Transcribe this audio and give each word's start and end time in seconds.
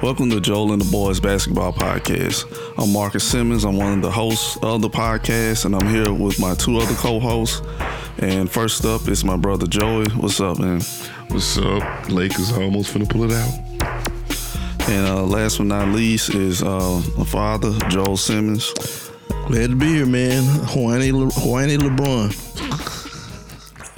Welcome 0.00 0.30
to 0.30 0.40
Joel 0.40 0.72
and 0.72 0.80
the 0.80 0.88
Boys 0.92 1.18
Basketball 1.18 1.72
Podcast. 1.72 2.46
I'm 2.78 2.92
Marcus 2.92 3.24
Simmons. 3.24 3.64
I'm 3.64 3.76
one 3.76 3.94
of 3.94 4.02
the 4.02 4.10
hosts 4.12 4.56
of 4.62 4.80
the 4.80 4.88
podcast, 4.88 5.64
and 5.64 5.74
I'm 5.74 5.88
here 5.88 6.12
with 6.12 6.38
my 6.38 6.54
two 6.54 6.78
other 6.78 6.94
co-hosts. 6.94 7.60
And 8.18 8.48
first 8.48 8.84
up 8.84 9.08
is 9.08 9.24
my 9.24 9.36
brother 9.36 9.66
Joey. 9.66 10.08
What's 10.10 10.40
up, 10.40 10.60
man? 10.60 10.82
What's 11.30 11.58
up? 11.58 12.08
Lakers 12.08 12.52
almost 12.52 12.94
finna 12.94 13.08
pull 13.08 13.24
it 13.24 13.32
out. 13.32 14.88
And 14.88 15.06
uh, 15.08 15.24
last 15.24 15.58
but 15.58 15.66
not 15.66 15.88
least 15.88 16.32
is 16.32 16.62
uh, 16.62 17.02
my 17.16 17.24
father, 17.24 17.72
Joel 17.88 18.16
Simmons. 18.16 18.72
Glad 19.48 19.70
to 19.70 19.76
be 19.76 19.94
here, 19.94 20.06
man. 20.06 20.44
Hawani, 20.66 21.12
Le- 21.12 21.32
Hawani 21.32 21.76
LeBron. 21.76 22.47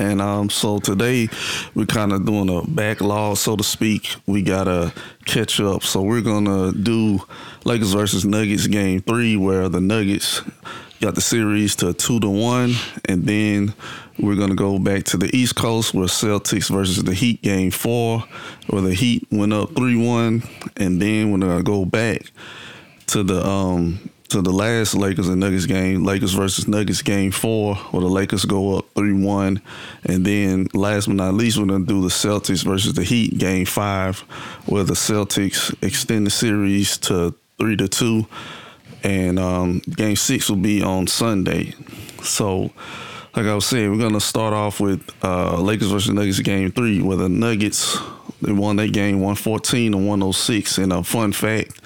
And 0.00 0.22
um, 0.22 0.48
so 0.48 0.78
today 0.78 1.28
we're 1.74 1.84
kind 1.84 2.12
of 2.12 2.24
doing 2.24 2.48
a 2.48 2.62
backlog, 2.66 3.36
so 3.36 3.54
to 3.54 3.62
speak. 3.62 4.16
We 4.26 4.40
gotta 4.40 4.94
catch 5.26 5.60
up. 5.60 5.82
So 5.82 6.00
we're 6.00 6.22
gonna 6.22 6.72
do 6.72 7.20
Lakers 7.64 7.92
versus 7.92 8.24
Nuggets 8.24 8.66
game 8.66 9.02
three, 9.02 9.36
where 9.36 9.68
the 9.68 9.82
Nuggets 9.82 10.40
got 11.02 11.16
the 11.16 11.20
series 11.20 11.76
to 11.76 11.92
two 11.92 12.18
to 12.20 12.30
one, 12.30 12.72
and 13.04 13.24
then 13.24 13.74
we're 14.18 14.36
gonna 14.36 14.54
go 14.54 14.78
back 14.78 15.04
to 15.04 15.18
the 15.18 15.34
East 15.36 15.56
Coast 15.56 15.92
where 15.92 16.06
Celtics 16.06 16.70
versus 16.70 17.04
the 17.04 17.12
Heat 17.12 17.42
game 17.42 17.70
four, 17.70 18.24
where 18.68 18.80
the 18.80 18.94
Heat 18.94 19.26
went 19.30 19.52
up 19.52 19.74
three 19.76 19.96
one, 19.96 20.42
and 20.78 21.00
then 21.00 21.30
we're 21.30 21.46
gonna 21.46 21.62
go 21.62 21.84
back 21.84 22.22
to 23.08 23.22
the 23.22 23.46
um 23.46 23.98
to 24.30 24.42
the 24.42 24.52
last 24.52 24.94
Lakers 24.94 25.28
and 25.28 25.40
Nuggets 25.40 25.66
game, 25.66 26.04
Lakers 26.04 26.32
versus 26.32 26.66
Nuggets 26.66 27.02
game 27.02 27.30
four, 27.30 27.74
where 27.74 28.00
the 28.00 28.08
Lakers 28.08 28.44
go 28.44 28.78
up 28.78 28.86
3 28.94 29.24
1. 29.24 29.60
And 30.04 30.24
then 30.24 30.68
last 30.72 31.06
but 31.06 31.16
not 31.16 31.34
least, 31.34 31.58
we're 31.58 31.66
going 31.66 31.86
to 31.86 31.92
do 31.92 32.00
the 32.00 32.08
Celtics 32.08 32.64
versus 32.64 32.94
the 32.94 33.02
Heat 33.02 33.38
game 33.38 33.66
five, 33.66 34.20
where 34.66 34.84
the 34.84 34.94
Celtics 34.94 35.74
extend 35.82 36.26
the 36.26 36.30
series 36.30 36.96
to 36.98 37.34
3 37.58 37.76
to 37.76 37.88
2. 37.88 38.26
And 39.02 39.38
um, 39.38 39.78
game 39.80 40.16
six 40.16 40.48
will 40.48 40.56
be 40.56 40.82
on 40.82 41.06
Sunday. 41.06 41.74
So, 42.22 42.70
like 43.34 43.46
I 43.46 43.54
was 43.54 43.66
saying, 43.66 43.90
we're 43.90 43.98
going 43.98 44.12
to 44.12 44.20
start 44.20 44.52
off 44.52 44.78
with 44.78 45.10
uh, 45.24 45.60
Lakers 45.60 45.90
versus 45.90 46.10
Nuggets 46.12 46.40
game 46.40 46.70
three, 46.70 47.00
where 47.00 47.16
the 47.16 47.28
Nuggets 47.28 47.98
they 48.42 48.52
won 48.52 48.76
that 48.76 48.92
game 48.92 49.16
114 49.16 49.92
to 49.92 49.98
106. 49.98 50.78
And 50.78 50.92
a 50.92 51.02
fun 51.02 51.32
fact, 51.32 51.80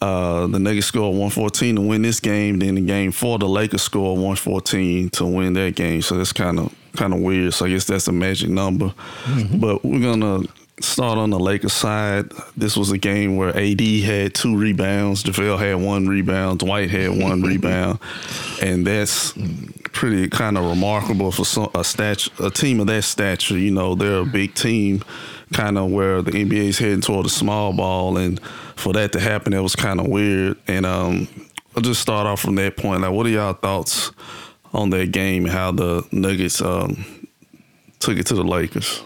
uh, 0.00 0.46
the 0.46 0.58
Nuggets 0.58 0.86
scored 0.86 1.12
114 1.12 1.76
to 1.76 1.80
win 1.80 2.02
this 2.02 2.20
game. 2.20 2.58
Then 2.58 2.76
in 2.76 2.86
game 2.86 3.12
four, 3.12 3.38
the 3.38 3.48
Lakers 3.48 3.82
scored 3.82 4.18
114 4.18 5.10
to 5.10 5.24
win 5.24 5.54
that 5.54 5.74
game. 5.74 6.02
So 6.02 6.16
that's 6.16 6.32
kind 6.32 6.58
of 6.58 6.74
kind 6.96 7.12
of 7.12 7.20
weird. 7.20 7.54
So 7.54 7.66
I 7.66 7.70
guess 7.70 7.84
that's 7.84 8.08
a 8.08 8.12
magic 8.12 8.50
number. 8.50 8.92
Mm-hmm. 9.24 9.58
But 9.58 9.84
we're 9.84 10.00
gonna 10.00 10.46
start 10.80 11.18
on 11.18 11.30
the 11.30 11.38
Lakers 11.38 11.72
side. 11.72 12.30
This 12.56 12.76
was 12.76 12.90
a 12.90 12.98
game 12.98 13.36
where 13.36 13.56
AD 13.56 13.80
had 13.80 14.34
two 14.34 14.56
rebounds, 14.56 15.22
JaVale 15.24 15.58
had 15.58 15.76
one 15.76 16.06
rebound, 16.06 16.60
Dwight 16.60 16.90
had 16.90 17.10
one 17.10 17.42
rebound, 17.50 17.98
and 18.62 18.86
that's 18.86 19.32
pretty 19.92 20.28
kind 20.28 20.58
of 20.58 20.64
remarkable 20.64 21.32
for 21.32 21.44
some, 21.44 21.70
a 21.74 21.82
stat 21.82 22.28
a 22.40 22.50
team 22.50 22.80
of 22.80 22.86
that 22.88 23.02
stature. 23.02 23.58
You 23.58 23.70
know, 23.70 23.94
they're 23.94 24.20
a 24.20 24.26
big 24.26 24.54
team, 24.54 25.02
kind 25.52 25.78
of 25.78 25.90
where 25.90 26.22
the 26.22 26.32
NBA 26.32 26.68
is 26.68 26.78
heading 26.78 27.00
toward 27.00 27.26
a 27.26 27.30
small 27.30 27.72
ball, 27.72 28.16
and 28.18 28.40
for 28.76 28.92
that 28.92 29.12
to 29.12 29.20
happen, 29.20 29.52
it 29.52 29.60
was 29.60 29.74
kind 29.74 29.98
of 29.98 30.06
weird. 30.06 30.56
And 30.68 30.86
um, 30.86 31.28
I'll 31.74 31.82
just 31.82 32.00
start 32.00 32.26
off 32.26 32.40
from 32.40 32.54
that 32.56 32.76
point. 32.76 33.00
Like, 33.00 33.12
what 33.12 33.26
are 33.26 33.30
y'all 33.30 33.54
thoughts 33.54 34.12
on 34.72 34.90
that 34.90 35.12
game? 35.12 35.46
How 35.46 35.72
the 35.72 36.06
Nuggets 36.12 36.60
um, 36.60 37.04
took 37.98 38.18
it 38.18 38.26
to 38.26 38.34
the 38.34 38.44
Lakers? 38.44 39.02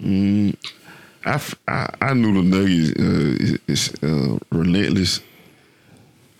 Mm, 0.00 0.56
I, 1.24 1.42
I, 1.66 1.94
I 2.00 2.14
knew 2.14 2.34
the 2.34 2.42
Nuggets 2.42 2.92
uh, 3.00 3.58
is, 3.66 3.94
uh, 4.02 4.38
relentless 4.50 5.20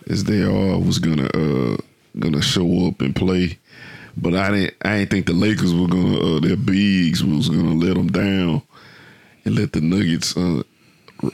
as 0.07 0.23
they 0.23 0.43
are 0.43 0.79
was 0.79 0.99
gonna 0.99 1.27
uh, 1.33 1.77
gonna 2.19 2.41
show 2.41 2.87
up 2.87 3.01
and 3.01 3.15
play, 3.15 3.57
but 4.15 4.35
I 4.35 4.51
didn't 4.51 4.75
I 4.83 4.99
didn't 4.99 5.11
think 5.11 5.25
the 5.25 5.33
Lakers 5.33 5.73
were 5.73 5.87
gonna 5.87 6.19
uh, 6.19 6.39
their 6.39 6.57
bigs 6.57 7.23
was 7.23 7.49
gonna 7.49 7.73
let 7.73 7.95
them 7.95 8.07
down 8.07 8.61
and 9.45 9.55
let 9.55 9.73
the 9.73 9.81
Nuggets 9.81 10.37
uh, 10.37 10.61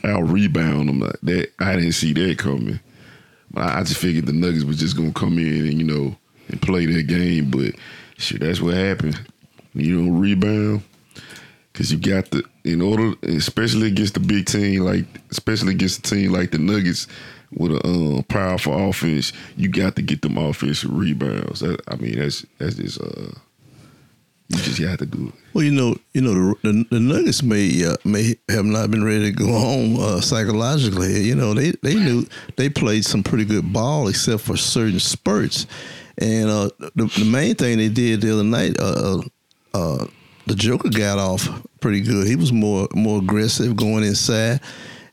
out 0.04 0.30
rebound 0.30 0.90
them. 0.90 1.00
Like 1.00 1.20
that 1.24 1.52
I 1.60 1.76
didn't 1.76 1.94
see 1.94 2.14
that 2.14 2.38
coming. 2.38 2.80
I 3.56 3.84
just 3.84 4.00
figured 4.00 4.26
the 4.26 4.34
Nuggets 4.34 4.64
was 4.64 4.80
just 4.80 4.96
gonna 4.96 5.12
come 5.12 5.38
in 5.38 5.66
and 5.68 5.74
you 5.74 5.84
know 5.84 6.16
and 6.50 6.62
play 6.62 6.86
their 6.86 7.04
game, 7.04 7.50
but 7.50 7.76
shit, 8.18 8.42
that's 8.42 8.62
what 8.62 8.74
happened. 8.74 9.20
You 9.74 9.98
don't 9.98 10.20
rebound 10.20 10.84
because 11.72 11.92
you 11.92 11.98
got 11.98 12.32
the 12.32 12.44
in 12.64 12.82
order, 12.82 13.14
especially 13.24 13.88
against 13.88 14.14
the 14.14 14.20
big 14.20 14.46
team 14.46 14.82
like, 14.82 15.06
especially 15.32 15.74
against 15.74 16.00
a 16.00 16.16
team 16.16 16.32
like 16.32 16.52
the 16.52 16.58
Nuggets 16.58 17.08
with 17.54 17.72
a 17.72 17.86
um, 17.86 18.24
powerful 18.24 18.90
offense, 18.90 19.34
you 19.58 19.68
got 19.68 19.96
to 19.96 20.02
get 20.02 20.22
them 20.22 20.38
offensive 20.38 20.94
rebounds. 20.94 21.60
That, 21.62 21.82
I 21.88 21.96
mean, 21.96 22.20
that's 22.20 22.46
that's 22.58 22.76
just 22.76 23.02
uh, 23.02 23.32
you 24.52 24.64
just 24.64 24.80
have 24.80 25.00
to 25.00 25.06
do 25.06 25.28
it. 25.28 25.34
Well, 25.54 25.64
you 25.64 25.72
know, 25.72 25.96
you 26.14 26.22
know, 26.22 26.56
the, 26.62 26.86
the, 26.90 27.00
Nuggets 27.00 27.44
may 27.44 27.86
uh, 27.86 27.96
may 28.04 28.36
have 28.50 28.66
not 28.66 28.92
been 28.92 29.04
ready 29.04 29.26
to 29.26 29.32
go 29.32 29.48
home 29.48 30.00
uh, 30.00 30.22
psychologically. 30.22 31.22
You 31.22 31.36
know, 31.36 31.54
they 31.54 31.72
they 31.84 31.96
knew 31.96 32.26
they 32.58 32.70
played 32.70 33.06
some 33.06 33.24
pretty 33.24 33.46
good 33.46 33.72
ball, 33.72 34.08
except 34.08 34.44
for 34.44 34.58
certain 34.58 35.00
spurts. 35.00 35.68
And 36.18 36.50
uh, 36.50 36.70
the, 36.96 37.06
the, 37.18 37.26
main 37.26 37.56
thing 37.56 37.78
they 37.78 37.90
did 37.90 38.22
the 38.22 38.34
other 38.34 38.44
night, 38.44 38.76
uh, 38.80 39.22
uh, 39.74 40.06
the 40.46 40.56
Joker 40.56 40.90
got 40.90 41.18
off 41.18 41.50
pretty 41.80 42.02
good. 42.02 42.28
He 42.28 42.36
was 42.36 42.52
more 42.52 42.88
more 42.94 43.20
aggressive 43.20 43.76
going 43.76 44.04
inside. 44.04 44.60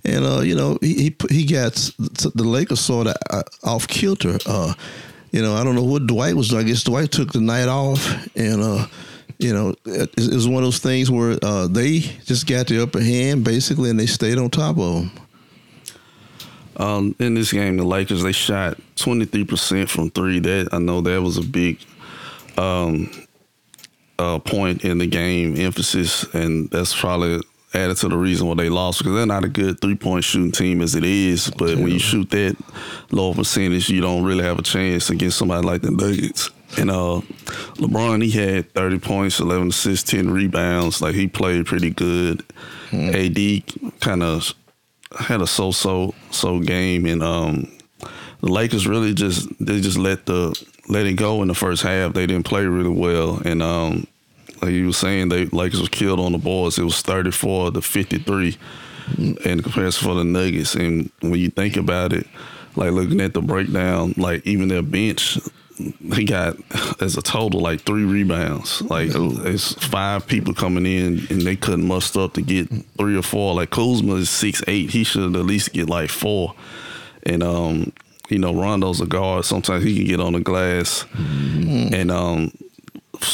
And 0.04 0.24
uh, 0.24 0.40
you 0.40 0.54
know 0.54 0.78
he 0.80 0.94
he, 0.94 1.16
he 1.30 1.46
got 1.46 1.74
the 1.98 2.44
Lakers 2.44 2.80
sort 2.80 3.08
of 3.08 3.44
off 3.64 3.88
kilter. 3.88 4.38
you 5.32 5.42
know 5.42 5.54
I 5.54 5.64
don't 5.64 5.74
know 5.74 5.84
what 5.84 6.06
Dwight 6.06 6.34
was 6.34 6.48
doing. 6.48 6.64
I 6.64 6.68
guess 6.68 6.84
Dwight 6.84 7.10
took 7.10 7.32
the 7.32 7.40
night 7.40 7.68
off, 7.68 8.06
and 8.36 8.88
you 9.38 9.52
know, 9.52 9.74
it, 9.84 10.10
it 10.16 10.34
was 10.34 10.48
one 10.48 10.62
of 10.62 10.66
those 10.66 10.80
things 10.80 11.10
where 11.10 11.38
uh, 11.42 11.68
they 11.68 12.00
just 12.00 12.46
got 12.46 12.66
the 12.66 12.82
upper 12.82 13.00
hand 13.00 13.44
basically, 13.44 13.90
and 13.90 13.98
they 13.98 14.06
stayed 14.06 14.38
on 14.38 14.50
top 14.50 14.78
of 14.78 14.94
them. 14.94 15.10
Um, 16.76 17.16
in 17.18 17.34
this 17.34 17.52
game, 17.52 17.76
the 17.76 17.84
Lakers 17.84 18.22
they 18.22 18.32
shot 18.32 18.78
twenty 18.96 19.24
three 19.24 19.44
percent 19.44 19.90
from 19.90 20.10
three. 20.10 20.38
That 20.40 20.68
I 20.72 20.78
know 20.78 21.00
that 21.00 21.22
was 21.22 21.36
a 21.38 21.42
big 21.42 21.78
um, 22.56 23.10
uh, 24.18 24.38
point 24.40 24.84
in 24.84 24.98
the 24.98 25.06
game 25.06 25.56
emphasis, 25.56 26.24
and 26.34 26.70
that's 26.70 26.98
probably 26.98 27.40
added 27.74 27.96
to 27.98 28.08
the 28.08 28.16
reason 28.16 28.46
why 28.46 28.54
they 28.54 28.68
lost 28.68 28.98
because 28.98 29.14
they're 29.14 29.26
not 29.26 29.44
a 29.44 29.48
good 29.48 29.80
three 29.80 29.94
point 29.94 30.24
shooting 30.24 30.52
team 30.52 30.80
as 30.80 30.94
it 30.94 31.04
is. 31.04 31.50
But 31.50 31.76
when 31.76 31.88
you 31.88 31.98
shoot 31.98 32.30
that 32.30 32.56
low 33.10 33.34
percentage, 33.34 33.88
you 33.88 34.00
don't 34.00 34.24
really 34.24 34.44
have 34.44 34.58
a 34.58 34.62
chance 34.62 35.10
against 35.10 35.38
somebody 35.38 35.66
like 35.66 35.82
the 35.82 35.90
Nuggets. 35.90 36.50
And 36.76 36.90
uh, 36.90 37.22
LeBron, 37.76 38.22
he 38.22 38.30
had 38.30 38.72
30 38.74 38.98
points, 38.98 39.40
11 39.40 39.68
assists, 39.68 40.10
10 40.10 40.30
rebounds. 40.30 41.00
Like 41.00 41.14
he 41.14 41.26
played 41.26 41.66
pretty 41.66 41.90
good. 41.90 42.44
Mm-hmm. 42.90 43.86
AD 43.86 44.00
kind 44.00 44.22
of 44.22 44.54
had 45.18 45.40
a 45.40 45.46
so-so 45.46 46.14
so 46.30 46.60
game, 46.60 47.06
and 47.06 47.22
um, 47.22 47.72
the 48.40 48.48
Lakers 48.48 48.86
really 48.86 49.14
just 49.14 49.48
they 49.58 49.80
just 49.80 49.98
let 49.98 50.26
the 50.26 50.54
let 50.88 51.06
it 51.06 51.14
go 51.14 51.42
in 51.42 51.48
the 51.48 51.54
first 51.54 51.82
half. 51.82 52.12
They 52.12 52.26
didn't 52.26 52.46
play 52.46 52.66
really 52.66 52.90
well, 52.90 53.40
and 53.44 53.62
um, 53.62 54.06
like 54.62 54.72
you 54.72 54.86
were 54.86 54.92
saying, 54.92 55.28
they 55.28 55.46
Lakers 55.46 55.80
was 55.80 55.88
killed 55.88 56.20
on 56.20 56.32
the 56.32 56.38
boards. 56.38 56.78
It 56.78 56.84
was 56.84 57.00
34 57.02 57.72
to 57.72 57.80
53 57.80 58.52
mm-hmm. 58.52 59.48
in 59.48 59.62
comparison 59.62 60.08
for 60.08 60.14
the 60.14 60.24
Nuggets. 60.24 60.74
And 60.74 61.10
when 61.20 61.36
you 61.36 61.50
think 61.50 61.76
about 61.76 62.12
it, 62.12 62.26
like 62.76 62.92
looking 62.92 63.20
at 63.20 63.34
the 63.34 63.42
breakdown, 63.42 64.14
like 64.16 64.46
even 64.46 64.68
their 64.68 64.82
bench, 64.82 65.38
he 66.14 66.24
got 66.24 66.56
as 67.00 67.16
a 67.16 67.22
total 67.22 67.60
like 67.60 67.80
three 67.82 68.04
rebounds. 68.04 68.82
Like 68.82 69.10
it's 69.12 69.72
five 69.86 70.26
people 70.26 70.54
coming 70.54 70.86
in 70.86 71.26
and 71.30 71.42
they 71.42 71.56
couldn't 71.56 71.86
muster 71.86 72.20
up 72.20 72.34
to 72.34 72.42
get 72.42 72.68
three 72.96 73.16
or 73.16 73.22
four. 73.22 73.54
Like 73.54 73.70
Kuzma 73.70 74.14
is 74.14 74.30
six 74.30 74.62
eight. 74.66 74.90
He 74.90 75.04
should 75.04 75.36
at 75.36 75.44
least 75.44 75.72
get 75.72 75.88
like 75.88 76.10
four. 76.10 76.54
And 77.24 77.42
um, 77.42 77.92
you 78.28 78.38
know, 78.38 78.52
Rondo's 78.52 79.00
a 79.00 79.06
guard. 79.06 79.44
Sometimes 79.44 79.84
he 79.84 79.96
can 79.96 80.06
get 80.06 80.20
on 80.20 80.32
the 80.34 80.40
glass. 80.40 81.04
Mm-hmm. 81.14 81.94
And 81.94 82.10
um, 82.10 82.52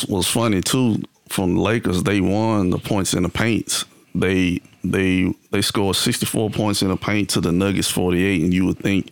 was 0.08 0.26
funny 0.26 0.60
too 0.60 1.02
from 1.28 1.56
the 1.56 1.60
Lakers. 1.60 2.02
They 2.02 2.20
won 2.20 2.70
the 2.70 2.78
points 2.78 3.14
in 3.14 3.22
the 3.22 3.28
paints. 3.28 3.84
They 4.14 4.60
they 4.82 5.34
they 5.50 5.62
scored 5.62 5.96
sixty 5.96 6.26
four 6.26 6.50
points 6.50 6.82
in 6.82 6.88
the 6.88 6.96
paint 6.96 7.30
to 7.30 7.40
the 7.40 7.52
Nuggets 7.52 7.90
forty 7.90 8.24
eight, 8.24 8.42
and 8.42 8.52
you 8.52 8.66
would 8.66 8.78
think 8.78 9.10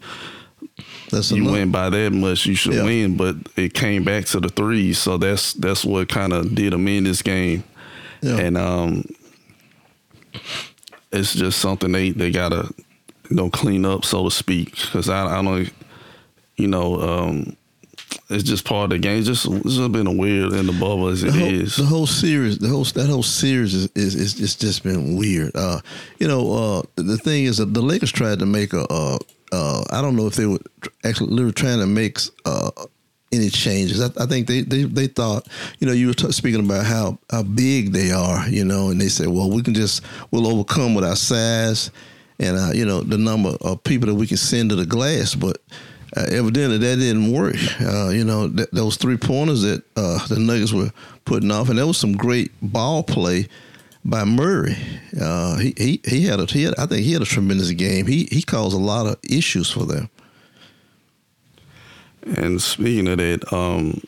that's 1.13 1.31
you 1.31 1.43
enough. 1.43 1.53
win 1.53 1.71
by 1.71 1.91
that 1.91 2.13
much, 2.13 2.47
you 2.47 2.55
should 2.55 2.75
yeah. 2.75 2.85
win. 2.85 3.17
But 3.17 3.37
it 3.57 3.75
came 3.75 4.03
back 4.03 4.25
to 4.27 4.41
the 4.41 4.49
threes, 4.49 4.99
so 4.99 5.17
that's 5.19 5.53
that's 5.55 5.85
what 5.85 6.09
kind 6.09 6.33
of 6.33 6.55
did 6.55 6.73
them 6.73 6.89
in 6.89 7.05
this 7.05 7.23
game. 7.23 7.63
Yeah. 8.21 8.39
And 8.39 8.59
um, 8.59 9.05
it's 11.13 11.35
just 11.35 11.59
something 11.61 11.93
they 11.93 12.11
they 12.11 12.31
gotta 12.31 12.73
you 13.29 13.37
know 13.37 13.51
clean 13.51 13.85
up, 13.85 14.05
so 14.05 14.25
to 14.25 14.31
speak. 14.31 14.73
Because 14.73 15.09
I 15.09 15.39
I 15.39 15.43
don't, 15.43 15.71
you 16.57 16.69
know, 16.69 17.01
um, 17.01 17.57
it's 18.31 18.45
just 18.45 18.65
part 18.65 18.85
of 18.85 18.91
the 18.91 18.99
game. 18.99 19.19
It's 19.19 19.27
just 19.27 19.47
it's 19.47 19.77
just 19.77 19.93
been 19.93 20.07
a 20.07 20.13
weird 20.13 20.53
in 20.53 20.67
the 20.67 20.73
bubble 20.73 21.09
as 21.09 21.23
it 21.23 21.33
the 21.33 21.39
whole, 21.39 21.49
is. 21.49 21.77
the 21.77 21.85
whole 21.85 22.07
series, 22.07 22.59
the 22.59 22.69
whole 22.69 22.85
that 22.85 23.09
whole 23.09 23.23
series 23.23 23.75
is 23.75 23.89
is, 23.95 24.15
is 24.15 24.41
it's 24.41 24.55
just 24.55 24.83
been 24.83 25.17
weird. 25.17 25.53
Uh, 25.55 25.81
you 26.19 26.29
know, 26.29 26.53
uh, 26.53 26.83
the 26.97 27.19
thing 27.19 27.45
is 27.45 27.59
that 27.59 27.75
the 27.75 27.83
Lakers 27.83 28.13
tried 28.13 28.39
to 28.39 28.47
make 28.47 28.73
a. 28.73 28.87
Uh, 28.91 29.19
uh, 29.53 29.85
I 29.91 30.01
don't 30.01 30.17
know 30.17 30.27
if 30.27 30.35
they 30.35 30.47
were 30.47 30.61
actually 31.05 31.53
trying 31.53 31.79
to 31.79 31.87
make 31.87 32.19
uh, 32.45 32.71
any 33.33 33.51
changes. 33.51 34.01
I, 34.01 34.07
I, 34.23 34.27
think 34.27 34.47
they, 34.47 34.63
they 34.63 34.85
they 34.85 35.07
thought, 35.07 35.47
you 35.79 35.87
know, 35.87 35.93
you 35.93 36.09
were 36.09 36.15
t- 36.15 36.33
speaking 36.33 36.65
about 36.65 36.87
how 36.87 37.19
how 37.31 37.43
big 37.43 37.93
they 37.93 38.11
are, 38.11 38.49
you 38.49 38.65
know, 38.65 38.89
and 38.89 39.01
they 39.01 39.09
said, 39.09 39.29
well, 39.29 39.51
we 39.51 39.63
can 39.63 39.75
just 39.75 40.03
we'll 40.31 40.47
overcome 40.47 40.95
with 40.95 41.05
our 41.05 41.17
size 41.17 41.91
and 42.39 42.57
uh, 42.57 42.71
you 42.73 42.85
know 42.85 43.01
the 43.03 43.19
number 43.19 43.57
of 43.61 43.83
people 43.85 44.09
that 44.09 44.15
we 44.15 44.27
can 44.27 44.37
send 44.37 44.71
to 44.71 44.77
the 44.77 44.87
glass, 44.87 45.35
but 45.35 45.59
uh, 46.17 46.27
evidently 46.31 46.79
that 46.79 46.97
didn't 46.97 47.33
work. 47.33 47.57
Uh, 47.81 48.09
you 48.09 48.25
know, 48.25 48.49
th- 48.49 48.69
those 48.73 48.97
three 48.97 49.17
pointers 49.17 49.63
that 49.63 49.83
uh, 49.97 50.27
the 50.27 50.39
Nuggets 50.39 50.73
were 50.73 50.91
putting 51.25 51.51
off, 51.51 51.69
and 51.69 51.79
there 51.79 51.87
was 51.87 51.99
some 51.99 52.17
great 52.17 52.51
ball 52.61 53.03
play 53.03 53.49
by 54.05 54.25
Murray. 54.25 54.77
Uh, 55.21 55.59
he, 55.59 55.75
he 55.77 56.01
he 56.05 56.25
had 56.25 56.41
a 56.41 56.47
he 56.47 56.65
had, 56.65 56.75
I 56.79 56.87
think 56.87 57.05
he 57.05 57.13
had 57.13 57.23
a 57.23 57.27
tremendous 57.27 57.71
game. 57.73 58.07
He 58.07 58.29
he 58.31 58.43
caused 58.43 58.75
a 58.75 58.81
lot 58.81 59.07
of 59.07 59.19
issues 59.23 59.71
for 59.71 59.85
them. 59.85 60.09
And 62.25 62.63
speaking 62.63 63.09
of 63.09 63.19
that, 63.19 63.53
um, 63.53 64.01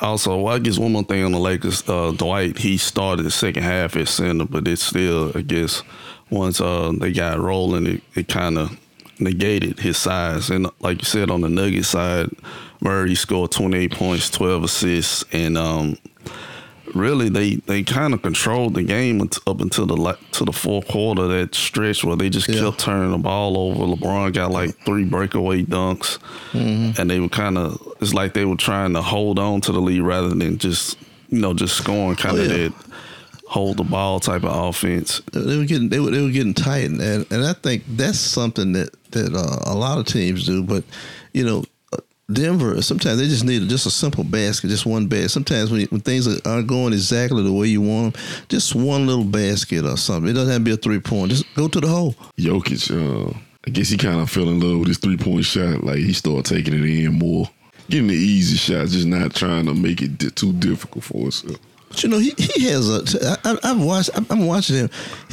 also, 0.00 0.38
well, 0.38 0.54
I 0.54 0.58
guess 0.58 0.78
one 0.78 0.92
more 0.92 1.02
thing 1.02 1.24
on 1.24 1.32
the 1.32 1.38
Lakers. 1.38 1.88
Uh, 1.88 2.12
Dwight, 2.12 2.58
he 2.58 2.76
started 2.76 3.24
the 3.24 3.30
second 3.30 3.62
half 3.62 3.96
at 3.96 4.08
center, 4.08 4.44
but 4.44 4.68
it's 4.68 4.82
still, 4.82 5.32
I 5.34 5.42
guess, 5.42 5.82
once 6.30 6.60
uh, 6.60 6.92
they 6.98 7.12
got 7.12 7.40
rolling, 7.40 7.86
it, 7.86 8.02
it 8.14 8.28
kind 8.28 8.56
of 8.56 8.78
negated 9.18 9.80
his 9.80 9.96
size. 9.96 10.50
And 10.50 10.68
like 10.80 10.98
you 10.98 11.04
said, 11.04 11.30
on 11.30 11.40
the 11.40 11.48
Nugget 11.48 11.84
side, 11.84 12.30
Murray 12.80 13.14
scored 13.14 13.50
28 13.50 13.92
points, 13.92 14.30
12 14.30 14.64
assists, 14.64 15.24
and 15.32 15.56
um, 15.56 15.96
really 16.94 17.28
they 17.28 17.56
they 17.56 17.82
kind 17.82 18.14
of 18.14 18.22
controlled 18.22 18.74
the 18.74 18.82
game 18.82 19.20
up 19.46 19.60
until 19.60 19.86
the 19.86 20.18
to 20.32 20.44
the 20.44 20.52
fourth 20.52 20.88
quarter. 20.88 21.26
That 21.26 21.54
stretch 21.54 22.04
where 22.04 22.16
they 22.16 22.30
just 22.30 22.48
yeah. 22.48 22.60
kept 22.60 22.80
turning 22.80 23.10
the 23.10 23.18
ball 23.18 23.58
over. 23.58 23.84
LeBron 23.96 24.32
got 24.32 24.50
like 24.50 24.76
three 24.84 25.04
breakaway 25.04 25.62
dunks, 25.62 26.18
mm-hmm. 26.52 27.00
and 27.00 27.10
they 27.10 27.20
were 27.20 27.28
kind 27.28 27.58
of 27.58 27.80
it's 28.00 28.14
like 28.14 28.34
they 28.34 28.44
were 28.44 28.56
trying 28.56 28.94
to 28.94 29.02
hold 29.02 29.38
on 29.38 29.60
to 29.62 29.72
the 29.72 29.80
lead 29.80 30.00
rather 30.00 30.28
than 30.28 30.58
just 30.58 30.98
you 31.28 31.40
know 31.40 31.54
just 31.54 31.76
scoring 31.76 32.16
kind 32.16 32.38
of 32.38 32.50
oh, 32.50 32.54
yeah. 32.54 32.68
that 32.68 32.74
hold 33.46 33.76
the 33.76 33.84
ball 33.84 34.20
type 34.20 34.42
of 34.42 34.68
offense. 34.68 35.20
They 35.32 35.56
were 35.56 35.64
getting 35.64 35.88
they 35.88 36.00
were, 36.00 36.10
they 36.10 36.22
were 36.22 36.30
getting 36.30 36.54
tight, 36.54 36.90
and 36.90 37.00
and 37.00 37.44
I 37.44 37.52
think 37.52 37.84
that's 37.88 38.18
something 38.18 38.72
that 38.72 38.90
that 39.12 39.34
uh, 39.34 39.70
a 39.70 39.74
lot 39.74 39.98
of 39.98 40.06
teams 40.06 40.46
do. 40.46 40.62
But 40.62 40.84
you 41.32 41.44
know, 41.44 41.64
Denver, 42.32 42.80
sometimes 42.80 43.18
they 43.18 43.28
just 43.28 43.44
need 43.44 43.68
just 43.68 43.86
a 43.86 43.90
simple 43.90 44.24
basket, 44.24 44.68
just 44.68 44.86
one 44.86 45.06
basket. 45.06 45.30
Sometimes 45.30 45.70
when, 45.70 45.86
when 45.86 46.00
things 46.00 46.26
aren't 46.42 46.66
going 46.66 46.94
exactly 46.94 47.42
the 47.42 47.52
way 47.52 47.66
you 47.66 47.82
want 47.82 48.14
them, 48.14 48.22
just 48.48 48.74
one 48.74 49.06
little 49.06 49.24
basket 49.24 49.84
or 49.84 49.96
something. 49.98 50.30
It 50.30 50.34
doesn't 50.34 50.50
have 50.50 50.60
to 50.60 50.64
be 50.64 50.72
a 50.72 50.76
three 50.76 51.00
point. 51.00 51.32
Just 51.32 51.54
go 51.54 51.68
to 51.68 51.80
the 51.80 51.86
hole. 51.86 52.14
Jokic, 52.38 52.90
uh, 52.90 53.38
I 53.66 53.70
guess 53.70 53.90
he 53.90 53.98
kind 53.98 54.20
of 54.20 54.30
fell 54.30 54.48
in 54.48 54.60
love 54.60 54.78
with 54.78 54.88
his 54.88 54.98
three 54.98 55.18
point 55.18 55.44
shot. 55.44 55.84
Like 55.84 55.98
he 55.98 56.14
started 56.14 56.46
taking 56.46 56.72
it 56.74 56.84
in 56.84 57.12
more, 57.12 57.50
getting 57.90 58.08
the 58.08 58.14
easy 58.14 58.56
shots, 58.56 58.92
just 58.92 59.06
not 59.06 59.34
trying 59.34 59.66
to 59.66 59.74
make 59.74 60.00
it 60.00 60.18
too 60.34 60.52
difficult 60.54 61.04
for 61.04 61.18
himself. 61.22 61.58
But 61.94 62.02
you 62.02 62.08
know, 62.08 62.18
he, 62.18 62.34
he 62.36 62.64
has 62.70 62.90
a. 62.90 63.38
I, 63.44 63.56
I've 63.62 63.80
watched. 63.80 64.10
I'm 64.28 64.46
watching 64.46 64.76
him. 64.76 64.90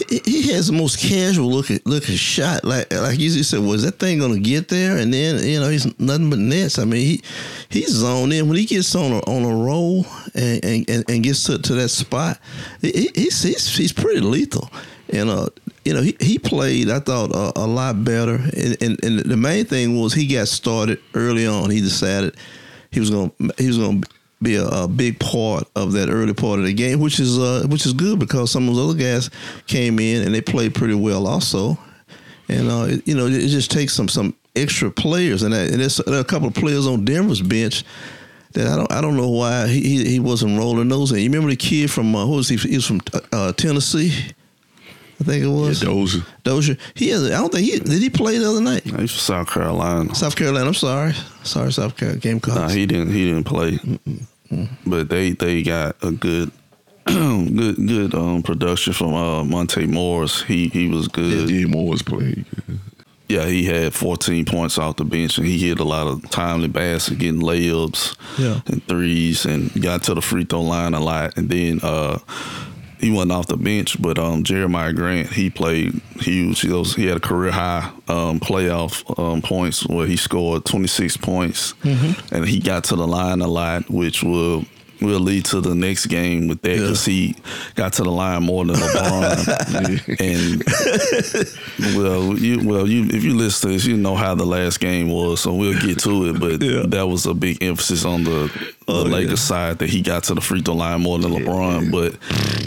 He, 0.08 0.22
he 0.24 0.52
has 0.54 0.68
the 0.68 0.74
most 0.74 1.00
casual 1.00 1.50
looking 1.50 1.80
looking 1.86 2.16
shot. 2.16 2.64
Like 2.64 2.94
like 2.94 3.18
you 3.18 3.32
said, 3.32 3.62
was 3.62 3.82
that 3.84 3.98
thing 3.98 4.20
gonna 4.20 4.38
get 4.38 4.68
there? 4.68 4.98
And 4.98 5.12
then 5.12 5.44
you 5.44 5.60
know 5.60 5.70
he's 5.70 5.88
nothing 6.00 6.30
but 6.30 6.38
nets. 6.38 6.78
I 6.78 6.86
mean 6.86 7.02
he 7.02 7.24
he's 7.70 7.90
zoned 7.90 8.32
in 8.34 8.48
when 8.48 8.58
he 8.58 8.66
gets 8.66 8.94
on 8.94 9.12
a 9.12 9.20
on 9.22 9.44
a 9.44 9.56
roll 9.56 10.06
and 10.36 10.64
and, 10.88 11.10
and 11.10 11.24
gets 11.24 11.46
to, 11.46 11.58
to 11.58 11.74
that 11.74 11.90
spot. 11.90 12.40
He, 12.82 13.10
he's, 13.16 13.42
he's 13.42 13.76
he's 13.76 13.94
pretty 13.94 14.20
lethal. 14.20 14.70
And 15.10 15.32
uh, 15.32 15.48
you 15.84 15.94
know, 15.94 16.02
he, 16.02 16.16
he 16.22 16.38
played, 16.38 16.90
I 16.90 17.00
thought, 17.00 17.36
uh, 17.36 17.52
a 17.56 17.68
lot 17.68 18.06
better. 18.06 18.36
And, 18.36 18.82
and, 18.82 19.04
and 19.04 19.20
the 19.20 19.36
main 19.36 19.66
thing 19.66 20.00
was 20.00 20.14
he 20.14 20.28
got 20.28 20.48
started 20.48 21.02
early 21.16 21.46
on. 21.46 21.70
He 21.70 21.82
decided 21.82 22.38
he 22.92 23.00
was 23.00 23.10
going 23.10 23.32
to 23.32 23.54
he 23.58 23.68
was 23.68 23.78
going 23.78 24.04
to 24.04 24.10
be 24.42 24.56
a, 24.56 24.66
a, 24.66 24.88
big 24.88 25.20
part 25.20 25.68
of 25.76 25.94
that 25.94 26.10
early 26.10 26.34
part 26.34 26.60
of 26.60 26.66
the 26.66 26.74
game, 26.74 27.00
which 27.00 27.20
is 27.20 27.38
uh, 27.38 27.66
which 27.68 27.86
is 27.86 27.94
good 27.94 28.20
because 28.20 28.52
some 28.52 28.68
of 28.68 28.76
those 28.76 28.92
other 28.92 29.00
guys 29.00 29.30
came 29.68 30.00
in 30.00 30.24
and 30.24 30.34
they 30.34 30.42
played 30.42 30.74
pretty 30.74 30.96
well 30.96 31.28
also, 31.28 31.78
and 32.50 32.70
uh, 32.70 32.86
it, 32.90 33.08
you 33.08 33.16
know 33.16 33.28
it 33.28 33.48
just 33.48 33.72
takes 33.72 33.94
some 33.94 34.08
some 34.08 34.36
extra 34.56 34.92
players, 34.92 35.44
and, 35.44 35.54
that, 35.54 35.70
and 35.72 35.80
there's 35.80 35.98
there 35.98 36.20
a 36.20 36.26
couple 36.26 36.48
of 36.48 36.54
players 36.54 36.88
on 36.88 37.06
Denver's 37.06 37.42
bench 37.42 37.84
that 38.54 38.68
I 38.68 38.76
don't 38.76 38.92
I 38.92 39.02
don't 39.02 39.16
know 39.16 39.30
why 39.30 39.68
he 39.68 40.04
he 40.06 40.20
wasn't 40.20 40.58
rolling 40.58 40.90
those 40.90 41.12
in. 41.12 41.20
You 41.20 41.26
remember 41.26 41.50
the 41.50 41.56
kid 41.56 41.92
from 41.92 42.16
uh, 42.16 42.26
who 42.26 42.38
was 42.38 42.50
he? 42.50 42.58
He 42.58 42.76
was 42.76 42.86
from 42.86 43.02
uh, 43.32 43.54
Tennessee. 43.54 44.34
I 45.20 45.24
think 45.24 45.44
it 45.44 45.48
was 45.48 45.84
yeah, 45.84 45.90
Dozier. 45.90 46.24
Dozier. 46.44 46.78
He 46.96 47.10
has. 47.10 47.24
I 47.26 47.38
don't 47.38 47.54
think 47.54 47.66
he 47.66 47.78
did. 47.78 48.02
He 48.02 48.10
play 48.10 48.40
the 48.40 48.50
other 48.50 48.62
night. 48.62 48.88
No, 48.88 48.98
he's 48.98 49.12
from 49.12 49.20
South 49.20 49.50
Carolina. 49.52 50.16
South 50.16 50.36
Carolina. 50.36 50.66
I'm 50.66 50.74
sorry. 50.74 51.14
Sorry, 51.44 51.72
South 51.72 51.96
Carolina. 51.96 52.20
Gamecocks. 52.22 52.56
Nah, 52.56 52.70
he 52.70 52.88
didn't. 52.88 53.12
He 53.12 53.26
didn't 53.26 53.44
play. 53.44 53.74
Mm-mm. 53.74 54.26
But 54.86 55.10
they 55.10 55.32
they 55.32 55.64
got 55.64 55.96
a 56.04 56.12
good 56.12 56.52
good 57.06 57.76
good 57.88 58.14
um, 58.14 58.44
production 58.44 58.94
from 58.94 59.14
uh, 59.14 59.44
Monte 59.44 59.86
Morris. 59.88 60.42
He 60.44 60.68
he 60.68 60.88
was 60.88 61.08
good. 61.08 61.50
Yeah, 61.50 61.68
Morris 61.68 62.02
played. 62.02 62.46
Yeah, 63.32 63.46
he 63.46 63.64
had 63.64 63.94
14 63.94 64.44
points 64.44 64.78
off 64.78 64.98
the 64.98 65.06
bench, 65.06 65.38
and 65.38 65.48
he 65.48 65.58
hit 65.58 65.80
a 65.80 65.86
lot 65.86 66.06
of 66.06 66.30
timely 66.32 66.68
baskets, 66.68 67.18
getting 67.18 67.40
layups 67.40 68.18
yeah. 68.38 68.60
and 68.66 68.86
threes, 68.88 69.46
and 69.46 69.72
got 69.82 70.04
to 70.04 70.14
the 70.14 70.22
free 70.22 70.44
throw 70.44 70.62
line 70.62 70.94
a 70.94 71.00
lot. 71.00 71.38
And 71.38 71.48
then 71.48 71.80
uh, 71.82 72.20
he 73.02 73.10
wasn't 73.10 73.32
off 73.32 73.48
the 73.48 73.58
bench, 73.58 74.00
but 74.02 74.20
um, 74.20 74.44
Jeremiah 74.44 74.94
Grant 74.94 75.34
he 75.34 75.50
played 75.50 76.00
huge. 76.20 76.62
He, 76.62 76.72
was, 76.72 76.96
he 76.96 77.08
had 77.08 77.18
a 77.18 77.20
career 77.20 77.52
high 77.52 77.92
um, 78.08 78.40
playoff 78.40 79.04
um, 79.20 79.42
points 79.42 79.88
where 79.88 80.06
he 80.06 80.16
scored 80.16 80.66
26 80.66 81.18
points, 81.18 81.74
mm-hmm. 81.84 82.36
and 82.36 82.48
he 82.48 82.60
got 82.60 82.84
to 82.86 82.96
the 82.96 83.08
line 83.08 83.42
a 83.42 83.48
lot, 83.48 83.90
which 83.90 84.24
will 84.24 84.66
will 85.02 85.20
lead 85.20 85.46
to 85.46 85.62
the 85.62 85.74
next 85.74 86.06
game 86.08 86.48
with 86.48 86.62
that 86.62 86.78
because 86.78 87.08
yeah. 87.08 87.14
he 87.14 87.36
got 87.76 87.94
to 87.94 88.04
the 88.04 88.12
line 88.12 88.44
more 88.44 88.64
than 88.66 88.76
LeBron. 88.76 90.08
and 91.82 91.98
well, 91.98 92.38
you 92.38 92.68
well 92.68 92.88
you 92.88 93.06
if 93.06 93.24
you 93.24 93.36
listen 93.36 93.70
to 93.70 93.76
this, 93.76 93.86
you 93.86 93.98
know 93.98 94.16
how 94.16 94.36
the 94.36 94.46
last 94.46 94.80
game 94.80 95.10
was, 95.10 95.42
so 95.42 95.54
we'll 95.54 95.80
get 95.80 96.00
to 96.00 96.30
it. 96.30 96.40
But 96.40 96.62
yeah. 96.66 96.84
that 96.88 97.08
was 97.08 97.26
a 97.26 97.34
big 97.34 97.64
emphasis 97.64 98.06
on 98.06 98.24
the, 98.24 98.52
the 98.86 98.94
oh, 98.94 99.04
Lakers 99.04 99.32
yeah. 99.32 99.36
side 99.36 99.80
that 99.80 99.90
he 99.90 100.02
got 100.02 100.24
to 100.26 100.36
the 100.36 100.42
free 100.42 100.62
throw 100.62 100.76
line 100.76 101.02
more 101.02 101.18
than 101.20 101.32
LeBron, 101.32 101.92
but 101.92 102.16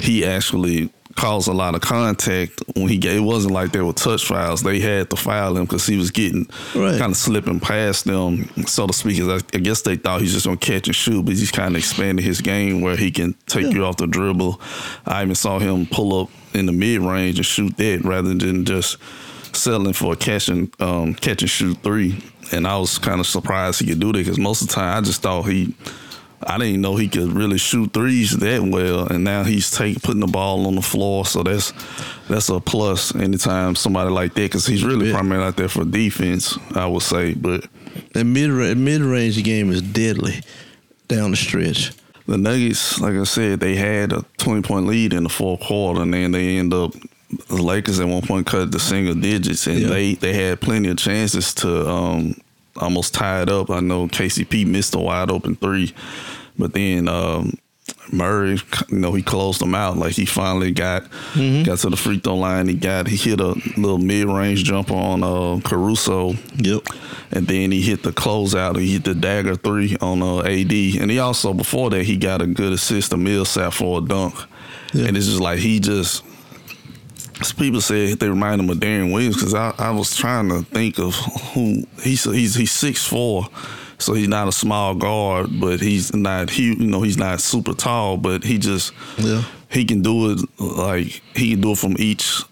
he 0.02 0.25
actually 0.25 0.90
caused 1.16 1.49
a 1.49 1.52
lot 1.52 1.75
of 1.75 1.81
contact 1.81 2.62
when 2.75 2.88
he 2.88 2.99
gave. 2.99 3.19
It 3.19 3.20
wasn't 3.20 3.55
like 3.55 3.72
they 3.72 3.81
were 3.81 3.93
touch 3.93 4.26
files 4.26 4.62
They 4.62 4.81
had 4.81 5.11
to 5.11 5.16
file 5.16 5.56
him 5.56 5.64
because 5.64 5.87
he 5.87 5.97
was 5.97 6.11
getting 6.11 6.49
right. 6.75 6.99
kind 6.99 7.12
of 7.12 7.16
slipping 7.16 7.61
past 7.61 8.04
them, 8.04 8.49
so 8.66 8.87
to 8.87 8.92
speak. 8.92 9.21
I, 9.21 9.37
I 9.54 9.61
guess 9.61 9.83
they 9.83 9.97
thought 9.97 10.21
he's 10.21 10.33
just 10.33 10.47
gonna 10.47 10.56
catch 10.56 10.87
and 10.87 10.97
shoot, 10.97 11.25
but 11.25 11.35
he's 11.35 11.50
kind 11.50 11.75
of 11.75 11.78
expanding 11.78 12.25
his 12.25 12.40
game 12.40 12.80
where 12.80 12.97
he 12.97 13.11
can 13.11 13.35
take 13.47 13.66
yeah. 13.66 13.71
you 13.71 13.85
off 13.85 13.97
the 13.97 14.06
dribble. 14.06 14.61
I 15.06 15.23
even 15.23 15.35
saw 15.35 15.59
him 15.59 15.87
pull 15.87 16.23
up 16.23 16.30
in 16.54 16.66
the 16.66 16.73
mid 16.73 17.00
range 17.00 17.38
and 17.38 17.47
shoot 17.47 17.76
that 17.76 18.02
rather 18.04 18.35
than 18.35 18.64
just 18.64 18.99
settling 19.54 19.92
for 19.92 20.12
a 20.12 20.16
catch 20.16 20.49
and 20.49 20.73
um, 20.80 21.14
catch 21.14 21.42
and 21.42 21.50
shoot 21.50 21.76
three. 21.78 22.23
And 22.52 22.66
I 22.66 22.76
was 22.76 22.99
kind 22.99 23.21
of 23.21 23.26
surprised 23.26 23.80
he 23.80 23.87
could 23.87 24.00
do 24.00 24.12
that 24.12 24.18
because 24.18 24.38
most 24.38 24.62
of 24.62 24.68
the 24.68 24.75
time 24.75 24.99
I 24.99 25.00
just 25.00 25.23
thought 25.23 25.42
he 25.42 25.75
I 26.46 26.58
didn't 26.58 26.80
know 26.80 26.96
he 26.96 27.08
could 27.08 27.32
really 27.32 27.58
shoot 27.58 27.92
threes 27.92 28.36
that 28.38 28.62
well, 28.62 29.06
and 29.06 29.24
now 29.24 29.44
he's 29.44 29.70
taking 29.70 30.00
putting 30.00 30.20
the 30.20 30.26
ball 30.26 30.66
on 30.66 30.74
the 30.74 30.82
floor. 30.82 31.24
So 31.26 31.42
that's 31.42 31.72
that's 32.28 32.48
a 32.48 32.60
plus 32.60 33.14
anytime 33.14 33.74
somebody 33.74 34.10
like 34.10 34.34
that 34.34 34.42
because 34.42 34.66
he's 34.66 34.84
really 34.84 35.08
yeah. 35.08 35.14
primarily 35.14 35.46
out 35.46 35.56
there 35.56 35.68
for 35.68 35.84
defense. 35.84 36.58
I 36.74 36.86
would 36.86 37.02
say, 37.02 37.34
but 37.34 37.66
that 38.12 38.24
mid 38.24 38.50
mid 38.76 39.00
range 39.00 39.42
game 39.42 39.70
is 39.70 39.82
deadly 39.82 40.40
down 41.08 41.32
the 41.32 41.36
stretch. 41.36 41.92
The 42.26 42.38
Nuggets, 42.38 43.00
like 43.00 43.14
I 43.14 43.24
said, 43.24 43.60
they 43.60 43.74
had 43.74 44.12
a 44.12 44.24
twenty 44.38 44.62
point 44.62 44.86
lead 44.86 45.12
in 45.12 45.24
the 45.24 45.28
fourth 45.28 45.60
quarter, 45.60 46.02
and 46.02 46.14
then 46.14 46.32
they 46.32 46.56
end 46.56 46.72
up 46.72 46.92
the 47.48 47.62
Lakers 47.62 48.00
at 48.00 48.08
one 48.08 48.22
point 48.22 48.46
cut 48.46 48.72
the 48.72 48.80
single 48.80 49.14
digits, 49.14 49.66
and 49.66 49.80
yeah. 49.80 49.88
they 49.88 50.14
they 50.14 50.32
had 50.32 50.60
plenty 50.60 50.88
of 50.88 50.96
chances 50.96 51.54
to 51.54 51.88
um, 51.88 52.36
almost 52.76 53.14
tied 53.14 53.50
up. 53.50 53.71
I 53.71 53.81
know 53.81 54.09
KCP 54.09 54.66
missed 54.66 54.95
a 54.95 54.99
wide 54.99 55.31
open 55.31 55.57
three, 55.57 55.95
but 56.59 56.73
then 56.73 57.09
um, 57.09 57.57
Murray, 58.12 58.59
you 58.88 58.99
know, 58.99 59.12
he 59.12 59.23
closed 59.23 59.61
them 59.61 59.75
out. 59.75 59.97
Like 59.97 60.12
he 60.12 60.25
finally 60.25 60.73
got 60.73 61.04
mm-hmm. 61.33 61.64
got 61.64 61.78
to 61.78 61.90
the 61.90 61.97
free 61.97 62.19
throw 62.19 62.37
line. 62.37 62.69
He 62.69 62.75
got 62.75 63.07
he 63.07 63.16
hit 63.16 63.40
a 63.40 63.54
little 63.76 63.99
mid 63.99 64.26
range 64.26 64.64
jumper 64.64 64.95
on 64.95 65.23
uh, 65.23 65.61
Caruso. 65.64 66.35
Yep. 66.57 66.83
And 67.31 67.47
then 67.47 67.73
he 67.73 67.83
hit 67.83 68.02
the 68.02 68.12
closeout. 68.12 68.78
He 68.78 68.93
hit 68.93 69.04
the 69.04 69.14
dagger 69.14 69.57
three 69.57 69.97
on 70.00 70.23
uh, 70.23 70.40
AD. 70.40 70.73
And 70.73 71.11
he 71.11 71.19
also 71.19 71.52
before 71.52 71.90
that 71.90 72.04
he 72.04 72.16
got 72.16 72.43
a 72.43 72.47
good 72.47 72.73
assist 72.73 73.11
to 73.11 73.16
Millsap 73.16 73.73
for 73.73 73.99
a 73.99 74.04
dunk. 74.04 74.35
Yep. 74.93 75.09
And 75.09 75.16
it's 75.16 75.26
just 75.26 75.40
like 75.40 75.59
he 75.59 75.81
just 75.81 76.25
people 77.57 77.81
said 77.81 78.19
they 78.19 78.29
remind 78.29 78.61
him 78.61 78.71
of 78.71 78.79
Deron 78.79 79.12
Williams 79.12 79.37
because 79.37 79.55
I, 79.55 79.75
I 79.79 79.91
was 79.91 80.14
trying 80.17 80.49
to 80.50 80.62
think 80.62 80.99
of 80.99 81.14
who 81.55 81.85
he's 82.03 82.25
he's 82.25 82.55
he's 82.55 82.73
six 82.73 83.05
four 83.07 83.47
So 83.99 84.12
he's 84.14 84.29
not 84.29 84.49
a 84.49 84.53
small 84.53 84.95
guard, 84.95 85.49
but 85.61 85.81
he's 85.81 86.14
not 86.14 86.50
huge. 86.50 86.79
You 86.79 86.87
know, 86.88 87.03
he's 87.03 87.17
not 87.19 87.41
super 87.41 87.75
tall, 87.75 88.17
but 88.17 88.45
he 88.45 88.59
just 88.59 88.93
Yeah. 89.19 89.43
he 89.71 89.85
can 89.85 90.03
do 90.03 90.33
it 90.33 90.41
like 90.61 91.23
he 91.35 91.50
can 91.53 91.61
do 91.61 91.73
it 91.73 91.79
from 91.79 91.97
each 91.99 92.43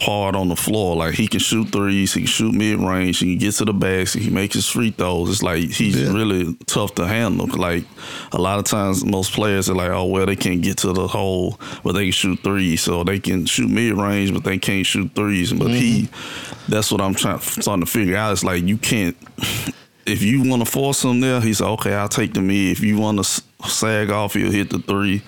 part 0.00 0.34
on 0.34 0.48
the 0.48 0.56
floor. 0.56 0.96
Like 0.96 1.14
he 1.14 1.28
can 1.28 1.40
shoot 1.40 1.68
threes, 1.70 2.14
he 2.14 2.20
can 2.22 2.26
shoot 2.26 2.54
mid 2.54 2.78
range, 2.80 3.18
he 3.18 3.32
can 3.32 3.38
get 3.38 3.54
to 3.56 3.64
the 3.64 3.72
basket, 3.72 4.22
he 4.22 4.30
makes 4.30 4.54
his 4.54 4.68
free 4.68 4.90
throws. 4.90 5.30
It's 5.30 5.42
like 5.42 5.62
he's 5.70 5.96
Yeah. 6.00 6.12
really 6.12 6.54
tough 6.66 6.94
to 6.96 7.06
handle. 7.06 7.46
Like 7.46 7.84
a 8.32 8.38
lot 8.40 8.58
of 8.58 8.64
times, 8.64 9.04
most 9.04 9.32
players 9.32 9.68
are 9.70 9.74
like, 9.74 9.90
oh 9.90 10.06
well, 10.06 10.26
they 10.26 10.36
can't 10.36 10.62
get 10.62 10.78
to 10.78 10.92
the 10.92 11.06
hole, 11.06 11.60
but 11.84 11.92
they 11.92 12.04
can 12.04 12.12
shoot 12.12 12.40
threes. 12.42 12.80
So 12.82 13.04
they 13.04 13.18
can 13.18 13.46
shoot 13.46 13.70
mid 13.70 13.94
range, 13.94 14.32
but 14.32 14.44
they 14.44 14.58
can't 14.58 14.86
shoot 14.86 15.14
threes. 15.14 15.52
But 15.52 15.68
he, 15.70 16.02
mm-hmm. 16.02 16.72
that's 16.72 16.90
what 16.90 17.00
I'm 17.00 17.14
trying 17.14 17.38
starting 17.40 17.84
to 17.84 17.90
figure 17.90 18.16
out. 18.16 18.32
It's 18.32 18.44
like 18.44 18.64
you 18.64 18.78
can't. 18.78 19.16
If 20.06 20.22
you 20.22 20.42
want 20.48 20.64
to 20.64 20.68
force 20.68 21.04
him 21.04 21.20
there, 21.20 21.40
he's 21.40 21.60
like, 21.60 21.70
okay, 21.72 21.94
I'll 21.94 22.08
take 22.08 22.32
the 22.32 22.40
mid. 22.40 22.72
If 22.72 22.80
you 22.80 22.98
want 22.98 23.22
to 23.22 23.42
sag 23.68 24.10
off, 24.10 24.32
he'll 24.34 24.50
hit 24.50 24.70
the 24.70 24.78
three. 24.80 25.22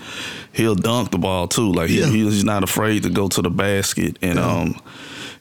He'll 0.53 0.75
dunk 0.75 1.11
the 1.11 1.19
ball 1.19 1.49
too. 1.49 1.73
Like 1.73 1.89
he, 1.89 2.01
Yeah. 2.01 2.07
he's 2.07 2.45
not 2.45 2.63
afraid 2.63 3.05
to 3.05 3.11
go 3.11 3.29
to 3.29 3.43
the 3.43 3.51
basket, 3.51 4.19
and 4.23 4.39
um, 4.39 4.81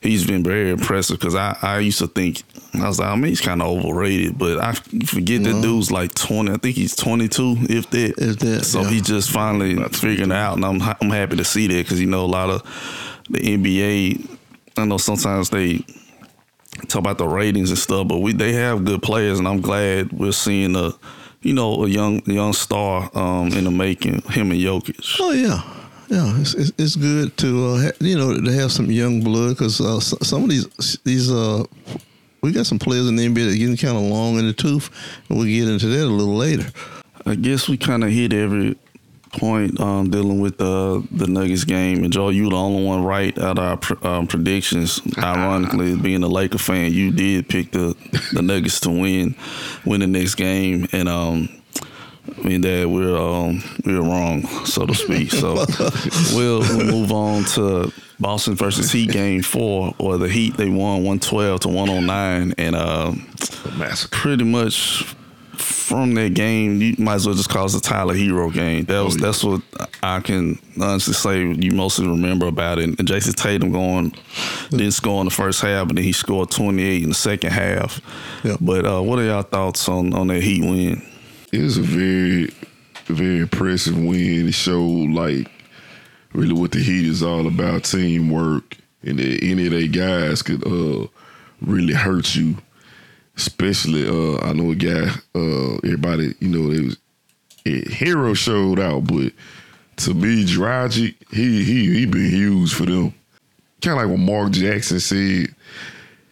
he's 0.02 0.26
been 0.26 0.44
very 0.44 0.72
impressive. 0.72 1.20
Because 1.20 1.36
I, 1.36 1.58
I 1.62 1.80
used 1.80 2.00
to 2.00 2.08
think 2.08 2.44
I 2.74 2.88
was 2.88 3.00
like, 3.00 3.10
I 3.10 3.16
mean, 3.16 3.26
he's 3.26 3.42
kind 3.42 3.62
of 3.62 3.68
overrated, 3.86 4.38
but 4.38 4.60
I 4.60 4.72
forget 4.74 5.44
that 5.44 5.62
dude's 5.62 5.92
like 5.92 6.14
twenty. 6.16 6.52
I 6.54 6.58
think 6.58 6.76
he's 6.78 6.96
twenty 6.96 7.28
two, 7.28 7.56
if 7.70 7.90
that. 7.90 8.14
If 8.18 8.40
that, 8.40 8.64
So 8.66 8.82
yeah. 8.82 8.90
he 8.90 9.02
just 9.02 9.32
finally 9.32 9.76
figuring 9.90 10.32
it 10.32 10.36
out, 10.36 10.56
and 10.56 10.66
I'm 10.66 10.82
I'm 10.82 11.10
happy 11.10 11.36
to 11.36 11.44
see 11.44 11.68
that 11.68 11.84
because 11.84 12.00
you 12.00 12.08
know 12.08 12.24
a 12.24 12.28
lot 12.28 12.50
of 12.50 13.24
the 13.30 13.40
NBA. 13.40 14.38
I 14.78 14.86
know 14.86 14.98
sometimes 14.98 15.50
they 15.50 15.80
talk 16.88 17.00
about 17.02 17.18
the 17.18 17.28
ratings 17.28 17.70
and 17.70 17.78
stuff, 17.78 18.08
but 18.08 18.20
we 18.20 18.32
they 18.32 18.54
have 18.54 18.86
good 18.86 19.02
players, 19.04 19.40
and 19.40 19.48
I'm 19.48 19.60
glad 19.60 20.14
we're 20.14 20.32
seeing 20.32 20.76
a 20.78 20.92
you 21.42 21.54
know 21.54 21.84
a 21.84 21.88
young 21.90 22.22
young 22.26 22.54
star 22.54 23.10
um, 23.14 23.48
in 23.54 23.64
the 23.66 23.72
making. 23.72 24.22
Him 24.32 24.52
and 24.52 24.60
Jokic. 24.60 25.18
Oh 25.20 25.32
yeah, 25.32 25.62
yeah. 26.10 26.40
It's 26.40 26.54
it's, 26.54 26.72
it's 26.78 26.96
good 26.96 27.36
to 27.38 27.66
uh, 27.68 27.82
ha- 27.84 27.98
you 28.00 28.18
know 28.18 28.40
to 28.40 28.52
have 28.54 28.72
some 28.72 28.92
young 28.92 29.22
blood 29.22 29.50
because 29.58 29.82
uh, 29.82 29.98
s- 29.98 30.14
some 30.22 30.44
of 30.44 30.50
these 30.50 31.00
these 31.04 31.32
uh 31.32 31.64
we 32.42 32.52
got 32.52 32.66
some 32.66 32.80
players 32.80 33.08
in 33.08 33.16
the 33.16 33.28
NBA 33.28 33.52
that 33.52 33.58
getting 33.58 33.78
kind 33.78 33.96
of 33.98 34.04
long 34.04 34.40
in 34.40 34.48
the 34.48 34.54
tooth, 34.54 34.90
and 35.30 35.38
we'll 35.38 35.48
get 35.48 35.68
into 35.68 35.88
that 35.88 36.06
a 36.06 36.08
little 36.08 36.36
later. 36.36 36.66
I 37.26 37.36
guess 37.36 37.70
we 37.70 37.78
kind 37.78 38.04
of 38.04 38.10
hit 38.10 38.34
every 38.34 38.76
point 39.34 39.80
um, 39.80 40.10
dealing 40.10 40.40
with 40.40 40.58
the 40.58 41.06
the 41.12 41.28
Nuggets 41.28 41.64
game. 41.64 42.04
And 42.04 42.12
Joe, 42.12 42.30
you 42.30 42.50
the 42.50 42.56
only 42.56 42.84
one 42.84 43.04
right 43.04 43.38
out 43.38 43.58
of 43.58 43.64
our 43.64 43.78
pr- 43.78 44.08
um, 44.08 44.28
predictions. 44.28 45.02
Ironically, 45.18 45.96
being 45.96 46.24
a 46.24 46.28
Laker 46.28 46.58
fan, 46.58 46.92
you 46.92 47.12
did 47.12 47.50
pick 47.50 47.72
the 47.72 47.96
the 48.34 48.42
Nuggets 48.42 48.80
to 48.82 48.90
win 48.90 49.36
win 49.86 50.02
the 50.02 50.08
next 50.08 50.36
game, 50.36 50.88
and 50.92 51.08
um, 51.08 51.50
I 52.38 52.42
mean 52.42 52.62
that 52.62 52.90
we're 52.90 53.18
um, 53.18 53.64
we're 53.86 54.02
wrong, 54.02 54.44
so 54.66 54.86
to 54.86 54.94
speak. 54.94 55.32
So 55.32 55.54
we'll, 56.36 56.60
we'll 56.60 56.86
move 56.86 57.12
on 57.12 57.44
to 57.56 57.92
Boston 58.20 58.56
versus 58.56 58.92
Heat 58.92 59.12
game 59.12 59.42
four, 59.42 59.94
or 59.98 60.18
the 60.18 60.30
Heat 60.30 60.58
they 60.58 60.70
won 60.70 61.04
one 61.04 61.20
twelve 61.20 61.62
to 61.62 61.70
one 61.70 61.88
hundred 61.88 62.08
nine, 62.08 62.54
and. 62.58 62.76
Um, 62.76 63.28
Massacre. 63.78 64.16
pretty 64.16 64.44
much 64.44 65.16
from 65.58 66.14
that 66.16 66.34
game, 66.34 66.82
you 66.82 66.96
might 66.98 67.16
as 67.16 67.26
well 67.26 67.36
just 67.36 67.50
call 67.50 67.66
it 67.66 67.72
the 67.72 67.80
Tyler 67.80 68.14
Herro 68.16 68.54
game. 68.54 68.86
That 68.86 69.04
was 69.04 69.16
Oh, 69.16 69.18
yeah. 69.20 69.26
that's 69.26 69.44
what 69.44 69.62
I 70.02 70.20
can 70.22 70.58
honestly 70.80 71.14
say 71.14 71.40
you 71.44 71.72
mostly 71.72 72.08
remember 72.08 72.48
about 72.48 72.80
it. 72.80 72.86
And 72.86 73.08
Jayson 73.08 73.34
Tatum 73.36 73.72
going 73.72 74.16
didn't 74.70 74.92
score 74.92 75.20
in 75.22 75.26
the 75.26 75.32
first 75.32 75.62
half, 75.62 75.88
but 75.88 75.96
then 75.96 76.06
he 76.06 76.14
scored 76.14 76.52
twenty 76.52 76.84
eight 76.84 77.04
in 77.04 77.10
the 77.10 77.16
second 77.16 77.52
half. 77.52 78.00
Yeah. 78.44 78.58
But 78.62 78.86
uh, 78.86 79.02
what 79.02 79.20
are 79.20 79.24
y'all 79.26 79.42
thoughts 79.44 79.88
on 79.90 80.14
on 80.14 80.28
that 80.28 80.42
Heat 80.42 80.62
win? 80.62 81.02
It 81.52 81.62
was 81.62 81.78
a 81.78 81.82
very, 81.82 82.50
very 83.08 83.40
impressive 83.40 83.98
win. 83.98 84.48
It 84.48 84.54
showed 84.54 85.10
like 85.12 85.52
really 86.34 86.54
what 86.54 86.72
the 86.72 86.80
Heat 86.80 87.06
is 87.06 87.22
all 87.22 87.46
about: 87.48 87.84
teamwork, 87.84 88.78
and 89.04 89.20
that 89.20 89.44
any 89.44 89.66
of 89.66 89.72
their 89.74 89.88
guys 89.88 90.42
could 90.42 90.66
uh, 90.66 91.08
really 91.62 91.94
hurt 91.94 92.36
you. 92.36 92.56
Especially, 93.42 94.08
uh, 94.08 94.38
I 94.42 94.54
know 94.54 94.72
a 94.72 94.76
guy. 94.76 95.10
Uh, 95.34 95.76
everybody, 95.84 96.36
you 96.40 96.50
know, 96.50 96.72
it 96.72 96.84
was 96.84 96.98
it, 97.66 97.88
Herro 97.88 98.36
showed 98.36 98.80
out, 98.80 99.06
but 99.06 99.34
to 99.98 100.14
me, 100.14 100.46
Dragic, 100.46 101.16
he 101.32 101.64
he 101.64 101.94
he 101.94 102.06
been 102.06 102.30
huge 102.30 102.74
for 102.74 102.86
them. 102.86 103.14
Kind 103.82 104.00
of 104.00 104.04
like 104.04 104.10
what 104.10 104.20
Mark 104.20 104.52
Jackson 104.52 105.00
said 105.00 105.56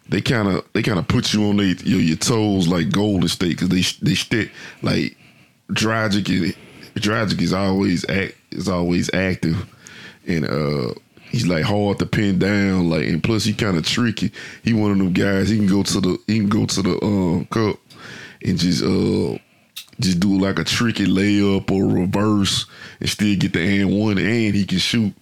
they 0.10 0.22
kind 0.22 0.48
of 0.48 0.68
they 0.74 0.82
kind 0.82 1.00
of 1.00 1.08
put 1.08 1.34
you 1.34 1.46
on 1.46 1.58
they, 1.58 1.76
your, 1.84 2.00
your 2.00 2.18
toes 2.18 2.68
like 2.68 2.92
Golden 2.92 3.28
State 3.28 3.60
because 3.60 3.70
they 3.70 3.82
they 4.06 4.16
stick 4.16 4.52
like 4.82 5.16
Dragic 5.70 6.56
Dragic 6.96 7.42
is 7.42 7.54
always 7.54 8.10
act 8.10 8.36
is 8.52 8.68
always 8.68 9.14
active 9.14 9.68
and 10.28 10.46
uh 10.46 10.94
he's 11.30 11.48
like 11.48 11.64
hard 11.64 12.00
to 12.00 12.06
pin 12.06 12.40
down 12.40 12.90
like 12.90 13.06
and 13.06 13.24
plus 13.24 13.44
he 13.46 13.54
kind 13.54 13.78
of 13.78 13.86
tricky. 13.86 14.32
He 14.64 14.74
one 14.74 14.92
of 14.92 14.98
them 14.98 15.14
guys 15.14 15.50
he 15.50 15.58
can 15.58 15.68
go 15.68 15.84
to 15.84 16.02
the 16.02 16.18
he 16.28 16.40
can 16.40 16.50
go 16.50 16.66
to 16.66 16.82
the 16.82 17.04
um 17.04 17.46
cup 17.46 17.78
and 18.44 18.58
just 18.58 18.84
uh 18.84 19.38
just 20.00 20.20
do 20.20 20.38
like 20.38 20.60
a 20.60 20.64
tricky 20.64 21.06
layup 21.06 21.70
or 21.72 21.86
reverse 21.86 22.66
and 23.00 23.10
still 23.10 23.36
get 23.38 23.54
the 23.54 23.82
and 23.82 23.98
one 23.98 24.18
and 24.18 24.56
he 24.56 24.66
can 24.66 24.80
shoot. 24.80 25.14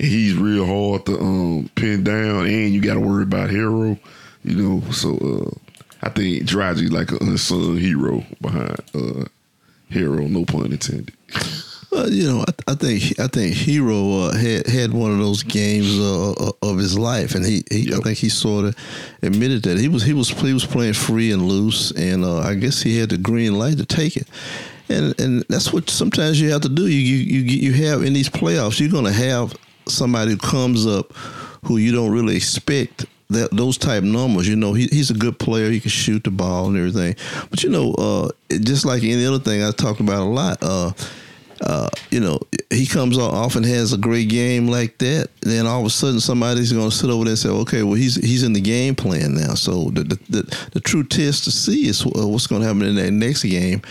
And 0.00 0.08
he's 0.08 0.34
real 0.34 0.66
hard 0.66 1.06
to 1.06 1.18
um 1.18 1.70
pin 1.74 2.04
down 2.04 2.46
and 2.46 2.72
you 2.72 2.80
gotta 2.80 3.00
worry 3.00 3.22
about 3.22 3.50
Herro, 3.50 3.98
you 4.42 4.56
know. 4.56 4.90
So 4.90 5.16
uh 5.16 5.58
I 6.02 6.10
think 6.10 6.42
Dragic 6.44 6.90
like 6.90 7.12
an 7.12 7.18
unsung 7.28 7.76
hero 7.76 8.24
behind 8.40 8.76
uh 8.94 9.24
Herro, 9.90 10.28
no 10.28 10.44
pun 10.44 10.72
intended. 10.72 11.14
Well, 11.94 12.10
you 12.10 12.26
know, 12.26 12.40
I, 12.40 12.72
I 12.72 12.74
think 12.74 13.20
I 13.20 13.28
think 13.28 13.54
Herro 13.54 14.26
uh, 14.26 14.36
had 14.36 14.66
had 14.66 14.92
one 14.92 15.12
of 15.12 15.18
those 15.18 15.44
games 15.44 15.96
uh, 15.96 16.32
uh, 16.32 16.50
of 16.62 16.78
his 16.78 16.98
life, 16.98 17.36
and 17.36 17.46
he, 17.46 17.62
he 17.70 17.94
I 17.94 17.98
think 17.98 18.18
he 18.18 18.28
sort 18.28 18.64
of 18.64 18.76
admitted 19.22 19.62
that 19.62 19.78
he 19.78 19.86
was 19.86 20.02
he 20.02 20.12
was 20.12 20.30
he 20.30 20.52
was 20.52 20.66
playing 20.66 20.94
free 20.94 21.30
and 21.30 21.42
loose, 21.42 21.92
and 21.92 22.24
uh, 22.24 22.40
I 22.40 22.56
guess 22.56 22.82
he 22.82 22.98
had 22.98 23.10
the 23.10 23.16
green 23.16 23.56
light 23.56 23.78
to 23.78 23.86
take 23.86 24.16
it. 24.16 24.26
And 24.88 25.18
and 25.20 25.44
that's 25.48 25.72
what 25.72 25.88
sometimes 25.88 26.40
you 26.40 26.50
have 26.50 26.62
to 26.62 26.68
do. 26.68 26.88
You 26.88 26.98
you 26.98 27.38
you, 27.42 27.70
you 27.70 27.86
have 27.86 28.02
in 28.02 28.12
these 28.12 28.28
playoffs, 28.28 28.80
you're 28.80 28.90
going 28.90 29.04
to 29.04 29.12
have 29.12 29.54
somebody 29.86 30.32
who 30.32 30.38
comes 30.38 30.88
up 30.88 31.12
who 31.66 31.76
you 31.76 31.92
don't 31.92 32.10
really 32.10 32.34
expect 32.34 33.06
that 33.30 33.50
those 33.52 33.78
type 33.78 34.02
numbers. 34.02 34.48
You 34.48 34.56
know, 34.56 34.72
he, 34.72 34.88
he's 34.88 35.10
a 35.10 35.14
good 35.14 35.38
player. 35.38 35.70
He 35.70 35.78
can 35.78 35.90
shoot 35.90 36.24
the 36.24 36.32
ball 36.32 36.66
and 36.66 36.76
everything. 36.76 37.14
But 37.50 37.62
you 37.62 37.70
know, 37.70 37.94
uh, 37.94 38.30
just 38.50 38.84
like 38.84 39.04
any 39.04 39.24
other 39.24 39.38
thing 39.38 39.62
I 39.62 39.70
talked 39.70 40.00
about 40.00 40.22
a 40.22 40.24
lot. 40.24 40.58
Uh, 40.60 40.90
uh, 41.60 41.88
you 42.10 42.20
know, 42.20 42.38
he 42.70 42.86
comes 42.86 43.16
on 43.18 43.32
often 43.34 43.62
has 43.62 43.92
a 43.92 43.98
great 43.98 44.28
game 44.28 44.66
like 44.68 44.98
that. 44.98 45.28
Then 45.40 45.66
all 45.66 45.80
of 45.80 45.86
a 45.86 45.90
sudden, 45.90 46.20
somebody's 46.20 46.72
going 46.72 46.90
to 46.90 46.94
sit 46.94 47.10
over 47.10 47.24
there 47.24 47.32
and 47.32 47.38
say, 47.38 47.48
"Okay, 47.48 47.82
well, 47.82 47.94
he's 47.94 48.16
he's 48.16 48.42
in 48.42 48.52
the 48.52 48.60
game 48.60 48.94
plan 48.94 49.34
now." 49.34 49.54
So 49.54 49.90
the 49.90 50.04
the, 50.04 50.18
the, 50.28 50.68
the 50.72 50.80
true 50.80 51.04
test 51.04 51.44
to 51.44 51.50
see 51.50 51.86
is 51.86 52.04
uh, 52.04 52.26
what's 52.26 52.46
going 52.46 52.62
to 52.62 52.66
happen 52.68 52.82
in 52.82 52.96
that 52.96 53.12
next 53.12 53.44
game. 53.44 53.82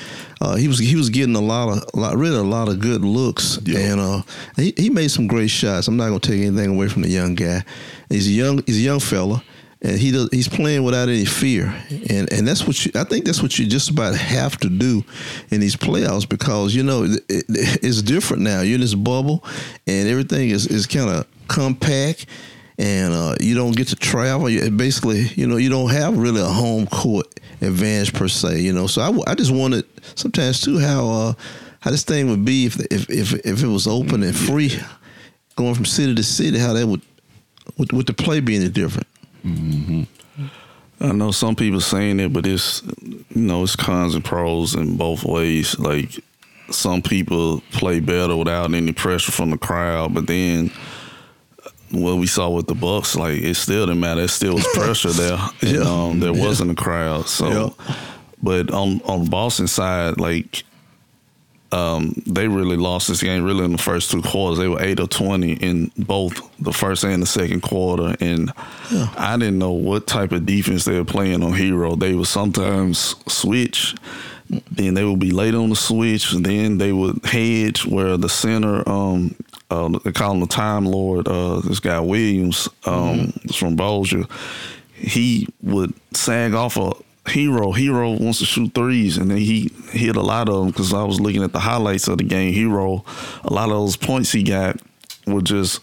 Uh, 0.41 0.55
he 0.55 0.67
was 0.67 0.79
he 0.79 0.95
was 0.95 1.09
getting 1.09 1.35
a 1.35 1.41
lot 1.41 1.69
of 1.69 1.83
a 1.93 1.99
lot, 1.99 2.17
really 2.17 2.37
a 2.37 2.43
lot 2.43 2.67
of 2.67 2.79
good 2.79 3.01
looks, 3.05 3.59
Yeah. 3.63 3.79
and 3.79 3.99
uh, 4.01 4.21
he 4.57 4.73
he 4.77 4.89
made 4.89 5.09
some 5.11 5.27
great 5.27 5.49
shots. 5.49 5.87
I'm 5.87 5.97
not 5.97 6.09
going 6.09 6.19
to 6.19 6.29
take 6.31 6.41
anything 6.41 6.71
away 6.75 6.89
from 6.89 7.03
the 7.03 7.09
young 7.09 7.35
guy. 7.35 7.63
He's 8.09 8.27
a 8.27 8.31
young 8.31 8.61
he's 8.65 8.77
a 8.77 8.81
young 8.81 8.99
fella 8.99 9.41
and 9.83 9.99
he 9.99 10.11
does 10.11 10.29
he's 10.31 10.47
playing 10.47 10.83
without 10.83 11.09
any 11.09 11.25
fear. 11.25 11.65
And 12.09 12.31
and 12.31 12.47
that's 12.47 12.65
what 12.65 12.85
you 12.85 12.91
I 12.95 13.03
think 13.03 13.25
that's 13.25 13.41
what 13.41 13.59
you 13.59 13.67
just 13.67 13.89
about 13.89 14.15
have 14.15 14.57
to 14.59 14.69
do 14.69 15.03
in 15.51 15.59
these 15.59 15.75
playoffs 15.75 16.27
because 16.27 16.73
you 16.73 16.83
know 16.83 17.03
it, 17.03 17.21
it, 17.29 17.45
it's 17.49 18.01
different 18.01 18.43
now. 18.43 18.61
You're 18.61 18.75
in 18.75 18.81
this 18.81 18.95
bubble 18.95 19.43
and 19.85 20.07
everything 20.07 20.49
is 20.49 20.67
is 20.67 20.87
kind 20.87 21.09
of 21.09 21.27
compact 21.47 22.25
and 22.79 23.13
uh, 23.13 23.35
you 23.39 23.55
don't 23.55 23.75
get 23.75 23.89
to 23.89 23.95
travel. 23.95 24.49
You, 24.49 24.71
basically 24.71 25.27
you 25.35 25.47
know 25.47 25.57
you 25.57 25.69
don't 25.69 25.91
have 25.91 26.17
really 26.17 26.41
a 26.41 26.45
home 26.45 26.87
court 26.87 27.27
advantage 27.61 28.13
per 28.13 28.29
se 28.29 28.61
you 28.61 28.71
know. 28.71 28.87
So 28.87 29.01
I, 29.01 29.31
I 29.31 29.35
just 29.35 29.51
wanted 29.51 29.85
sometimes 30.17 30.61
too 30.61 30.79
how 30.79 31.09
uh, 31.09 31.33
how 31.81 31.91
this 31.91 32.03
thing 32.03 32.29
would 32.29 32.45
be 32.45 32.65
if 32.65 32.79
if 32.91 33.09
if, 33.09 33.33
if 33.45 33.63
it 33.63 33.67
was 33.67 33.85
open 33.85 34.23
and 34.23 34.35
free 34.35 34.71
going 35.57 35.75
from 35.75 35.85
city 35.85 36.15
to 36.15 36.23
city 36.23 36.57
how 36.57 36.71
that 36.71 36.87
would 36.87 37.01
with, 37.77 37.91
with 37.91 38.07
the 38.07 38.13
play 38.13 38.39
being 38.39 38.67
different 38.71 39.07
I 39.45 41.11
know 41.11 41.31
some 41.31 41.55
people 41.55 41.81
saying 41.81 42.19
it, 42.19 42.31
but 42.31 42.45
it's 42.45 42.81
you 43.01 43.23
know 43.41 43.63
it's 43.63 43.75
cons 43.75 44.15
and 44.15 44.23
pros 44.23 44.73
in 44.75 44.95
both 44.97 45.23
ways. 45.23 45.77
Like 45.77 46.09
some 46.71 47.01
people 47.01 47.61
play 47.71 47.99
better 47.99 48.35
without 48.37 48.73
any 48.73 48.93
pressure 48.93 49.31
from 49.31 49.49
the 49.51 49.57
crowd, 49.57 50.13
but 50.13 50.27
then 50.27 50.71
what 51.91 52.15
we 52.17 52.25
saw 52.25 52.49
with 52.49 52.67
the 52.67 52.73
Bucks, 52.75 53.15
like 53.15 53.41
it 53.41 53.55
still 53.55 53.85
didn't 53.85 53.99
matter. 53.99 54.21
It 54.21 54.29
still 54.29 54.55
was 54.55 54.67
pressure 54.73 55.11
there, 55.11 55.37
and 55.61 55.71
Yeah. 55.71 55.81
um, 55.81 56.19
there 56.19 56.33
Yeah. 56.33 56.45
wasn't 56.45 56.71
a 56.71 56.75
crowd. 56.75 57.27
So, 57.27 57.75
Yeah. 57.87 57.95
but 58.41 58.71
on 58.71 59.01
on 59.05 59.25
Boston 59.25 59.67
side, 59.67 60.19
like 60.19 60.63
um, 61.73 62.13
they 62.27 62.47
really 62.47 62.77
lost 62.77 63.07
this 63.07 63.23
game 63.23 63.43
really 63.43 63.65
in 63.65 63.71
the 63.71 63.77
first 63.79 64.11
two 64.11 64.21
quarters. 64.21 64.59
They 64.59 64.67
were 64.67 64.81
eight 64.81 64.99
or 64.99 65.07
twenty 65.07 65.53
in 65.53 65.91
both 65.97 66.39
the 66.59 66.71
first 66.71 67.03
and 67.03 67.21
the 67.21 67.25
second 67.25 67.61
quarter, 67.61 68.15
and 68.19 68.53
I 69.17 69.37
didn't 69.37 69.57
know 69.57 69.71
what 69.71 70.05
type 70.05 70.31
of 70.31 70.45
defense 70.45 70.85
they 70.85 70.97
were 70.97 71.03
playing 71.03 71.41
on 71.41 71.53
Herro. 71.53 71.99
They 71.99 72.13
would 72.13 72.27
sometimes 72.27 73.15
switch, 73.27 73.95
then 74.71 74.93
they 74.93 75.03
would 75.03 75.19
be 75.19 75.31
late 75.31 75.55
on 75.55 75.69
the 75.69 75.75
switch, 75.75 76.31
and 76.33 76.45
then 76.45 76.77
they 76.77 76.93
would 76.93 77.25
hedge 77.25 77.85
where 77.85 78.17
the 78.17 78.29
center. 78.29 78.87
Um, 78.87 79.35
uh, 79.71 79.89
they 80.03 80.11
call 80.11 80.33
him 80.33 80.41
the 80.41 80.47
Time 80.47 80.85
Lord. 80.85 81.27
Uh, 81.27 81.59
this 81.61 81.79
guy 81.79 81.99
Williams 81.99 82.69
um, 82.85 83.31
from 83.51 83.75
Bossier. 83.75 84.25
He 84.93 85.47
would 85.63 85.93
sag 86.13 86.53
off 86.53 86.77
a 86.77 86.93
Herro. 87.25 87.73
Herro 87.73 88.19
wants 88.19 88.39
to 88.39 88.45
shoot 88.45 88.73
threes, 88.73 89.17
and 89.17 89.31
then 89.31 89.37
he 89.37 89.71
hit 89.91 90.15
a 90.15 90.21
lot 90.21 90.49
of 90.49 90.55
them 90.55 90.67
because 90.67 90.93
I 90.93 91.03
was 91.03 91.21
looking 91.21 91.43
at 91.43 91.53
the 91.53 91.59
highlights 91.59 92.07
of 92.07 92.17
the 92.17 92.23
game. 92.23 92.53
Herro, 92.53 93.05
a 93.43 93.53
lot 93.53 93.69
of 93.69 93.75
those 93.75 93.95
points 93.95 94.31
he 94.31 94.43
got 94.43 94.79
were 95.25 95.41
just 95.41 95.79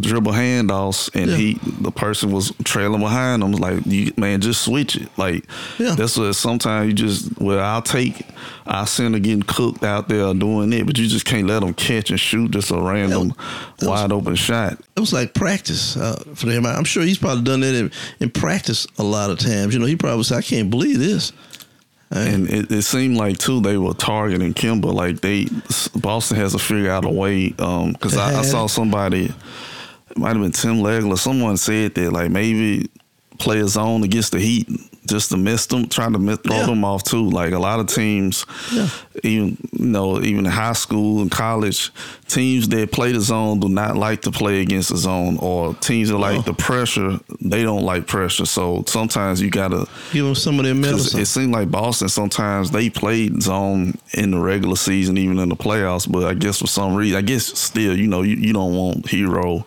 dribble 0.00 0.32
handoffs, 0.32 1.10
and 1.14 1.30
Yeah. 1.30 1.36
he 1.36 1.58
the 1.80 1.90
person 1.90 2.32
was 2.32 2.52
trailing 2.64 3.00
behind 3.00 3.42
him. 3.42 3.52
Like, 3.52 3.84
you, 3.86 4.12
man, 4.16 4.40
just 4.40 4.62
switch 4.62 4.96
it. 4.96 5.08
Like, 5.16 5.44
Yeah. 5.78 5.94
that's 5.94 6.16
what 6.16 6.32
sometimes 6.34 6.88
you 6.88 6.92
just 6.94 7.38
well, 7.40 7.60
I'll 7.60 7.82
take 7.82 8.26
our 8.66 8.86
center 8.86 9.18
getting 9.18 9.42
cooked 9.42 9.82
out 9.84 10.08
there 10.08 10.32
doing 10.34 10.72
it, 10.72 10.86
but 10.86 10.96
you 10.98 11.06
just 11.06 11.24
can't 11.24 11.46
let 11.46 11.60
them 11.60 11.74
catch 11.74 12.10
and 12.10 12.18
shoot 12.20 12.50
just 12.52 12.70
a 12.70 12.80
random 12.80 13.34
was- 13.80 13.88
wide 13.88 14.12
open 14.12 14.34
shot. 14.36 14.78
It 14.96 15.00
was 15.00 15.12
like 15.12 15.34
practice 15.34 15.96
uh, 15.96 16.22
for 16.34 16.50
him. 16.50 16.66
I'm 16.66 16.84
sure 16.84 17.02
he's 17.02 17.18
probably 17.18 17.42
done 17.44 17.60
that 17.60 17.74
in, 17.74 17.90
in 18.20 18.30
practice 18.30 18.86
a 18.98 19.02
lot 19.02 19.30
of 19.30 19.38
times. 19.38 19.74
You 19.74 19.80
know, 19.80 19.86
he 19.86 19.96
probably 19.96 20.24
said, 20.24 20.38
"I 20.38 20.42
can't 20.42 20.70
believe 20.70 20.98
this." 20.98 21.32
And 22.12 22.50
it, 22.50 22.72
it 22.72 22.82
seemed 22.82 23.16
like 23.16 23.38
too 23.38 23.60
they 23.60 23.76
were 23.76 23.94
targeting 23.94 24.52
Kemba. 24.52 24.92
Like 24.92 25.20
they 25.20 25.46
Boston 26.00 26.38
has 26.38 26.52
to 26.52 26.58
figure 26.58 26.90
out 26.90 27.04
a 27.04 27.08
way. 27.08 27.54
Um, 27.60 27.92
because 27.92 28.14
They 28.14 28.20
I, 28.20 28.40
I 28.40 28.42
saw 28.42 28.66
somebody, 28.66 29.32
might 30.16 30.36
have 30.36 30.40
been 30.42 30.52
Tim 30.52 30.76
Legler. 30.76 31.18
Someone 31.18 31.56
said 31.56 31.94
that 31.94 32.12
like 32.12 32.30
maybe 32.30 32.88
play 33.38 33.60
a 33.60 33.68
zone 33.68 34.02
against 34.02 34.32
the 34.32 34.38
Heat 34.38 34.68
just 35.10 35.30
to 35.30 35.36
miss 35.36 35.66
them, 35.66 35.88
trying 35.88 36.12
to 36.14 36.18
miss, 36.18 36.38
throw 36.38 36.56
Yeah. 36.56 36.66
them 36.66 36.84
off 36.84 37.02
too. 37.04 37.28
Like 37.28 37.52
a 37.52 37.58
lot 37.58 37.80
of 37.80 37.86
teams, 37.86 38.46
Yeah. 38.72 38.88
even 39.22 39.56
you 39.72 39.84
know, 39.86 40.20
even 40.22 40.46
in 40.46 40.52
high 40.52 40.72
school 40.72 41.20
and 41.20 41.30
college, 41.30 41.90
teams 42.28 42.68
that 42.68 42.92
play 42.92 43.12
the 43.12 43.20
zone 43.20 43.60
do 43.60 43.68
not 43.68 43.96
like 43.96 44.22
to 44.22 44.30
play 44.30 44.60
against 44.62 44.90
the 44.90 44.96
zone, 44.96 45.36
or 45.40 45.74
teams 45.74 46.08
that 46.08 46.18
like 46.18 46.38
Oh. 46.38 46.42
the 46.42 46.54
pressure, 46.54 47.18
they 47.40 47.62
don't 47.62 47.82
like 47.82 48.06
pressure. 48.06 48.46
So 48.46 48.84
sometimes 48.86 49.40
you 49.42 49.50
gotta 49.50 49.86
Give 50.12 50.24
them 50.24 50.34
some 50.34 50.58
of 50.58 50.64
their 50.64 50.74
medicine. 50.74 51.20
It 51.20 51.26
seemed 51.26 51.52
like 51.52 51.70
Boston 51.70 52.08
sometimes 52.08 52.70
they 52.70 52.88
played 52.90 53.42
zone 53.42 53.98
in 54.14 54.30
the 54.30 54.38
regular 54.38 54.76
season, 54.76 55.18
even 55.18 55.38
in 55.38 55.48
the 55.48 55.56
playoffs. 55.56 56.10
But 56.10 56.24
I 56.24 56.34
guess 56.34 56.58
for 56.58 56.66
some 56.66 56.94
reason, 56.94 57.18
I 57.18 57.22
guess 57.22 57.58
still, 57.58 57.96
you 57.98 58.06
know, 58.06 58.22
you, 58.22 58.36
you 58.36 58.52
don't 58.52 58.74
want 58.74 59.06
Herro 59.06 59.64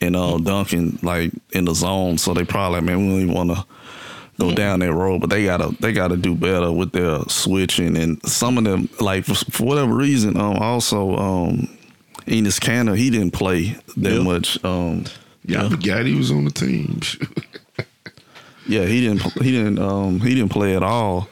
and 0.00 0.14
uh, 0.14 0.38
Duncan 0.38 0.98
like 1.02 1.32
in 1.52 1.64
the 1.64 1.74
zone, 1.74 2.18
so 2.18 2.32
they 2.32 2.44
probably 2.44 2.80
man, 2.82 2.98
we 2.98 3.08
don't 3.12 3.22
even 3.22 3.34
want 3.34 3.50
to 3.50 3.64
go 4.38 4.52
down 4.54 4.80
that 4.80 4.92
road. 4.92 5.20
But 5.20 5.30
they 5.30 5.44
gotta 5.44 5.74
they 5.80 5.92
gotta 5.92 6.16
do 6.16 6.34
better 6.34 6.70
with 6.72 6.92
their 6.92 7.20
switching 7.28 7.96
and 7.96 8.22
some 8.28 8.58
of 8.58 8.64
them 8.64 8.88
like 9.00 9.24
for, 9.24 9.34
for 9.50 9.64
whatever 9.64 9.94
reason. 9.94 10.36
Um, 10.36 10.56
also 10.58 11.16
um, 11.16 11.68
Enes 12.26 12.58
Kanter 12.60 12.96
he 12.96 13.10
didn't 13.10 13.32
play 13.32 13.76
that 13.96 14.12
Yeah. 14.14 14.22
much. 14.22 14.62
Um, 14.64 15.04
Yeah, 15.44 15.64
I 15.66 15.68
forgot 15.70 16.04
he 16.06 16.14
was 16.14 16.30
on 16.30 16.44
the 16.44 16.50
team. 16.50 17.00
Yeah, 18.70 18.84
he 18.84 19.00
didn't. 19.00 19.22
He 19.42 19.50
didn't. 19.50 19.78
Um, 19.78 20.20
he 20.20 20.34
didn't 20.34 20.50
play 20.50 20.76
at 20.76 20.82
all 20.82 21.26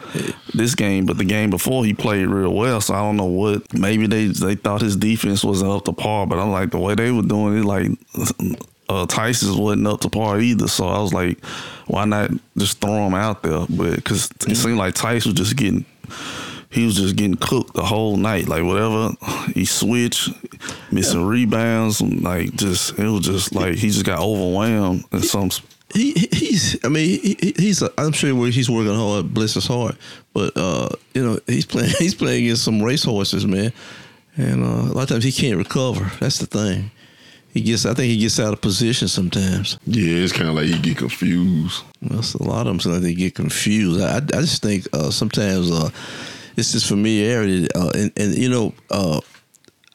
this 0.55 0.75
game, 0.75 1.05
but 1.05 1.19
the 1.19 1.25
game 1.25 1.51
before 1.51 1.85
he 1.85 1.93
played 1.93 2.29
real 2.29 2.55
well. 2.55 2.81
So 2.81 2.95
I 2.95 3.01
don't 3.01 3.19
know 3.19 3.27
what. 3.27 3.75
Maybe 3.75 4.07
they 4.07 4.29
they 4.29 4.55
thought 4.55 4.81
his 4.81 4.97
defense 4.97 5.45
wasn't 5.45 5.71
up 5.71 5.85
to 5.85 5.93
par, 5.93 6.27
but 6.27 6.39
I'm 6.39 6.51
like 6.51 6.71
the 6.71 6.79
way 6.79 6.95
they 6.95 7.11
were 7.11 7.21
doing 7.21 7.59
it, 7.59 7.65
like 7.67 7.89
uh, 8.89 9.07
Tyson's 9.07 9.57
wasn't 9.57 9.87
up 9.87 10.01
to 10.01 10.09
par 10.11 10.41
either. 10.41 10.69
So 10.69 10.87
I 10.87 11.01
was 11.01 11.13
like, 11.13 11.45
why 11.87 12.05
not 12.05 12.31
just 12.57 12.81
throw 12.81 13.07
him 13.07 13.15
out 13.15 13.43
there? 13.43 13.67
But 13.69 13.97
because 13.97 14.31
it 14.49 14.57
seemed 14.57 14.79
like 14.79 14.95
Tyson 14.95 15.31
was 15.33 15.39
just 15.39 15.57
getting. 15.57 15.85
He 16.69 16.85
was 16.85 16.97
just 16.97 17.17
getting 17.17 17.37
cooked 17.37 17.75
the 17.75 17.85
whole 17.85 18.17
night. 18.17 18.49
Like 18.49 18.65
whatever 18.65 19.13
he 19.55 19.65
switched, 19.65 20.29
missing 20.93 21.25
rebounds, 21.25 22.01
and 22.01 22.23
like 22.23 22.55
just 22.55 22.99
it 22.99 23.09
was 23.09 23.23
just 23.23 23.55
like 23.55 23.75
he 23.77 23.89
just 23.89 24.05
got 24.05 24.19
overwhelmed 24.19 25.05
in 25.13 25.23
some 25.23 25.51
he, 25.95 26.13
he- 26.13 26.29
he's 26.33 26.85
I 26.85 26.89
mean 26.89 27.21
he- 27.23 27.55
he's 27.57 27.81
a, 27.83 27.91
I'm 27.97 28.13
sure 28.13 28.29
he's 28.49 28.69
working 28.69 28.95
hard, 28.95 29.33
bless 29.33 29.55
his 29.55 29.67
heart. 29.67 29.97
But 30.35 30.55
uh, 30.57 30.89
you 31.15 31.25
know 31.25 31.39
he's 31.47 31.65
playing 31.65 31.93
he's 31.99 32.15
playing 32.15 32.45
against 32.45 32.65
some 32.65 32.83
racehorses, 32.83 33.47
man, 33.47 33.73
and 34.37 34.63
uh, 34.63 34.67
a 34.67 34.93
lot 34.93 35.03
of 35.05 35.09
times 35.09 35.25
he 35.25 35.33
can't 35.33 35.57
recover. 35.57 36.11
That's 36.21 36.41
the 36.41 36.47
thing. 36.47 36.91
He 37.57 37.63
gets 37.63 37.87
I 37.87 37.95
think 37.95 38.11
he 38.11 38.19
gets 38.19 38.39
out 38.39 38.53
of 38.53 38.61
position 38.61 39.09
sometimes. 39.09 39.79
yeah, 39.87 40.17
it's 40.17 40.31
kind 40.35 40.51
of 40.51 40.57
like 40.57 40.67
he 40.67 40.79
get 40.79 40.99
confused. 40.99 41.85
That's 42.03 42.35
a 42.35 42.43
lot 42.43 42.61
of 42.61 42.67
them. 42.67 42.81
Sometimes 42.81 43.03
they 43.03 43.15
get 43.15 43.35
confused. 43.35 44.03
I, 44.03 44.19
I 44.19 44.43
just 44.43 44.63
think 44.63 44.87
uh, 44.93 45.11
sometimes 45.11 45.71
uh, 45.71 45.89
it's 46.59 46.73
just 46.73 46.87
familiarity, 46.87 47.67
uh, 47.75 47.91
and 47.95 48.13
and 48.19 48.35
you 48.37 48.51
know. 48.51 48.75
Uh, 48.91 49.21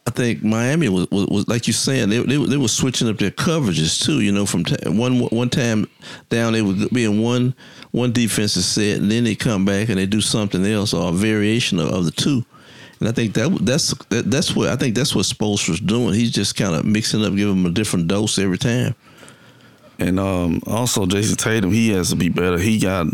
I 0.08 0.10
think 0.10 0.43
Miami 0.43 0.89
was, 0.89 1.08
was, 1.12 1.28
was 1.28 1.47
like 1.47 1.67
you 1.67 1.74
saying 1.74 2.10
they, 2.10 2.17
they 2.17 2.43
they 2.43 2.58
were 2.58 2.67
switching 2.67 3.08
up 3.08 3.19
their 3.19 3.30
coverages 3.30 4.04
too. 4.04 4.21
You 4.21 4.32
know, 4.32 4.47
from 4.47 4.65
t- 4.65 4.89
one 4.89 5.19
one 5.19 5.50
time 5.50 5.88
down 6.30 6.54
they 6.54 6.63
would 6.63 6.89
be 6.89 7.04
in 7.04 7.21
one 7.21 7.54
one 7.91 8.12
defensive 8.12 8.63
set, 8.63 8.97
and 8.97 9.12
then 9.12 9.24
they 9.24 9.36
come 9.36 9.65
back 9.65 9.89
and 9.89 10.00
they 10.00 10.08
do 10.08 10.19
something 10.19 10.65
else 10.65 10.95
or 10.95 11.10
a 11.10 11.12
variation 11.12 11.80
of, 11.80 11.89
of 11.89 12.06
the 12.06 12.12
two. 12.12 12.43
And 13.02 13.10
I 13.10 13.14
think 13.14 13.34
that 13.34 13.50
that's 13.62 13.96
that, 14.10 14.30
that's 14.30 14.56
what 14.56 14.70
I 14.70 14.76
think 14.76 14.94
that's 14.94 15.16
what 15.16 15.26
Spoelstra's 15.26 15.80
doing. 15.80 16.14
He's 16.14 16.30
just 16.30 16.56
kind 16.56 16.76
of 16.76 16.86
mixing 16.86 17.26
up, 17.26 17.36
giving 17.36 17.56
them 17.56 17.66
a 17.66 17.74
different 17.74 18.08
dose 18.08 18.38
every 18.38 18.60
time. 18.60 18.94
And 19.98 20.20
um, 20.20 20.62
also 20.68 21.08
Jayson 21.08 21.36
Tatum, 21.36 21.72
he 21.72 21.90
has 21.90 22.12
to 22.12 22.16
be 22.16 22.30
better. 22.30 22.60
He 22.60 22.78
got 22.78 23.08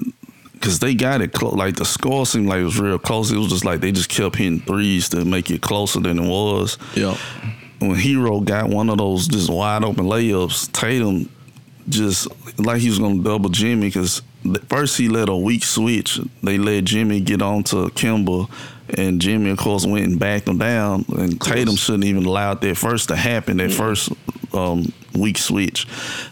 because 0.52 0.80
they 0.80 0.94
got 0.94 1.22
it 1.22 1.32
close. 1.32 1.54
Like 1.54 1.78
the 1.78 1.86
score 1.86 2.26
seemed 2.26 2.50
like 2.50 2.60
it 2.60 2.66
was 2.66 2.78
real 2.78 3.00
close. 3.00 3.32
It 3.32 3.38
was 3.38 3.48
just 3.48 3.64
like 3.64 3.80
they 3.80 3.94
just 3.94 4.10
kept 4.10 4.36
hitting 4.36 4.60
threes 4.60 5.08
to 5.10 5.24
make 5.24 5.50
it 5.50 5.62
closer 5.62 6.02
than 6.02 6.20
it 6.20 6.28
was. 6.28 6.78
Yeah. 6.94 7.16
When 7.80 7.96
Herro 7.96 8.44
got 8.44 8.68
one 8.68 8.90
of 8.90 8.98
those 8.98 9.30
just 9.30 9.50
wide 9.50 9.86
open 9.86 10.06
layups, 10.06 10.70
Tatum 10.74 11.30
just 11.88 12.28
like 12.60 12.82
he 12.82 12.90
was 12.90 13.00
gonna 13.00 13.24
double 13.24 13.50
Jimmy 13.50 13.88
because 13.88 14.22
first 14.68 14.98
he 14.98 15.08
let 15.08 15.30
a 15.30 15.38
weak 15.38 15.64
switch. 15.64 16.20
They 16.44 16.58
let 16.58 16.84
Jimmy 16.84 17.22
get 17.22 17.42
on 17.42 17.64
to 17.66 17.88
Kemba, 17.88 18.50
and 18.96 19.20
Jimmy 19.22 19.50
of 19.50 19.58
course 19.58 19.86
went 19.86 20.06
and 20.06 20.20
backed 20.20 20.48
him 20.48 20.58
down. 20.58 21.06
And 21.18 21.40
Tatum 21.42 21.76
shouldn't 21.76 22.06
even 22.06 22.26
allowed 22.26 22.62
that 22.62 22.76
first 22.78 23.10
to 23.10 23.16
happen. 23.16 23.58
That 23.58 23.72
first 23.72 24.10
um, 24.54 24.92
weak 25.14 25.38
switch. 25.38 25.88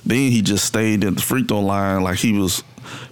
Then 0.05 0.31
he 0.31 0.41
just 0.41 0.65
stayed 0.65 1.03
at 1.03 1.15
the 1.15 1.21
free 1.21 1.43
throw 1.43 1.59
line 1.61 2.03
like 2.03 2.17
he 2.17 2.33
was 2.33 2.63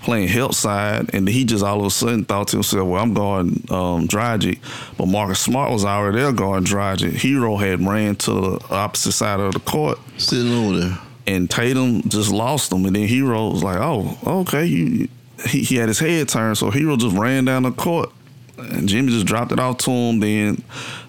playing 0.02 0.28
help 0.28 0.54
side, 0.54 1.10
and 1.14 1.28
he 1.28 1.44
just 1.46 1.64
all 1.64 1.80
of 1.80 1.86
a 1.88 1.90
sudden 1.90 2.24
thought 2.26 2.48
to 2.50 2.58
himself, 2.58 2.88
"Well, 2.88 3.02
I'm 3.02 3.14
guarding 3.14 3.64
um, 3.70 4.08
Dragic," 4.08 4.60
but 4.98 5.08
Marcus 5.08 5.40
Smart 5.40 5.72
was 5.72 5.84
already 5.84 6.20
there 6.20 6.32
guarding 6.32 6.66
Dragic. 6.68 7.14
Herro 7.14 7.60
had 7.60 7.86
ran 7.86 8.16
to 8.18 8.32
the 8.32 8.66
opposite 8.70 9.14
side 9.14 9.40
of 9.40 9.54
the 9.54 9.60
court 9.60 9.98
Sitting 10.18 10.54
over 10.54 10.80
there. 10.80 11.00
and 11.26 11.50
Tatum 11.50 12.02
just 12.04 12.32
lost 12.32 12.72
him. 12.72 12.86
And 12.86 12.96
then 12.96 13.08
Herro 13.08 13.52
was 13.52 13.64
like, 13.64 13.78
"Oh, 13.80 14.18
okay." 14.42 14.66
You, 14.66 15.08
he, 15.48 15.64
he 15.64 15.76
had 15.78 15.88
his 15.90 16.00
head 16.00 16.30
turned, 16.30 16.58
so 16.58 16.70
Herro 16.70 16.96
just 16.96 17.18
ran 17.18 17.46
down 17.46 17.64
the 17.64 17.72
court, 17.72 18.12
and 18.58 18.88
Jimmy 18.88 19.12
just 19.12 19.26
dropped 19.26 19.52
it 19.52 19.60
off 19.60 19.78
to 19.80 19.92
him. 19.92 20.20
Then 20.20 20.64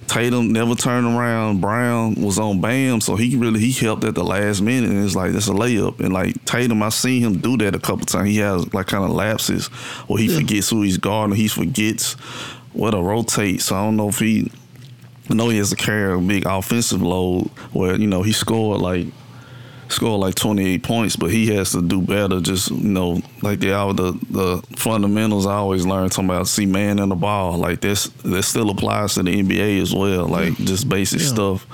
Tatum 0.06 0.52
never 0.52 0.74
turned 0.74 1.06
around. 1.06 1.60
Brown 1.60 2.14
was 2.14 2.38
on 2.38 2.60
Bam, 2.60 3.00
so 3.00 3.16
he 3.16 3.36
really 3.36 3.60
he 3.60 3.72
helped 3.72 4.04
at 4.04 4.14
the 4.14 4.24
last 4.24 4.60
minute. 4.60 4.90
And 4.90 5.04
it's 5.04 5.14
like 5.14 5.32
that's 5.32 5.48
a 5.48 5.52
layup. 5.52 6.00
And 6.00 6.12
like 6.12 6.42
Tatum, 6.44 6.82
I 6.82 6.88
seen 6.90 7.22
him 7.22 7.38
do 7.38 7.56
that 7.58 7.74
a 7.74 7.78
couple 7.78 8.06
times. 8.06 8.28
He 8.30 8.38
has 8.38 8.72
like 8.74 8.86
kind 8.86 9.04
of 9.04 9.10
lapses 9.10 9.68
where 10.08 10.18
he 10.20 10.26
Yeah. 10.26 10.38
forgets 10.38 10.70
who 10.70 10.82
he's 10.82 10.98
guarding. 10.98 11.36
He 11.36 11.48
forgets 11.48 12.14
where 12.72 12.90
to 12.90 13.00
rotate. 13.00 13.62
So 13.62 13.76
I 13.76 13.82
don't 13.84 13.96
know 13.96 14.08
if 14.08 14.18
he. 14.18 14.50
I 15.30 15.34
know 15.34 15.48
he 15.48 15.56
has 15.56 15.70
to 15.70 15.76
carry 15.76 16.12
a 16.12 16.18
big 16.20 16.44
offensive 16.46 17.00
load 17.00 17.46
where 17.72 17.96
you 17.98 18.06
know 18.06 18.22
he 18.22 18.32
scored 18.32 18.80
like 18.82 19.06
scored 19.88 20.20
like 20.20 20.34
28 20.34 20.82
points, 20.82 21.16
but 21.16 21.30
he 21.30 21.54
has 21.54 21.72
to 21.72 21.82
do 21.82 22.00
better. 22.00 22.40
Just 22.40 22.70
you 22.70 22.76
know, 22.88 23.20
like 23.42 23.60
the 23.60 23.68
the 23.92 24.12
the 24.30 24.76
fundamentals 24.76 25.46
I 25.46 25.54
always 25.54 25.86
learn 25.86 26.08
talking 26.10 26.30
about 26.30 26.46
see 26.48 26.66
man 26.66 26.98
in 26.98 27.08
the 27.10 27.14
ball. 27.16 27.58
Like 27.58 27.80
this 27.80 28.06
that 28.24 28.42
still 28.44 28.70
applies 28.70 29.14
to 29.14 29.22
the 29.22 29.42
NBA 29.42 29.80
as 29.82 29.94
well. 29.94 30.26
Like 30.26 30.54
just 30.56 30.88
basic 30.88 31.20
Yeah. 31.20 31.26
stuff. 31.26 31.66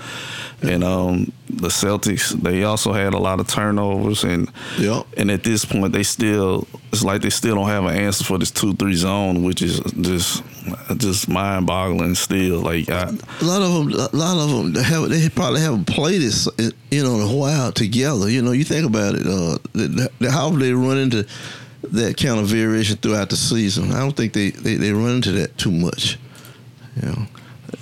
And 0.62 0.84
um, 0.84 1.32
the 1.48 1.68
Celtics, 1.68 2.32
they 2.32 2.64
also 2.64 2.92
had 2.92 3.14
a 3.14 3.18
lot 3.18 3.40
of 3.40 3.48
turnovers, 3.48 4.24
and 4.24 4.50
Yep. 4.78 5.06
and 5.16 5.30
at 5.30 5.42
this 5.42 5.64
point, 5.64 5.92
they 5.94 6.02
still 6.02 6.66
it's 6.92 7.04
like 7.04 7.22
they 7.22 7.30
still 7.30 7.54
don't 7.54 7.68
have 7.68 7.84
an 7.84 7.96
answer 7.96 8.24
for 8.24 8.38
this 8.38 8.50
two 8.50 8.74
three 8.74 8.94
zone, 8.94 9.44
which 9.44 9.62
is 9.62 9.80
just 10.00 10.42
just 10.96 11.28
mind 11.28 11.66
boggling. 11.66 12.14
Still, 12.14 12.60
like 12.60 12.88
I, 12.88 13.02
A 13.02 13.44
lot 13.44 13.62
of 13.62 13.72
them, 13.72 13.92
a 13.92 14.16
lot 14.16 14.36
of 14.38 14.50
them, 14.50 14.72
they, 14.72 14.82
have, 14.82 15.08
they 15.08 15.28
probably 15.28 15.60
haven't 15.60 15.86
played 15.86 16.20
this, 16.20 16.48
you 16.90 17.02
know, 17.04 17.16
in 17.16 17.22
a 17.22 17.36
while 17.36 17.70
together. 17.70 18.28
You 18.28 18.42
know, 18.42 18.52
you 18.52 18.64
think 18.64 18.86
about 18.86 19.14
it, 19.14 19.26
uh, 19.26 19.58
the, 19.72 20.10
the, 20.18 20.30
how 20.30 20.50
they 20.50 20.72
run 20.72 20.98
into 20.98 21.26
that 21.84 22.16
kind 22.16 22.40
of 22.40 22.46
variation 22.46 22.96
throughout 22.96 23.30
the 23.30 23.36
season. 23.36 23.92
I 23.92 24.00
don't 24.00 24.16
think 24.16 24.32
they, 24.32 24.50
they, 24.50 24.74
they 24.74 24.92
run 24.92 25.16
into 25.16 25.32
that 25.32 25.56
too 25.58 25.70
much. 25.70 26.18
You 26.96 27.08
know, 27.08 27.26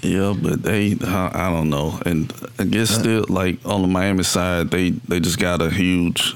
Yeah, 0.02 0.34
but 0.40 0.62
they, 0.62 0.96
I, 1.02 1.30
I 1.46 1.50
don't 1.50 1.70
know, 1.70 1.98
and 2.04 2.30
I 2.58 2.64
guess 2.64 2.90
still 2.90 3.24
like 3.28 3.64
on 3.64 3.80
the 3.80 3.88
Miami 3.88 4.22
side, 4.22 4.70
they 4.70 4.90
they 4.90 5.18
just 5.18 5.38
got 5.38 5.62
a 5.62 5.70
huge 5.70 6.34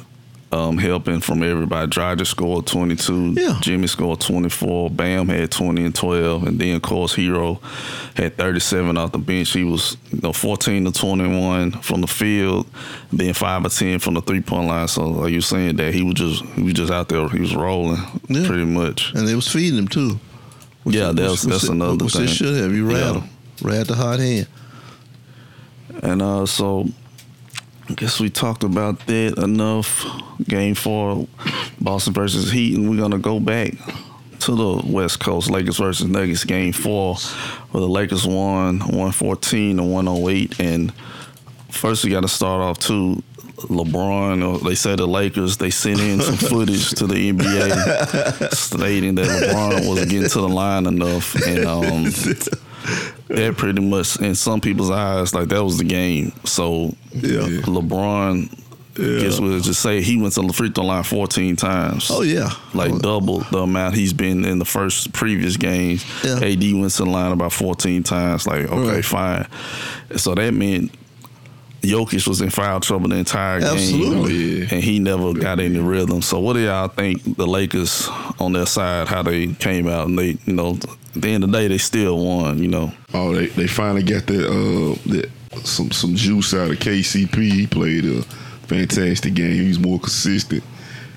um, 0.53 0.77
helping 0.79 1.21
from 1.21 1.43
everybody. 1.43 1.91
Dragic 1.91 2.27
scored 2.27 2.67
twenty 2.67 2.95
two, 2.95 3.33
Yeah. 3.37 3.59
Jimmy 3.63 3.87
scored 3.87 4.21
twenty 4.21 4.49
four, 4.51 4.91
Bam 4.91 5.29
had 5.29 5.51
twenty 5.51 5.85
and 5.85 5.95
twelve, 5.95 6.45
and 6.47 6.59
then 6.61 6.77
of 6.77 6.83
course 6.83 7.15
Herro 7.17 7.61
had 8.15 8.37
thirty 8.37 8.61
seven 8.61 8.97
off 8.99 9.13
the 9.13 9.19
bench. 9.19 9.51
He 9.53 9.65
was 9.65 9.97
you 10.11 10.21
know 10.23 10.33
fourteen 10.33 10.85
to 10.85 10.93
twenty 10.93 11.27
one 11.27 11.73
from 11.73 12.01
the 12.03 12.07
field, 12.07 12.67
then 13.13 13.33
five 13.35 13.65
or 13.65 13.71
ten 13.71 13.99
from 13.99 14.15
the 14.15 14.21
three 14.23 14.43
point 14.43 14.69
line. 14.69 14.89
So 14.89 15.09
like 15.09 15.33
you 15.33 15.41
saying 15.41 15.77
that 15.77 15.95
he 15.95 16.03
was 16.03 16.15
just 16.15 16.45
he 16.55 16.63
was 16.63 16.75
just 16.75 16.93
out 16.93 17.09
there, 17.09 17.27
he 17.31 17.41
was 17.41 17.55
rolling 17.57 17.99
Yeah. 18.29 18.47
pretty 18.47 18.65
much. 18.67 19.13
And 19.15 19.27
they 19.27 19.35
was 19.35 19.49
feeding 19.49 19.79
him 19.79 19.89
too. 19.89 20.21
yeah, 20.85 21.13
that's 21.13 21.45
which- 21.45 21.53
that's 21.53 21.69
another 21.69 22.05
which 22.05 22.13
thing. 22.15 22.27
they 22.27 22.33
should 22.33 22.57
have. 22.57 22.73
You 22.75 22.87
rat 22.91 23.15
Yeah. 23.15 23.23
Rat 23.63 23.87
the 23.87 23.95
hot 23.95 24.19
hand. 24.19 24.49
And 26.03 26.21
uh, 26.23 26.47
so 26.47 26.89
I 27.93 27.95
guess 27.95 28.19
we 28.19 28.31
talked 28.31 28.65
about 28.65 29.05
that 29.05 29.37
enough. 29.37 30.07
Game 30.49 30.75
four, 30.75 31.29
Boston 31.79 32.15
versus 32.15 32.51
Heat, 32.51 32.75
and 32.75 32.89
we're 32.89 32.97
gonna 32.97 33.19
go 33.19 33.39
back 33.39 33.75
to 34.41 34.55
the 34.55 34.83
West 34.91 35.21
Coast, 35.21 35.51
Lakers 35.51 35.77
versus 35.77 36.09
Nuggets, 36.09 36.45
game 36.45 36.73
four, 36.73 37.17
where 37.71 37.83
the 37.83 37.89
Lakers 37.89 38.27
won 38.27 38.79
114 38.79 39.77
to 39.77 39.83
108. 39.83 40.59
And 40.59 40.95
first 41.69 42.03
we 42.03 42.11
gotta 42.11 42.29
start 42.29 42.63
off 42.63 42.79
too. 42.79 43.23
LeBron, 43.57 44.43
or 44.43 44.67
they 44.67 44.75
say 44.75 44.97
the 44.97 45.07
Lakers, 45.07 45.59
they 45.59 45.69
sent 45.69 46.01
in 46.01 46.23
some 46.23 46.37
footage 46.49 46.93
to 46.93 47.07
the 47.07 47.31
NBA 47.31 48.55
stating 48.55 49.17
that 49.17 49.27
LeBron 49.27 49.87
wasn't 49.87 50.11
getting 50.11 50.31
to 50.31 50.41
the 50.41 50.49
line 50.49 50.87
enough. 50.87 51.35
And 51.47 51.67
um, 51.67 52.07
that 53.29 53.55
pretty 53.57 53.81
much 53.81 54.21
in 54.21 54.35
some 54.35 54.61
people's 54.61 54.91
eyes 54.91 55.35
like 55.35 55.49
that 55.49 55.63
was 55.63 55.79
the 55.79 55.85
game 55.85 56.33
so 56.45 56.95
Yeah. 57.13 57.47
lebron 57.67 58.59
I 58.95 59.23
guess 59.23 59.41
we'll 59.41 59.59
just 59.61 59.81
say 59.81 60.03
he 60.03 60.21
went 60.21 60.35
to 60.35 60.43
the 60.43 60.53
free 60.53 60.69
throw 60.71 60.85
line 60.85 61.03
14 61.03 61.57
times 61.57 62.11
Oh 62.13 62.21
yeah. 62.21 62.51
like 62.75 62.93
Oh, 62.93 62.99
double 62.99 63.39
the 63.51 63.61
amount 63.61 63.95
he's 63.95 64.13
been 64.13 64.45
in 64.45 64.59
the 64.59 64.67
first 64.67 65.13
previous 65.15 65.57
games 65.57 66.05
Yeah. 66.23 66.37
ad 66.43 66.63
went 66.75 66.93
to 66.93 67.05
the 67.05 67.11
line 67.11 67.33
about 67.33 67.53
14 67.55 68.03
times 68.03 68.47
like 68.47 68.67
okay 68.67 68.97
Right. 68.97 69.05
fine 69.05 69.47
so 70.17 70.35
that 70.35 70.53
meant 70.53 70.93
Jokic 71.83 72.29
was 72.29 72.41
in 72.41 72.51
foul 72.51 72.79
trouble 72.79 73.09
the 73.09 73.17
entire 73.17 73.59
game, 73.59 73.71
Absolutely. 73.73 74.63
Oh, 74.63 74.69
and 74.71 74.85
he 74.85 75.01
never 75.01 75.33
got 75.33 75.59
any 75.59 75.81
rhythm. 75.81 76.23
So, 76.23 76.39
what 76.39 76.53
do 76.53 76.61
y'all 76.61 76.87
think 76.87 77.37
the 77.37 77.45
Lakers 77.45 78.09
on 78.39 78.53
their 78.53 78.67
side, 78.67 79.09
how 79.09 79.25
they 79.25 79.49
came 79.55 79.89
out 79.89 80.07
and 80.07 80.17
they, 80.17 80.37
you 80.47 80.53
know, 80.53 80.79
at 81.15 81.23
the 81.23 81.29
end 81.29 81.45
of 81.45 81.53
the 81.53 81.59
day, 81.59 81.69
they 81.69 81.79
still 81.79 82.25
won. 82.25 82.59
You 82.59 82.69
know, 82.69 82.93
Oh, 83.15 83.35
they, 83.35 83.47
they 83.47 83.67
finally 83.67 84.03
got 84.03 84.27
that 84.27 84.47
uh 84.47 85.11
that 85.11 85.31
some 85.65 85.91
some 85.91 86.15
juice 86.15 86.55
out 86.55 86.71
of 86.71 86.79
KCP. 86.79 87.35
He 87.53 87.67
played 87.67 88.05
a 88.05 88.23
fantastic 88.67 89.35
game. 89.35 89.53
He 89.53 89.69
was 89.69 89.79
more 89.79 89.99
consistent. 89.99 90.63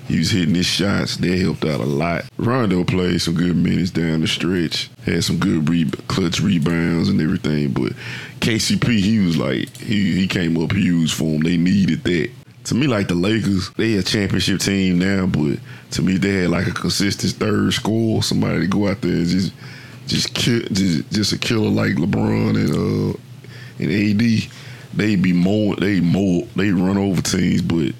He 0.08 0.18
was 0.18 0.30
hitting 0.30 0.54
his 0.54 0.66
shots. 0.66 1.16
That 1.16 1.36
helped 1.38 1.64
out 1.64 1.80
a 1.80 1.84
lot. 1.84 2.26
Rondo 2.36 2.84
played 2.84 3.20
some 3.20 3.34
good 3.34 3.56
minutes 3.56 3.90
down 3.90 4.20
the 4.20 4.28
stretch. 4.28 4.88
Had 5.04 5.24
some 5.24 5.38
good 5.38 5.68
re- 5.68 5.90
clutch 6.06 6.38
rebounds 6.40 7.08
and 7.08 7.20
everything. 7.20 7.72
But 7.72 7.92
KCP, 8.40 9.00
he 9.00 9.18
was 9.18 9.36
like 9.36 9.74
he 9.76 10.14
he 10.14 10.28
came 10.28 10.56
up 10.62 10.72
huge 10.72 11.12
for 11.12 11.24
them. 11.24 11.40
They 11.42 11.56
needed 11.56 12.04
that. 12.04 12.30
To 12.64 12.74
me, 12.74 12.86
like 12.88 13.08
the 13.08 13.14
Lakers, 13.14 13.70
they 13.76 13.94
a 13.94 14.02
championship 14.02 14.60
team 14.60 14.98
now, 14.98 15.26
but 15.26 15.58
to 15.92 16.02
me, 16.02 16.18
they 16.18 16.42
had 16.42 16.50
like 16.50 16.66
a 16.66 16.72
consistent 16.72 17.32
third 17.34 17.72
scorer, 17.72 18.22
somebody 18.22 18.60
to 18.60 18.66
go 18.66 18.88
out 18.88 19.00
there 19.02 19.12
and 19.12 19.26
just 19.26 19.52
just 20.06 20.34
kill, 20.34 20.60
just, 20.72 21.10
just 21.10 21.32
a 21.32 21.38
killer 21.38 21.68
like 21.68 21.92
LeBron 21.92 22.56
and 22.56 23.14
uh 23.14 23.18
and 23.78 23.92
AD. 23.92 24.50
They 24.94 25.16
be 25.16 25.34
more, 25.34 25.76
they 25.76 26.00
more, 26.00 26.44
they 26.56 26.70
run 26.70 26.96
over 26.96 27.20
teams, 27.20 27.60
but 27.60 27.92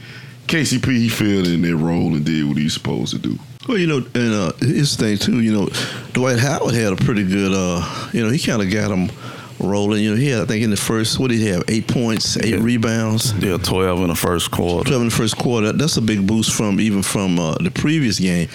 KCP 0.46 0.86
he 0.86 1.08
filled 1.10 1.46
in 1.46 1.60
that 1.62 1.76
role 1.76 2.14
and 2.14 2.24
did 2.24 2.48
what 2.48 2.56
he's 2.56 2.72
supposed 2.72 3.12
to 3.12 3.18
do. 3.18 3.38
Well, 3.68 3.76
you 3.76 3.86
know, 3.86 3.98
and 4.14 4.32
uh, 4.32 4.52
his 4.60 4.96
thing 4.96 5.18
too. 5.18 5.40
You 5.40 5.52
know, 5.52 5.68
Dwight 6.12 6.38
Howard 6.38 6.74
had 6.74 6.92
a 6.92 6.96
pretty 6.96 7.24
good. 7.24 7.52
uh 7.52 8.08
You 8.12 8.24
know, 8.24 8.30
he 8.30 8.38
kind 8.38 8.62
of 8.62 8.70
got 8.70 8.90
him 8.90 9.10
rolling. 9.58 10.02
You 10.04 10.10
know, 10.10 10.16
he 10.16 10.28
had 10.28 10.42
I 10.42 10.44
think 10.46 10.62
in 10.64 10.70
the 10.70 10.76
first 10.76 11.18
what 11.18 11.30
did 11.30 11.40
he 11.40 11.46
have? 11.48 11.62
Eight 11.68 11.86
points, 11.88 12.36
eight 12.38 12.54
Yeah. 12.54 12.60
rebounds. 12.62 13.32
yeah, 13.40 13.56
12 13.56 14.00
in 14.00 14.08
the 14.08 14.14
first 14.14 14.50
quarter. 14.50 14.88
12 14.88 15.02
in 15.02 15.08
the 15.08 15.14
first 15.14 15.36
quarter. 15.36 15.72
That's 15.72 15.96
a 15.96 16.02
big 16.02 16.26
boost 16.26 16.52
from 16.54 16.80
even 16.80 17.02
from 17.02 17.38
uh, 17.38 17.54
the 17.54 17.70
previous 17.70 18.18
game. 18.18 18.48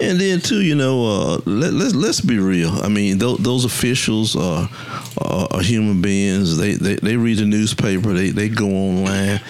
And 0.00 0.20
then 0.20 0.40
too, 0.40 0.60
you 0.62 0.74
know, 0.74 1.06
uh, 1.06 1.40
let, 1.46 1.72
let's 1.72 1.94
let's 1.94 2.20
be 2.20 2.38
real. 2.38 2.70
I 2.70 2.88
mean, 2.88 3.18
those, 3.18 3.38
those 3.38 3.64
officials 3.64 4.36
are, 4.36 4.68
are, 5.18 5.48
are 5.50 5.62
human 5.62 6.00
beings. 6.02 6.56
They, 6.58 6.72
they 6.74 6.96
they 6.96 7.16
read 7.16 7.38
the 7.38 7.46
newspaper. 7.46 8.12
They 8.12 8.30
they 8.30 8.48
go 8.48 8.66
online. 8.68 9.40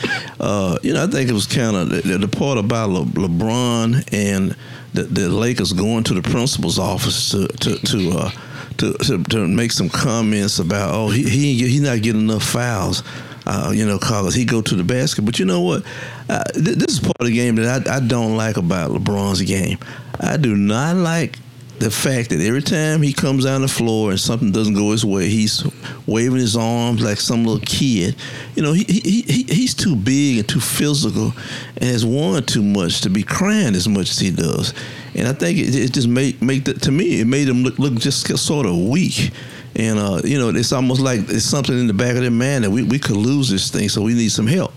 Uh, 0.40 0.78
you 0.82 0.92
know, 0.94 1.04
I 1.04 1.06
think 1.06 1.28
it 1.30 1.32
was 1.34 1.46
kind 1.46 1.76
of 1.76 1.88
the, 1.90 2.18
the 2.18 2.28
part 2.28 2.58
about 2.58 2.90
Le, 2.90 3.04
LeBron 3.04 4.08
and 4.12 4.56
the, 4.94 5.02
the 5.02 5.28
Lakers 5.28 5.72
going 5.72 6.04
to 6.04 6.14
the 6.14 6.22
principal's 6.22 6.78
office 6.78 7.30
to 7.30 7.46
to 7.48 7.78
to. 7.78 8.32
To, 8.78 8.92
to, 8.92 9.22
to 9.24 9.48
make 9.48 9.72
some 9.72 9.88
comments 9.88 10.60
about 10.60 10.94
oh 10.94 11.08
he 11.08 11.28
he 11.28 11.50
ain't 11.50 11.58
get- 11.60 11.70
he 11.70 11.80
not 11.80 12.00
getting 12.00 12.22
enough 12.22 12.44
fouls 12.44 13.02
uh, 13.48 13.72
you 13.74 13.86
know, 13.86 13.98
cause 13.98 14.34
he 14.34 14.44
go 14.44 14.60
to 14.60 14.74
the 14.76 14.84
basket. 14.84 15.22
But 15.24 15.38
you 15.38 15.46
know 15.46 15.62
what? 15.62 15.82
Uh, 16.28 16.44
th- 16.52 16.76
this 16.76 16.92
is 16.94 17.00
part 17.00 17.16
of 17.18 17.26
the 17.26 17.32
game 17.32 17.54
that 17.56 17.88
I, 17.88 17.96
I 17.96 18.00
don't 18.00 18.36
like 18.36 18.58
about 18.58 18.90
LeBron's 18.90 19.40
game. 19.40 19.78
I 20.20 20.36
do 20.36 20.54
not 20.54 20.96
like 20.96 21.38
the 21.80 21.90
fact 21.90 22.30
that 22.30 22.40
every 22.40 22.62
time 22.62 23.02
he 23.02 23.12
comes 23.12 23.44
down 23.44 23.62
the 23.62 23.68
floor 23.68 24.10
and 24.10 24.20
something 24.20 24.52
doesn't 24.52 24.74
go 24.74 24.90
his 24.92 25.04
way, 25.04 25.28
he's 25.28 25.64
waving 26.06 26.38
his 26.38 26.56
arms 26.56 27.02
like 27.02 27.18
some 27.18 27.44
little 27.44 27.64
kid. 27.64 28.16
You 28.54 28.62
know, 28.62 28.72
he, 28.72 28.84
he, 28.84 29.22
he 29.22 29.42
he's 29.44 29.74
too 29.74 29.96
big 29.96 30.38
and 30.38 30.48
too 30.48 30.60
physical, 30.60 31.32
and 31.76 31.84
has 31.84 32.04
won 32.04 32.42
too 32.44 32.62
much 32.62 33.00
to 33.02 33.10
be 33.10 33.22
crying 33.22 33.74
as 33.74 33.88
much 33.88 34.10
as 34.10 34.18
he 34.18 34.30
does. 34.30 34.74
And 35.14 35.28
I 35.28 35.32
think 35.32 35.58
it, 35.58 35.74
it 35.74 35.92
just 35.92 36.08
made 36.08 36.40
make 36.42 36.64
the, 36.64 36.74
to 36.74 36.90
me 36.90 37.20
it 37.20 37.26
made 37.26 37.48
him 37.48 37.62
look 37.62 37.78
look 37.78 37.94
just 37.94 38.26
sort 38.38 38.66
of 38.66 38.76
weak. 38.76 39.30
And 39.76 39.98
uh, 39.98 40.20
you 40.24 40.38
know, 40.38 40.48
it's 40.48 40.72
almost 40.72 41.00
like 41.00 41.20
it's 41.28 41.44
something 41.44 41.78
in 41.78 41.86
the 41.86 41.94
back 41.94 42.16
of 42.16 42.22
their 42.22 42.30
mind 42.30 42.64
that 42.64 42.70
we, 42.70 42.82
we 42.82 42.98
could 42.98 43.16
lose 43.16 43.48
this 43.48 43.70
thing, 43.70 43.88
so 43.88 44.02
we 44.02 44.14
need 44.14 44.30
some 44.30 44.46
help. 44.46 44.72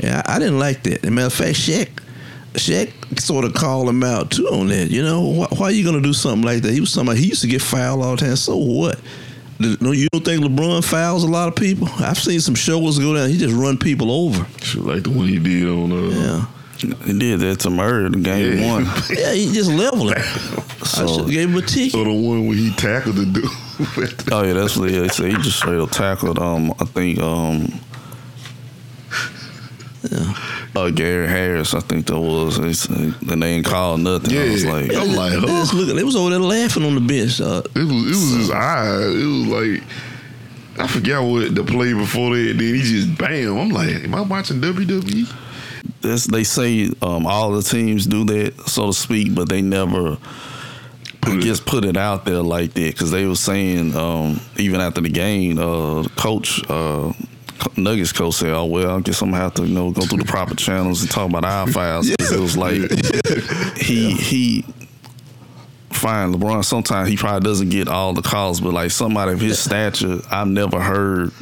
And 0.00 0.16
I, 0.16 0.22
I 0.26 0.38
didn't 0.38 0.58
like 0.58 0.82
that. 0.84 1.04
As 1.04 1.08
a 1.08 1.10
matter 1.10 1.26
of 1.26 1.32
fact, 1.32 1.56
Shaq, 1.56 1.88
Shaq 2.54 2.92
sort 3.20 3.44
of 3.44 3.54
called 3.54 3.88
him 3.88 4.02
out 4.02 4.30
too 4.32 4.46
on 4.48 4.66
that. 4.68 4.90
You 4.90 5.02
know, 5.02 5.20
why, 5.20 5.46
why 5.56 5.66
are 5.66 5.70
you 5.70 5.84
gonna 5.84 6.00
do 6.00 6.12
something 6.12 6.42
like 6.42 6.62
that? 6.62 6.72
He 6.72 6.80
was 6.80 6.92
somebody 6.92 7.20
he 7.20 7.26
used 7.28 7.42
to 7.42 7.48
get 7.48 7.62
fouled 7.62 8.02
all 8.02 8.16
the 8.16 8.26
time. 8.26 8.36
So 8.36 8.56
what? 8.56 9.00
No, 9.80 9.92
you 9.92 10.08
don't 10.10 10.24
think 10.24 10.42
LeBron 10.42 10.82
fouls 10.82 11.22
a 11.22 11.26
lot 11.28 11.46
of 11.48 11.54
people? 11.54 11.86
I've 11.98 12.16
seen 12.18 12.40
some 12.40 12.54
shoulders 12.54 12.98
go 12.98 13.14
down. 13.14 13.28
He 13.28 13.36
just 13.36 13.54
run 13.54 13.76
people 13.76 14.10
over. 14.10 14.38
Like 14.80 15.02
the 15.02 15.10
one 15.10 15.28
he 15.28 15.38
did 15.38 15.68
on 15.68 15.92
uh, 15.92 16.46
Yeah, 16.78 16.94
He 17.04 17.18
did 17.18 17.40
that 17.40 17.60
to 17.60 17.70
Murray 17.70 18.06
in 18.06 18.22
game 18.22 18.58
Yeah. 18.58 18.72
one. 18.72 18.84
yeah, 19.10 19.32
he 19.34 19.52
just 19.52 19.70
leveled 19.70 20.14
him. 20.16 20.22
I 20.96 21.06
should 21.06 21.20
have 21.20 21.30
gave 21.30 21.50
him 21.50 21.56
a 21.56 21.60
ticket. 21.62 21.94
or 21.94 22.04
the 22.04 22.12
one 22.12 22.46
where 22.48 22.56
he 22.56 22.72
tackled 22.72 23.16
the 23.16 23.26
dude. 23.26 23.44
Oh 24.32 24.42
yeah, 24.42 24.52
that's 24.54 24.76
what 24.76 24.90
he 24.90 25.08
said. 25.08 25.26
He 25.30 25.32
just 25.42 25.56
straight 25.58 25.78
up 25.78 25.90
tackled. 25.90 26.38
Um, 26.38 26.72
I 26.80 26.84
think 26.86 27.18
um, 27.18 27.80
uh, 30.76 30.90
Gary 30.90 31.26
Harris. 31.26 31.74
I 31.74 31.80
think 31.80 32.06
that 32.06 32.18
was. 32.20 32.58
It's, 32.58 32.86
and 32.86 33.14
they 33.42 33.54
ain't 33.54 33.66
called 33.66 34.00
nothing. 34.00 34.34
Yeah, 34.34 34.42
I 34.42 34.50
was 34.50 34.64
like, 34.64 34.94
I'm 34.94 35.14
like, 35.14 35.32
They 35.32 35.38
huh? 35.40 35.46
just 35.46 35.74
looking. 35.74 35.96
They 35.96 36.04
was 36.04 36.16
over 36.16 36.30
there 36.30 36.38
laughing 36.38 36.84
on 36.84 36.94
the 36.94 37.00
bench. 37.00 37.40
Uh, 37.40 37.62
It 37.74 37.78
was 37.84 38.06
it 38.06 38.08
was 38.10 38.30
his 38.36 38.50
eye. 38.50 38.96
It 38.96 39.26
was 39.26 39.46
like 39.48 39.82
I 40.78 40.86
forgot 40.86 41.22
what 41.24 41.54
the 41.54 41.64
play 41.64 41.92
before 41.92 42.34
that. 42.36 42.54
Then 42.56 42.74
he 42.74 42.80
just 42.82 43.18
bam. 43.18 43.58
I'm 43.58 43.68
like, 43.70 44.04
am 44.04 44.14
I 44.14 44.20
watching? 44.22 44.60
WWE? 44.60 45.36
that's, 46.02 46.26
they 46.26 46.44
say 46.44 46.90
um, 47.02 47.26
all 47.26 47.52
the 47.52 47.62
teams 47.62 48.06
do 48.06 48.24
that, 48.24 48.58
so 48.66 48.86
to 48.86 48.92
speak, 48.92 49.34
but 49.34 49.48
they 49.48 49.60
never. 49.62 50.16
I 51.22 51.34
it- 51.36 51.42
guess 51.42 51.60
put 51.60 51.84
it 51.84 51.98
out 51.98 52.24
there 52.24 52.42
like 52.42 52.72
that 52.74 52.92
because 52.94 53.10
they 53.10 53.26
were 53.26 53.34
saying 53.34 53.94
um, 53.94 54.40
even 54.56 54.80
after 54.80 55.02
the 55.02 55.10
game, 55.10 55.58
uh, 55.58 56.04
coach, 56.16 56.62
uh, 56.70 57.12
Nuggets 57.76 58.12
coach 58.12 58.34
said, 58.34 58.50
"Oh 58.52 58.64
well, 58.66 58.96
I 58.96 59.00
guess 59.00 59.20
I'm 59.22 59.30
gonna 59.30 59.42
have 59.42 59.54
to 59.54 59.66
you 59.66 59.74
know 59.74 59.90
go 59.90 60.02
through 60.02 60.18
the 60.18 60.24
proper 60.24 60.54
channels 60.54 61.02
and 61.02 61.10
talk 61.10 61.28
about 61.28 61.44
our 61.44 61.66
files." 61.72 62.10
'Cause 62.18 62.32
It 62.32 62.40
was 62.40 62.56
like 62.56 62.80
he 63.78 64.12
he 64.12 64.64
fine 65.90 66.32
LeBron. 66.32 66.64
Sometimes 66.64 67.08
he 67.08 67.16
probably 67.16 67.46
doesn't 67.48 67.68
get 67.70 67.88
all 67.88 68.12
the 68.14 68.22
calls, 68.22 68.60
but 68.60 68.72
like 68.72 68.90
somebody 68.90 69.32
of 69.32 69.40
his 69.40 69.58
stature, 69.58 70.20
I've 70.30 70.48
never 70.48 70.80
heard. 70.80 71.32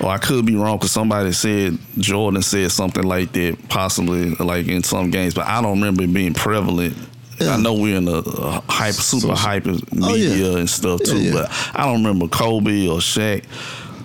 Or 0.00 0.08
I 0.10 0.18
could 0.18 0.44
be 0.44 0.56
wrong 0.56 0.78
because 0.78 0.90
somebody 0.90 1.30
said 1.30 1.78
Jordan 1.98 2.42
said 2.42 2.72
something 2.72 3.04
like 3.04 3.32
that, 3.34 3.68
possibly 3.68 4.30
like 4.34 4.66
in 4.66 4.82
some 4.82 5.10
games, 5.12 5.34
but 5.34 5.46
I 5.46 5.62
don't 5.62 5.78
remember 5.78 6.02
it 6.02 6.12
being 6.12 6.34
prevalent. 6.34 6.96
I 7.40 7.56
know 7.56 7.74
we're 7.74 7.96
in 7.96 8.08
a, 8.08 8.18
a 8.18 8.62
hyper, 8.68 8.92
super 8.94 9.34
hyper 9.34 9.72
media 9.92 10.02
Oh, 10.02 10.14
yeah. 10.52 10.58
and 10.58 10.70
stuff 10.70 11.00
Yeah, 11.04 11.12
too, 11.12 11.20
yeah. 11.20 11.32
but 11.32 11.50
I 11.74 11.84
don't 11.84 12.02
remember 12.04 12.26
Kobe 12.28 12.86
or 12.88 12.98
Shaq, 12.98 13.44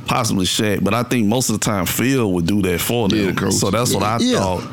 possibly 0.10 0.46
Shaq. 0.46 0.84
But 0.84 0.94
I 0.96 1.04
think 1.04 1.28
most 1.28 1.50
of 1.50 1.60
the 1.60 1.64
time 1.64 1.86
Phil 1.86 2.34
would 2.34 2.48
do 2.48 2.62
that 2.64 2.82
for 2.82 3.08
them. 3.08 3.20
Yeah, 3.38 3.50
so 3.52 3.70
that's 3.70 3.94
what 3.94 4.02
I 4.04 4.18
Yeah. 4.20 4.40
thought. 4.40 4.64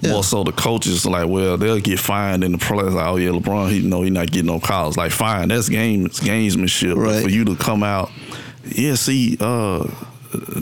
Yeah. 0.00 0.12
More 0.12 0.24
so 0.24 0.42
the 0.42 0.52
coaches 0.52 1.04
like, 1.04 1.28
well, 1.28 1.58
they'll 1.58 1.78
get 1.80 2.00
fined 2.00 2.42
in 2.42 2.52
the 2.52 2.58
play. 2.58 2.84
Like, 2.84 3.06
oh 3.06 3.16
yeah, 3.16 3.28
LeBron, 3.30 3.70
he 3.70 3.80
know 3.80 4.00
he 4.02 4.10
not 4.10 4.30
getting 4.30 4.46
no 4.46 4.58
calls. 4.58 4.96
Like, 4.96 5.12
fine, 5.12 5.48
that's 5.48 5.68
game, 5.68 6.06
it's 6.06 6.20
gamesmanship. 6.20 6.94
But 6.96 7.22
for 7.22 7.28
you 7.28 7.44
to 7.44 7.56
come 7.56 7.82
out 7.82 8.10
Yeah, 8.74 8.94
see, 8.96 9.36
uh, 9.38 9.86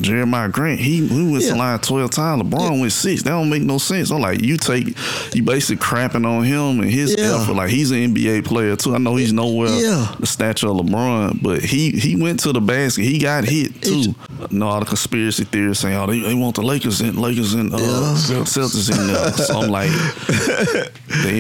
Jeremiah 0.00 0.48
Grant, 0.48 0.80
he, 0.80 1.00
went 1.02 1.42
Yeah. 1.42 1.50
to 1.52 1.56
line 1.56 1.78
12 1.78 2.10
times. 2.10 2.42
LeBron 2.42 2.80
went 2.80 2.92
six. 2.92 3.22
That 3.22 3.30
don't 3.30 3.48
make 3.50 3.62
no 3.62 3.78
sense. 3.78 4.10
I'm 4.10 4.20
like, 4.20 4.40
you 4.42 4.56
take, 4.56 4.96
you 5.34 5.42
basically 5.42 5.76
crapping 5.84 6.26
on 6.26 6.44
him 6.44 6.80
and 6.80 6.90
his 6.90 7.14
Yeah. 7.18 7.40
effort. 7.40 7.54
Like, 7.54 7.70
he's 7.70 7.90
an 7.90 8.14
NBA 8.14 8.42
player, 8.44 8.76
too. 8.76 8.94
I 8.94 8.98
know 8.98 9.16
he's 9.16 9.32
nowhere 9.32 9.68
Yeah. 9.70 10.14
the 10.18 10.26
stature 10.26 10.68
of 10.68 10.76
LeBron, 10.76 11.42
but 11.42 11.62
he 11.62 11.90
he 11.90 12.16
went 12.16 12.40
to 12.40 12.52
the 12.52 12.60
basket. 12.60 13.04
He 13.04 13.18
got 13.18 13.44
hit, 13.44 13.80
too. 13.82 13.94
It's- 14.00 14.50
know 14.50 14.68
all 14.68 14.80
the 14.80 14.86
conspiracy 14.86 15.44
theories 15.44 15.78
saying, 15.78 15.96
oh, 15.96 16.06
they, 16.06 16.20
they 16.20 16.34
want 16.34 16.54
the 16.56 16.62
Lakers 16.62 17.00
and 17.00 17.16
Lakers 17.18 17.54
and 17.54 17.72
uh, 17.72 17.78
Yeah. 17.78 18.44
Celtics 18.44 18.90
in 18.90 19.06
there. 19.06 19.32
So 19.32 19.60
I'm 19.62 19.70
like, 19.70 19.90
the 19.90 20.90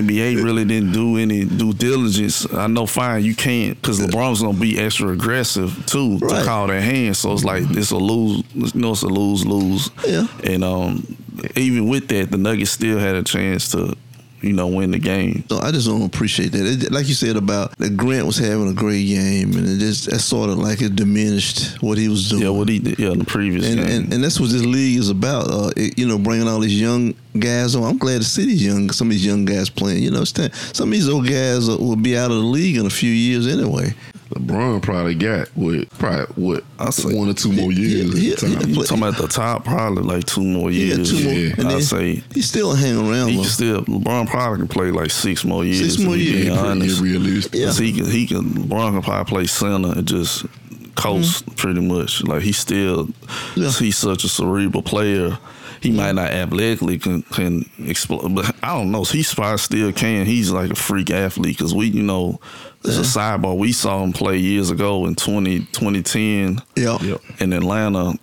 NBA 0.02 0.42
really 0.42 0.64
didn't 0.64 0.92
do 0.92 1.16
any 1.18 1.44
due 1.44 1.72
diligence. 1.72 2.46
I 2.52 2.66
know, 2.66 2.86
fine, 2.86 3.24
you 3.24 3.34
can't 3.34 3.80
because 3.80 4.00
LeBron's 4.00 4.40
gonna 4.40 4.58
be 4.58 4.78
extra 4.78 5.08
aggressive 5.10 5.84
too 5.86 6.18
Right. 6.18 6.40
to 6.40 6.44
call 6.44 6.66
their 6.68 6.80
hand. 6.80 7.16
So 7.16 7.32
it's 7.32 7.44
like 7.44 7.64
it's 7.70 7.90
a 7.90 7.96
lose. 7.96 8.23
You 8.24 8.70
know, 8.74 8.92
it's 8.92 9.02
a 9.02 9.06
lose 9.08 9.44
lose. 9.46 9.90
Yeah. 10.06 10.26
And 10.44 10.64
um, 10.64 11.16
even 11.56 11.88
with 11.88 12.08
that, 12.08 12.30
the 12.30 12.38
Nuggets 12.38 12.70
still 12.70 12.98
had 12.98 13.14
a 13.16 13.22
chance 13.22 13.70
to, 13.72 13.96
you 14.40 14.52
know, 14.52 14.66
win 14.66 14.90
the 14.90 14.98
game. 14.98 15.44
So 15.48 15.58
I 15.58 15.70
just 15.70 15.86
don't 15.86 16.02
appreciate 16.02 16.52
that. 16.52 16.66
It, 16.84 16.92
like 16.92 17.08
you 17.08 17.14
said 17.14 17.36
about 17.36 17.76
that 17.78 17.96
Grant 17.96 18.26
was 18.26 18.36
having 18.38 18.68
a 18.68 18.74
great 18.74 19.06
game, 19.06 19.52
and 19.56 19.66
it 19.66 19.78
just 19.78 20.10
that 20.10 20.18
sort 20.20 20.50
of 20.50 20.58
like 20.58 20.82
it 20.82 20.94
diminished 20.96 21.82
what 21.82 21.96
he 21.98 22.08
was 22.08 22.28
doing. 22.28 22.42
Yeah, 22.42 22.50
what 22.50 22.68
he 22.68 22.78
did. 22.78 22.98
Yeah, 22.98 23.12
in 23.12 23.18
the 23.20 23.24
previous 23.24 23.66
and, 23.66 23.80
game. 23.80 23.88
and 23.88 24.12
and 24.12 24.24
that's 24.24 24.38
what 24.38 24.50
this 24.50 24.64
league 24.64 24.98
is 24.98 25.08
about. 25.10 25.50
Uh, 25.50 25.70
it- 25.76 25.98
you 25.98 26.06
know, 26.06 26.18
bringing 26.18 26.46
all 26.48 26.60
these 26.60 26.78
young 26.80 27.14
guys 27.38 27.74
on. 27.74 27.84
I'm 27.84 27.98
glad 27.98 28.18
to 28.18 28.24
see 28.24 28.44
these 28.46 28.64
young, 28.64 28.90
some 28.90 29.08
of 29.08 29.12
these 29.12 29.24
young 29.26 29.44
guys 29.44 29.68
playing. 29.70 30.02
You 30.02 30.10
know, 30.10 30.24
some 30.24 30.88
of 30.88 30.90
these 30.92 31.08
old 31.08 31.26
guys 31.26 31.66
will 31.68 31.96
be 31.96 32.16
out 32.16 32.30
of 32.30 32.36
the 32.36 32.42
league 32.44 32.76
in 32.76 32.86
a 32.86 32.90
few 32.90 33.10
years 33.10 33.46
anyway. 33.46 33.94
LeBron 34.30 34.82
probably 34.82 35.14
got 35.14 35.48
what 35.54 35.88
probably 35.98 36.26
what 36.42 36.64
I'll 36.78 36.90
say- 36.92 37.14
one 37.14 37.28
or 37.28 37.34
two 37.34 37.52
more 37.52 37.70
years 37.70 38.18
he- 38.18 38.32
at 38.32 38.38
the 38.38 38.48
he- 38.48 38.72
you 38.72 38.82
talking 38.84 38.98
about 38.98 39.16
the 39.18 39.28
top, 39.28 39.64
probably 39.64 40.02
like 40.02 40.24
two 40.24 40.42
more 40.42 40.70
He 40.70 40.88
got 40.88 40.96
years. 40.98 41.10
two 41.10 41.24
more, 41.24 41.32
yeah. 41.34 41.54
and 41.58 41.68
I 41.68 41.80
say 41.80 42.22
he's 42.34 42.48
still 42.48 42.72
hanging 42.74 43.08
around. 43.08 43.28
he 43.28 43.44
still 43.44 43.82
LeBron 43.84 44.26
probably 44.28 44.58
can 44.58 44.68
play 44.68 44.90
like 44.90 45.10
six 45.10 45.44
more 45.44 45.64
years. 45.64 45.92
Six 45.94 45.98
more 46.02 46.16
years. 46.16 46.46
being 46.46 46.58
honest. 46.58 47.00
realistic. 47.00 47.54
Yeah. 47.60 47.66
'Cause 47.66 47.78
he 47.78 47.92
can 47.92 48.10
he 48.10 48.26
can 48.26 48.44
LeBron 48.54 48.92
can 48.92 49.02
probably 49.02 49.30
play 49.30 49.46
center 49.46 49.92
and 49.92 50.06
just 50.08 50.46
coast 50.94 51.44
pretty 51.56 51.80
much. 51.80 52.24
Like 52.24 52.42
he's 52.42 52.58
still 52.58 53.06
Mm-hmm. 53.06 53.62
Yeah. 53.62 53.70
he's 53.72 53.96
such 53.96 54.24
a 54.24 54.28
cerebral 54.28 54.82
player. 54.82 55.38
He 55.84 55.90
might 55.92 56.12
not 56.14 56.30
athletically 56.30 56.98
can 56.98 57.20
can 57.22 57.68
explode, 57.84 58.34
but 58.34 58.56
I 58.62 58.68
don't 58.74 58.90
know. 58.90 59.04
He 59.04 59.22
probably 59.22 59.58
still 59.58 59.92
can. 59.92 60.24
He's 60.24 60.50
like 60.50 60.70
a 60.70 60.74
freak 60.74 61.10
athlete 61.10 61.58
because 61.58 61.74
we, 61.74 61.88
you 61.88 62.02
know, 62.02 62.40
as 62.84 62.96
a 62.98 63.02
sidebar, 63.02 63.54
we 63.56 63.72
saw 63.72 64.02
him 64.02 64.14
play 64.14 64.38
years 64.38 64.70
ago 64.70 65.04
in 65.04 65.14
20, 65.14 65.58
2010 65.72 66.62
yeah, 66.74 66.96
Yep. 67.02 67.20
in 67.40 67.52
Atlanta, 67.52 68.14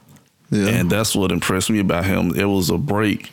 yeah. 0.50 0.68
and 0.70 0.90
that's 0.90 1.16
what 1.16 1.32
impressed 1.32 1.70
me 1.70 1.80
about 1.80 2.06
him. 2.06 2.34
It 2.36 2.46
was 2.46 2.72
a 2.72 2.78
break. 2.80 3.30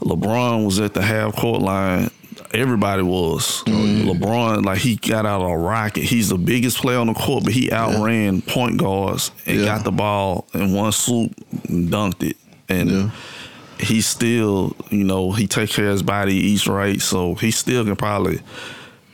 LeBron 0.00 0.64
was 0.64 0.80
at 0.80 0.92
the 0.94 1.02
half 1.02 1.36
court 1.36 1.62
line. 1.62 2.10
Everybody 2.52 3.02
was. 3.02 3.62
Oh, 3.66 3.70
LeBron, 3.70 4.64
like 4.64 4.78
he 4.78 4.96
got 4.96 5.24
out 5.26 5.42
of 5.42 5.50
a 5.50 5.56
rocket. 5.56 6.02
He's 6.02 6.30
the 6.30 6.38
biggest 6.38 6.78
player 6.78 6.98
on 6.98 7.06
the 7.08 7.14
court, 7.14 7.44
but 7.44 7.52
he 7.52 7.70
outran 7.70 8.42
point 8.42 8.76
guards 8.78 9.30
and 9.46 9.60
Yeah. 9.60 9.64
got 9.66 9.84
the 9.84 9.92
ball 9.92 10.46
in 10.54 10.72
one 10.72 10.90
swoop 10.92 11.32
and 11.68 11.90
dunked 11.90 12.22
it. 12.28 12.36
And 12.68 12.90
Yeah. 12.90 13.10
He 13.80 14.00
still, 14.00 14.74
you 14.90 15.04
know, 15.04 15.32
he 15.32 15.46
takes 15.46 15.74
care 15.74 15.86
of 15.86 15.92
his 15.92 16.02
body, 16.02 16.32
he 16.32 16.48
eats 16.54 16.66
right, 16.66 17.00
so 17.00 17.34
he 17.34 17.50
still 17.50 17.84
can 17.84 17.96
probably 17.96 18.40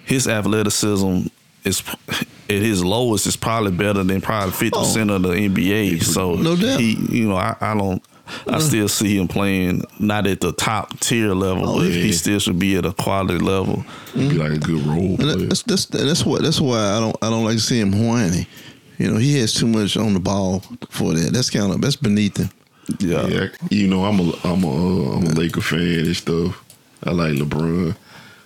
his 0.04 0.28
athleticism 0.28 1.26
is 1.64 1.82
at 2.08 2.26
his 2.48 2.84
lowest 2.84 3.26
is 3.26 3.36
probably 3.36 3.72
better 3.72 4.02
than 4.04 4.20
probably 4.20 4.52
fifty 4.52 4.76
oh. 4.76 4.80
percent 4.80 5.10
of 5.10 5.22
the 5.22 5.30
NBA. 5.30 6.02
So 6.02 6.32
Oh. 6.32 6.34
No 6.34 6.56
doubt. 6.56 6.80
he, 6.80 6.94
you 7.10 7.28
know, 7.28 7.36
I, 7.36 7.56
I 7.60 7.74
don't. 7.76 8.02
I 8.46 8.52
uh-huh. 8.52 8.60
still 8.60 8.88
see 8.88 9.18
him 9.18 9.28
playing 9.28 9.84
not 9.98 10.26
at 10.26 10.40
the 10.40 10.52
top 10.52 10.98
tier 11.00 11.34
level, 11.34 11.68
Oh, 11.68 11.78
but 11.78 11.88
yeah. 11.88 12.04
he 12.04 12.12
still 12.12 12.38
should 12.38 12.58
be 12.58 12.74
at 12.76 12.86
a 12.86 12.92
quality 12.94 13.38
level. 13.38 13.84
Mm-hmm. 14.12 14.28
Be 14.30 14.34
like 14.36 14.52
a 14.52 14.58
good 14.58 14.86
role 14.86 15.18
player. 15.18 15.36
that- 15.36 15.48
that's 15.48 15.62
that's 15.62 15.86
that's 15.86 16.24
what 16.24 16.40
that's 16.42 16.60
why 16.60 16.96
I 16.96 17.00
don't 17.00 17.16
I 17.22 17.28
don't 17.28 17.44
like 17.44 17.56
to 17.56 17.60
see 17.60 17.80
him 17.80 17.92
whiny. 18.06 18.46
You 18.98 19.10
know, 19.10 19.18
he 19.18 19.38
has 19.40 19.52
too 19.52 19.66
much 19.66 19.96
on 19.96 20.14
the 20.14 20.20
ball 20.20 20.60
for 20.88 21.12
that. 21.12 21.32
That's 21.32 21.50
kind 21.50 21.72
of 21.72 21.80
that's 21.80 21.96
beneath 21.96 22.38
him. 22.38 22.48
Yeah, 22.98 23.26
Yeah, 23.26 23.48
you 23.70 23.88
know, 23.88 24.04
I'm 24.04 24.20
a 24.20 24.32
I'm 24.44 24.64
a 24.64 24.68
uh, 24.68 25.16
I'm 25.16 25.24
a 25.24 25.30
Laker 25.30 25.60
fan 25.60 26.06
and 26.06 26.16
stuff. 26.16 26.62
I 27.04 27.10
like 27.10 27.34
LeBron, 27.34 27.96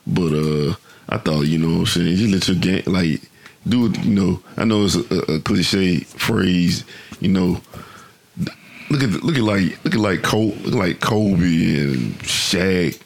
but 0.07 0.33
uh, 0.33 0.75
I 1.09 1.19
thought 1.19 1.43
you 1.43 1.59
know 1.59 1.69
what 1.69 1.81
I'm 1.81 1.87
saying. 1.87 2.17
You 2.17 2.29
let 2.29 2.49
your 2.49 2.57
game 2.57 2.83
like 2.87 3.07
it. 3.07 3.23
You 3.67 3.89
know, 4.05 4.43
I 4.57 4.65
know 4.65 4.85
it's 4.85 4.95
a, 4.95 5.35
a 5.35 5.41
cliche 5.41 6.01
phrase. 6.01 6.85
You 7.21 7.29
know, 7.29 7.61
look 8.91 9.03
at 9.03 9.11
look 9.23 9.37
at 9.37 9.43
like 9.43 9.85
look 9.85 9.95
at 9.95 10.01
like 10.01 10.23
Kobe, 10.23 10.57
look 10.63 10.75
like 10.75 11.01
Kobe 11.01 11.43
and 11.43 12.15
Shaq 12.21 13.01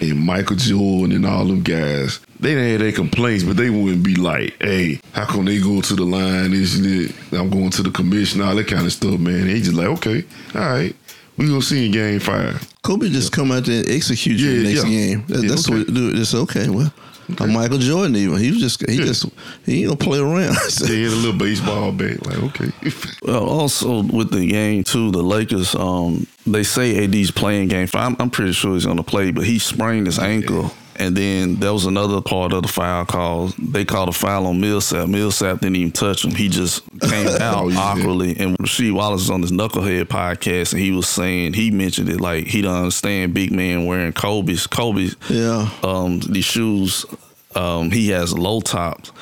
and 0.00 0.18
Michael 0.20 0.56
Jordan 0.56 1.16
and 1.16 1.26
all 1.26 1.44
them 1.44 1.62
guys. 1.62 2.20
They 2.40 2.50
didn't 2.54 2.70
have 2.70 2.80
their 2.80 2.92
complaints, 2.92 3.42
but 3.44 3.56
they 3.56 3.68
wouldn't 3.70 4.02
be 4.04 4.14
like, 4.14 4.54
"Hey, 4.60 5.00
how 5.12 5.24
come 5.24 5.44
they 5.44 5.58
go 5.60 5.80
to 5.80 5.94
the 5.96 6.04
line? 6.04 6.52
This 6.52 6.76
and 6.76 6.84
that? 7.30 7.38
I'm 7.40 7.50
going 7.50 7.70
to 7.70 7.82
the 7.82 7.90
commission, 7.90 8.40
all 8.40 8.54
that 8.54 8.66
kind 8.68 8.86
of 8.86 8.92
stuff." 8.92 9.18
Man, 9.18 9.46
they 9.48 9.60
just 9.60 9.74
like, 9.74 9.86
"Okay, 9.88 10.24
all 10.54 10.60
right, 10.60 10.94
we 11.36 11.46
gonna 11.48 11.60
see 11.62 11.86
in 11.86 11.92
game 11.92 12.20
five. 12.20 12.64
Kobe 12.82 13.08
just 13.10 13.32
come 13.32 13.50
out 13.52 13.64
there 13.64 13.80
and 13.80 13.90
execute 13.90 14.38
you 14.38 14.50
Yeah, 14.50 14.56
the 14.56 14.62
next 14.74 14.84
yeah. 14.84 14.90
game. 14.90 15.24
That, 15.28 15.42
Yeah, 15.42 15.48
that's 15.50 15.68
okay. 15.68 15.78
what 15.78 15.94
do. 15.94 16.12
It's 16.14 16.34
okay. 16.34 16.68
Well, 16.68 16.92
uh, 17.40 17.46
Michael 17.46 17.76
Jordan 17.78 18.16
even 18.16 18.38
he 18.38 18.50
was 18.52 18.60
just 18.60 18.88
he 18.88 18.96
Yeah. 18.98 19.04
just 19.06 19.26
he 19.66 19.80
ain't 19.80 19.86
gonna 19.88 19.96
play 19.96 20.18
around. 20.20 20.56
They 20.86 21.02
had 21.02 21.12
a 21.12 21.16
little 21.16 21.32
baseball 21.38 21.90
bat, 21.92 22.24
like 22.24 22.38
okay." 22.44 22.70
Well, 23.22 23.44
also 23.44 24.02
with 24.04 24.30
the 24.30 24.46
game 24.46 24.84
too, 24.84 25.10
the 25.10 25.22
Lakers. 25.22 25.74
Um, 25.74 26.26
they 26.46 26.62
say 26.62 27.04
AD's 27.04 27.30
playing 27.32 27.68
game 27.68 27.88
five. 27.88 28.06
I'm, 28.12 28.16
I'm 28.20 28.30
pretty 28.30 28.52
sure 28.52 28.74
he's 28.74 28.86
going 28.86 28.96
to 28.96 29.02
play, 29.02 29.32
but 29.32 29.44
he 29.44 29.58
sprained 29.58 30.06
his 30.06 30.18
ankle, 30.18 30.72
and 30.98 31.16
then 31.16 31.56
there 31.56 31.72
was 31.72 31.86
another 31.86 32.20
part 32.20 32.52
of 32.52 32.62
the 32.62 32.68
foul 32.68 33.04
call. 33.04 33.48
They 33.58 33.84
called 33.84 34.08
a 34.08 34.12
foul 34.12 34.46
on 34.46 34.60
Millsap. 34.60 35.08
Millsap 35.08 35.60
didn't 35.60 35.76
even 35.76 35.92
touch 35.92 36.24
him. 36.24 36.32
He 36.32 36.48
just 36.48 36.82
came 37.00 37.28
out 37.40 37.68
yeah. 37.68 37.78
awkwardly. 37.78 38.36
And 38.38 38.58
Rasheed 38.58 38.92
Wallace 38.92 39.22
was 39.22 39.30
on 39.30 39.40
this 39.40 39.52
Knucklehead 39.52 40.04
podcast, 40.04 40.72
and 40.72 40.82
he 40.82 40.90
was 40.90 41.08
saying 41.08 41.52
he 41.54 41.70
mentioned 41.70 42.08
it 42.08 42.20
like 42.20 42.46
he 42.46 42.62
don't 42.62 42.76
understand 42.76 43.32
big 43.32 43.52
man 43.52 43.86
wearing 43.86 44.12
Kobe's 44.12 44.66
Kobe's 44.66 45.16
yeah, 45.30 45.70
um, 45.82 46.20
these 46.20 46.44
shoes. 46.44 47.06
Um, 47.54 47.90
he 47.90 48.10
has 48.10 48.36
low 48.36 48.60
tops. 48.60 49.12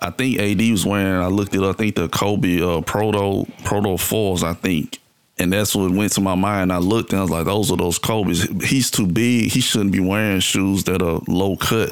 I 0.00 0.10
think 0.10 0.38
AD 0.38 0.70
was 0.70 0.84
wearing. 0.84 1.22
I 1.22 1.28
looked 1.28 1.54
it 1.54 1.62
up. 1.62 1.76
I 1.76 1.78
think 1.78 1.96
the 1.96 2.08
Kobe 2.08 2.60
uh, 2.60 2.82
Proto 2.82 3.50
Proto 3.64 3.96
fours. 3.96 4.42
I 4.42 4.52
think, 4.52 4.98
and 5.38 5.52
that's 5.52 5.74
what 5.74 5.90
went 5.90 6.12
to 6.12 6.20
my 6.20 6.34
mind. 6.34 6.72
I 6.72 6.78
looked 6.78 7.10
and 7.12 7.18
I 7.18 7.22
was 7.22 7.30
like, 7.30 7.46
those 7.46 7.70
are 7.72 7.76
those 7.76 7.98
Kobe's. 7.98 8.42
He's 8.68 8.90
too 8.90 9.06
big. 9.06 9.50
He 9.50 9.60
shouldn't 9.60 9.92
be 9.92 10.00
wearing 10.00 10.40
shoes 10.40 10.84
that 10.84 11.02
are 11.02 11.20
low 11.26 11.56
cut. 11.56 11.90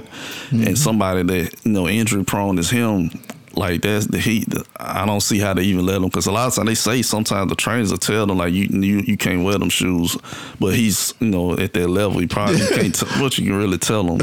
And 0.51 0.61
mm-hmm. 0.61 0.75
somebody 0.75 1.23
that 1.23 1.55
you 1.65 1.73
know 1.73 1.89
injury 1.89 2.25
prone 2.25 2.59
is 2.59 2.71
him. 2.71 3.11
Like 3.55 3.83
that's 3.83 4.07
the 4.07 4.19
heat. 4.19 4.47
I 4.77 5.05
don't 5.07 5.21
see 5.21 5.39
how 5.39 5.55
they 5.55 5.63
even 5.63 5.87
let 5.87 5.97
him 5.97 6.05
because 6.05 6.27
a 6.27 6.33
lot 6.33 6.49
of 6.49 6.55
times 6.55 6.69
they 6.69 6.75
say 6.75 7.03
sometimes 7.03 7.49
the 7.51 7.57
trainers 7.57 7.91
will 7.91 7.99
tell 7.99 8.27
them 8.27 8.39
like 8.39 8.53
you 8.53 8.65
you, 8.71 8.99
you 9.07 9.17
can't 9.17 9.45
wear 9.45 9.59
them 9.59 9.69
shoes, 9.69 10.17
but 10.59 10.75
he's 10.75 11.15
you 11.21 11.29
know 11.29 11.53
at 11.59 11.73
that 11.75 11.89
level 11.89 12.19
he 12.21 12.27
probably 12.27 12.59
you 12.61 12.69
can't. 12.69 12.95
T- 12.95 13.07
what 13.21 13.37
you 13.39 13.47
can 13.47 13.57
really 13.57 13.79
tell 13.79 14.05
him. 14.17 14.21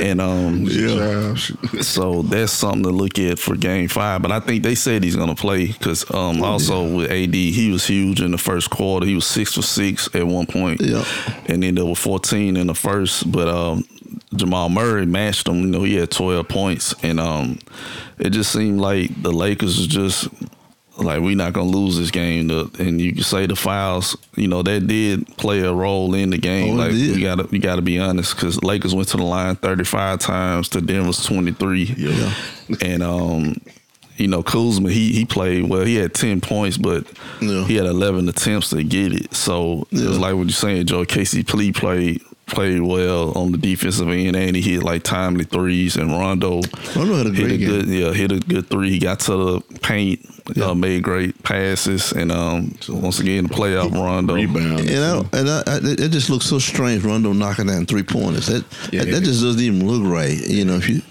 And 0.00 0.20
um, 0.20 0.62
yeah. 0.64 1.34
so 1.82 2.22
that's 2.22 2.52
something 2.52 2.82
to 2.84 2.90
look 2.90 3.18
at 3.18 3.38
for 3.38 3.56
Game 3.56 3.88
Five. 3.88 4.22
But 4.22 4.32
I 4.32 4.40
think 4.40 4.62
they 4.62 4.74
said 4.74 5.02
he's 5.04 5.16
going 5.16 5.28
to 5.34 5.40
play 5.40 5.66
because 5.66 6.08
um, 6.14 6.42
also 6.42 6.96
with 6.96 7.10
AD, 7.10 7.34
he 7.34 7.70
was 7.70 7.86
huge 7.86 8.20
in 8.22 8.30
the 8.30 8.38
first 8.38 8.70
quarter. 8.70 9.06
He 9.06 9.14
was 9.14 9.26
six 9.26 9.54
for 9.54 9.62
six 9.62 10.08
at 10.14 10.26
one 10.26 10.46
point, 10.46 10.80
Yeah. 10.80 11.04
and 11.46 11.62
then 11.62 11.74
there 11.74 11.84
were 11.84 11.94
fourteen 11.94 12.56
in 12.56 12.66
the 12.68 12.74
first. 12.74 13.30
But 13.30 13.48
um, 13.48 13.84
Jamal 14.34 14.68
Murray 14.68 15.06
matched 15.06 15.48
him. 15.48 15.56
You 15.60 15.66
know, 15.66 15.82
he 15.82 15.96
had 15.96 16.10
twelve 16.10 16.48
points, 16.48 16.94
and 17.02 17.18
um, 17.18 17.58
it 18.18 18.30
just 18.30 18.52
seemed 18.52 18.80
like 18.80 19.22
the 19.22 19.32
Lakers 19.32 19.76
was 19.78 19.86
just 19.86 20.28
like 20.98 21.20
we're 21.20 21.34
not 21.36 21.52
gonna 21.52 21.70
lose 21.70 21.96
this 21.98 22.10
game. 22.10 22.50
And 22.50 23.00
you 23.00 23.14
can 23.14 23.22
say 23.22 23.46
the 23.46 23.56
fouls, 23.56 24.16
you 24.36 24.46
know, 24.48 24.62
that 24.62 24.86
did 24.86 25.26
play 25.38 25.60
a 25.60 25.72
role 25.72 26.14
in 26.14 26.30
the 26.30 26.38
game. 26.38 26.74
Oh, 26.74 26.76
like 26.76 26.92
we 26.92 27.20
gotta, 27.22 27.44
we 27.50 27.58
gotta 27.58 27.82
be 27.82 27.98
honest, 27.98 28.34
because 28.36 28.62
Lakers 28.62 28.94
went 28.94 29.08
to 29.08 29.16
the 29.16 29.22
line 29.24 29.56
35 29.56 30.18
times 30.20 30.68
to 30.70 30.80
Denver's 30.80 31.24
23. 31.24 31.94
Yeah. 31.96 32.34
And 32.82 33.02
um, 33.02 33.54
you 34.16 34.28
know, 34.28 34.42
Kuzma, 34.42 34.90
he 34.90 35.12
he 35.12 35.24
played 35.24 35.68
well. 35.70 35.84
He 35.84 35.96
had 35.96 36.12
10 36.14 36.40
points, 36.42 36.76
but 36.76 37.04
Yeah. 37.40 37.64
he 37.64 37.76
had 37.76 37.86
11 37.86 38.28
attempts 38.28 38.68
to 38.70 38.82
get 38.84 39.12
it. 39.12 39.34
So 39.34 39.88
it 39.90 40.06
was 40.06 40.18
like 40.18 40.34
what 40.34 40.42
you're 40.42 40.50
saying, 40.50 40.86
Joe. 40.86 41.04
KCP 41.06 41.74
played 41.74 42.20
played 42.50 42.80
well 42.80 43.32
on 43.36 43.52
the 43.52 43.58
defensive 43.58 44.08
end, 44.08 44.36
and 44.36 44.54
he 44.56 44.62
hit 44.62 44.82
like 44.82 45.02
timely 45.02 45.44
threes. 45.44 45.96
And 45.96 46.10
Rondo 46.10 46.60
Rondo 46.96 47.14
had 47.16 47.26
a 47.26 47.30
hit 47.30 47.38
a 47.44 47.48
great 47.48 47.58
game. 47.60 47.68
good, 47.68 47.86
yeah, 47.86 48.12
hit 48.12 48.32
a 48.32 48.38
good 48.40 48.68
three. 48.68 48.90
He 48.90 48.98
got 48.98 49.20
to 49.20 49.32
the 49.36 49.78
paint, 49.80 50.20
Yeah. 50.54 50.66
uh, 50.70 50.74
made 50.74 51.02
great 51.02 51.42
passes, 51.42 52.12
and 52.12 52.30
um, 52.32 52.74
once 52.88 53.20
again, 53.20 53.44
the 53.44 53.54
playoff 53.54 53.92
Rondo. 53.92 54.34
Rebound. 54.34 54.80
And 54.90 55.04
I, 55.04 55.38
and 55.38 55.48
I, 55.50 55.62
I, 55.66 55.78
it 55.82 56.10
just 56.10 56.30
looks 56.30 56.46
so 56.46 56.58
strange. 56.58 57.02
Rondo 57.04 57.32
knocking 57.32 57.66
down 57.66 57.86
three 57.86 58.02
pointers. 58.02 58.46
That, 58.48 58.64
Yeah. 58.92 59.04
that 59.04 59.10
that 59.12 59.24
just 59.24 59.42
doesn't 59.42 59.60
even 59.60 59.86
look 59.86 60.02
right. 60.12 60.38
You 60.48 60.64
know, 60.64 60.74
if 60.76 60.88
you 60.88 61.02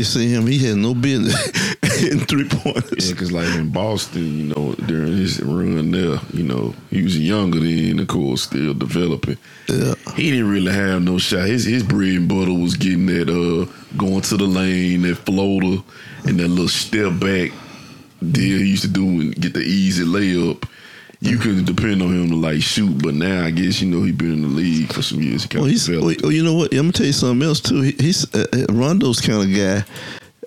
you 0.00 0.04
see 0.04 0.28
him, 0.30 0.46
he 0.46 0.58
had 0.58 0.78
no 0.78 0.94
business. 0.94 1.36
hitting 2.00 2.20
three 2.20 2.48
pointers. 2.48 3.08
Yeah, 3.08 3.12
because 3.12 3.32
like 3.32 3.54
in 3.54 3.70
Boston, 3.70 4.38
you 4.38 4.54
know, 4.54 4.72
during 4.86 5.14
his 5.14 5.40
run 5.42 5.90
there, 5.90 6.18
you 6.32 6.42
know, 6.42 6.74
he 6.88 7.02
was 7.02 7.18
younger 7.18 7.60
then, 7.60 7.98
of 7.98 8.08
course, 8.08 8.44
still 8.44 8.72
developing. 8.72 9.36
Yeah. 9.68 9.94
He 10.16 10.30
didn't 10.30 10.48
really 10.48 10.72
have 10.72 11.02
no 11.02 11.18
shot. 11.18 11.46
His 11.46 11.64
his 11.66 11.82
bread 11.82 12.16
and 12.16 12.28
butter 12.28 12.54
was 12.54 12.76
getting 12.76 13.04
that 13.06 13.28
uh 13.28 13.70
going 13.98 14.22
to 14.22 14.36
the 14.38 14.46
lane, 14.46 15.02
that 15.02 15.16
floater, 15.16 15.82
and 16.24 16.40
that 16.40 16.48
little 16.48 16.68
step 16.68 17.20
back 17.20 17.52
deal 18.20 18.58
he 18.58 18.70
used 18.70 18.82
to 18.82 18.88
do 18.88 19.04
and 19.04 19.36
get 19.36 19.52
the 19.52 19.60
easy 19.60 20.04
layup. 20.04 20.66
You 21.22 21.36
couldn't 21.36 21.66
depend 21.66 22.00
on 22.00 22.08
him 22.08 22.30
to 22.30 22.36
like 22.36 22.62
shoot, 22.62 23.02
but 23.02 23.14
now 23.14 23.44
I 23.44 23.50
guess 23.50 23.82
you 23.82 23.90
know 23.90 24.02
he's 24.02 24.16
been 24.16 24.32
in 24.32 24.42
the 24.42 24.48
league 24.48 24.90
for 24.90 25.02
some 25.02 25.20
years. 25.20 25.44
He 25.44 25.58
Well, 25.58 25.66
he's. 25.66 25.86
Well, 25.88 26.32
you 26.32 26.42
know 26.42 26.54
what? 26.54 26.72
I'm 26.72 26.78
gonna 26.78 26.92
tell 26.92 27.06
you 27.06 27.12
something 27.12 27.46
else 27.46 27.60
too. 27.60 27.82
He, 27.82 27.92
he's 27.92 28.34
uh, 28.34 28.46
uh, 28.52 28.72
Rondo's 28.72 29.20
kind 29.20 29.42
of 29.42 29.54
guy. 29.54 29.84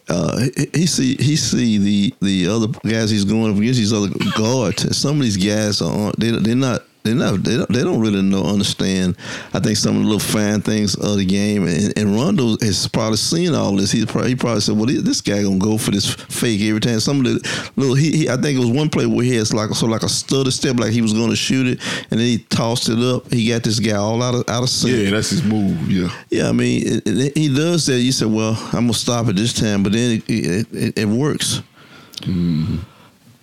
Uh, 0.10 0.48
he, 0.58 0.70
he 0.74 0.86
see 0.88 1.16
he 1.18 1.36
see 1.36 1.78
the 1.78 2.14
the 2.22 2.48
other 2.48 2.68
guys 2.90 3.12
he's 3.12 3.24
going 3.24 3.52
up 3.52 3.58
against 3.58 3.80
these 3.80 3.94
other 3.94 4.10
guards. 4.36 4.98
Some 4.98 5.18
of 5.18 5.22
these 5.22 5.38
guys 5.38 5.82
are 5.82 6.12
they 6.18 6.32
they're 6.32 6.56
not. 6.56 6.84
They're 7.04 7.16
not. 7.16 7.44
They 7.44 7.58
don't, 7.58 7.70
they 7.70 7.84
don't 7.84 8.00
really 8.00 8.22
know, 8.22 8.44
understand. 8.46 9.18
I 9.54 9.60
think 9.60 9.78
some 9.78 9.98
of 9.98 10.04
the 10.04 10.08
little 10.08 10.20
fine 10.20 10.62
things 10.62 10.96
of 10.96 11.18
the 11.18 11.26
game, 11.26 11.68
and, 11.68 11.92
and 11.98 12.16
Rondo 12.16 12.56
has 12.62 12.88
probably 12.88 13.18
seen 13.18 13.54
all 13.54 13.76
this. 13.76 13.92
He 13.92 14.06
probably, 14.06 14.30
he 14.30 14.36
probably 14.36 14.62
said, 14.62 14.78
"Well, 14.78 14.86
this 14.86 15.20
guy 15.20 15.44
gonna 15.44 15.58
go 15.58 15.78
for 15.78 15.92
this 15.92 16.14
fake 16.14 16.62
every 16.62 16.80
time." 16.80 17.02
Some 17.02 17.20
of 17.20 17.26
the 17.26 17.72
little, 17.76 17.96
he, 17.96 18.12
he 18.18 18.30
I 18.30 18.38
think 18.38 18.56
it 18.56 18.60
was 18.60 18.70
one 18.70 18.90
play 18.90 19.06
where 19.06 19.26
he 19.26 19.36
has 19.36 19.54
like 19.54 19.70
so 19.72 19.86
like 19.86 20.04
a 20.04 20.10
stutter 20.10 20.52
step, 20.52 20.80
like 20.80 20.92
he 20.92 21.02
was 21.02 21.12
gonna 21.12 21.36
shoot 21.36 21.68
it, 21.68 21.80
and 22.10 22.20
then 22.20 22.26
he 22.26 22.38
tossed 22.38 22.88
it 22.88 23.00
up. 23.00 23.30
He 23.32 23.50
got 23.50 23.64
this 23.64 23.80
guy 23.80 23.98
all 23.98 24.24
out 24.24 24.36
of 24.36 24.48
out 24.48 24.64
of 24.64 24.70
sync. 24.70 24.96
yeah, 24.96 25.12
that's 25.12 25.32
his 25.32 25.44
move. 25.44 25.92
Yeah, 25.92 26.10
Yeah, 26.30 26.48
I 26.48 26.54
mean, 26.54 26.84
it, 26.86 27.04
it, 27.06 27.38
he 27.38 27.54
does 27.54 27.86
that. 27.88 28.00
You 28.00 28.14
said, 28.14 28.32
"Well, 28.32 28.54
I'm 28.68 28.84
gonna 28.86 28.94
stop 28.94 29.28
it 29.28 29.36
this 29.36 29.52
time," 29.52 29.84
but 29.84 29.92
then 29.92 30.24
it 30.26 30.30
it, 30.30 30.68
it, 30.72 30.98
it 31.00 31.06
works. 31.08 31.62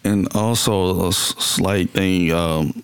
And 0.03 0.35
also 0.35 1.09
a 1.09 1.13
slight 1.13 1.91
thing, 1.91 2.33
um, 2.33 2.83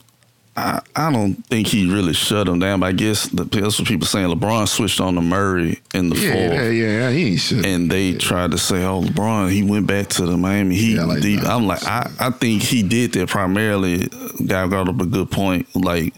I, 0.56 0.80
I 0.94 1.12
don't 1.12 1.34
think 1.46 1.66
he 1.66 1.92
really 1.92 2.14
shut 2.14 2.48
him 2.48 2.58
down. 2.58 2.80
But 2.80 2.86
I 2.86 2.92
guess 2.92 3.28
the, 3.28 3.44
that's 3.44 3.78
what 3.78 3.86
people 3.86 4.06
saying. 4.06 4.28
LeBron 4.34 4.66
switched 4.68 5.00
on 5.00 5.14
to 5.16 5.20
Murray 5.20 5.80
in 5.92 6.08
the 6.08 6.14
fall. 6.16 6.24
yeah, 6.24 6.48
fourth. 6.48 6.54
yeah, 6.54 6.70
yeah. 6.70 7.10
He 7.10 7.30
ain't 7.32 7.40
shit. 7.40 7.66
and 7.66 7.90
they 7.90 8.14
tried 8.14 8.52
to 8.52 8.58
say, 8.58 8.84
"Oh, 8.84 9.02
LeBron, 9.02 9.50
he 9.50 9.62
went 9.62 9.86
back 9.86 10.08
to 10.08 10.26
the 10.26 10.36
Miami 10.36 10.76
Heat." 10.76 10.96
Yeah, 10.96 11.04
like. 11.04 11.22
I'm 11.44 11.66
like, 11.66 11.84
I, 11.84 12.10
I 12.18 12.30
think 12.30 12.62
he 12.62 12.82
did 12.82 13.12
that 13.12 13.28
primarily. 13.28 14.08
Guy 14.46 14.66
got 14.68 14.88
up 14.88 15.00
a 15.00 15.06
good 15.06 15.30
point. 15.30 15.68
Like 15.76 16.14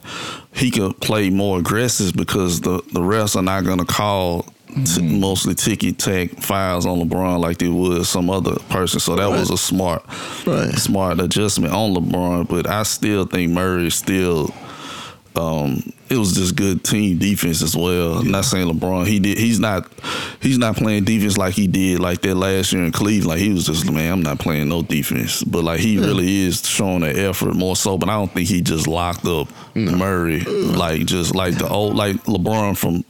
he 0.53 0.71
could 0.71 1.01
play 1.01 1.31
more 1.31 1.59
aggressive 1.59 2.15
because 2.15 2.61
the 2.61 2.77
the 2.93 3.01
refs 3.01 3.37
are 3.37 3.43
not 3.43 3.65
going 3.65 3.79
to 3.79 3.85
call. 3.85 4.47
T- 4.85 5.01
Mm-hmm. 5.03 5.21
mostly 5.21 5.55
ticky 5.55 5.93
tack 5.93 6.31
fouls 6.41 6.87
on 6.87 6.99
LeBron 7.01 7.41
like 7.41 7.59
they 7.59 7.69
would 7.69 8.05
some 8.07 8.31
other 8.31 8.57
person, 8.69 9.01
so 9.01 9.17
that 9.17 9.29
was 9.31 9.51
a 9.51 9.57
smart, 9.59 10.05
Right. 10.47 10.73
smart 10.75 11.21
adjustment 11.21 11.73
on 11.75 11.95
LeBron. 11.95 12.49
But 12.49 12.69
I 12.69 12.83
still 12.85 13.25
think 13.27 13.53
Murray 13.53 13.91
still 13.91 14.53
um, 15.39 15.93
it 16.11 16.17
was 16.17 16.35
just 16.35 16.57
good 16.57 16.83
team 16.85 17.19
defense 17.19 17.63
as 17.63 17.77
well. 17.77 18.23
Not 18.23 18.45
saying 18.47 18.67
LeBron, 18.67 19.07
he 19.07 19.19
did. 19.21 19.39
He's 19.39 19.61
not. 19.61 19.87
He's 20.41 20.57
not 20.59 20.77
playing 20.77 21.05
defense 21.05 21.37
like 21.37 21.55
he 21.55 21.67
did 21.67 22.01
like 22.01 22.23
that 22.23 22.35
last 22.35 22.73
year 22.73 22.83
in 22.85 22.93
Cleveland. 22.93 23.27
Like 23.29 23.39
he 23.39 23.53
was 23.53 23.67
just 23.67 23.91
man, 23.91 24.13
I'm 24.13 24.23
not 24.23 24.39
playing 24.39 24.69
no 24.69 24.83
defense. 24.83 25.45
But 25.45 25.65
like 25.65 25.81
he 25.81 25.99
really 25.99 26.47
is 26.47 26.67
showing 26.67 27.01
that 27.01 27.17
effort 27.17 27.55
more 27.55 27.77
so. 27.77 27.99
But 27.99 28.09
I 28.09 28.15
don't 28.15 28.31
think 28.33 28.49
he 28.49 28.63
just 28.63 28.87
locked 28.87 29.27
up 29.27 29.49
Murray 29.75 30.41
like 30.41 31.05
just 31.07 31.35
like 31.35 31.57
the 31.59 31.69
old 31.69 31.95
like 31.95 32.17
LeBron 32.25 32.77
from 32.77 33.05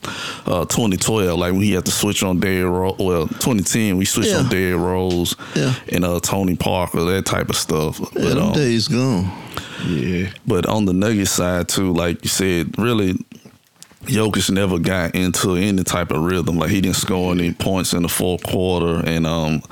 uh, 0.52 0.64
2012. 0.66 1.38
Like 1.38 1.52
when 1.52 1.62
he 1.62 1.72
had 1.72 1.84
to 1.86 1.92
switch 1.92 2.22
on 2.22 2.40
Derrick 2.40 2.70
Rose. 2.70 2.96
Well, 2.98 3.26
2010 3.28 3.96
we 3.96 4.04
switched 4.04 4.30
Yeah. 4.30 4.38
on 4.38 4.48
Derrick 4.48 4.80
Rose 4.80 5.36
Yeah. 5.54 5.74
and 5.92 6.04
uh, 6.04 6.18
Tony 6.20 6.56
Parker 6.56 7.04
that 7.04 7.26
type 7.26 7.48
of 7.48 7.56
stuff. 7.56 8.00
Yeah, 8.00 8.06
But, 8.12 8.22
them 8.34 8.38
um, 8.38 8.52
days 8.54 8.88
gone. 8.88 9.30
Yeah, 9.86 10.30
but 10.46 10.66
on 10.66 10.84
the 10.84 10.92
Nuggets 10.92 11.30
side 11.30 11.68
too, 11.68 11.92
like 11.92 12.22
you 12.24 12.28
said, 12.28 12.76
really, 12.78 13.14
Jokic 14.04 14.50
never 14.50 14.78
got 14.78 15.14
into 15.14 15.54
any 15.56 15.82
type 15.84 16.10
of 16.12 16.22
rhythm. 16.22 16.56
Like 16.56 16.70
he 16.70 16.80
didn't 16.80 16.96
score 16.96 17.32
any 17.32 17.52
points 17.52 17.92
in 17.92 18.02
the 18.02 18.08
fourth 18.08 18.42
quarter, 18.42 19.00
and 19.06 19.26
um, 19.26 19.62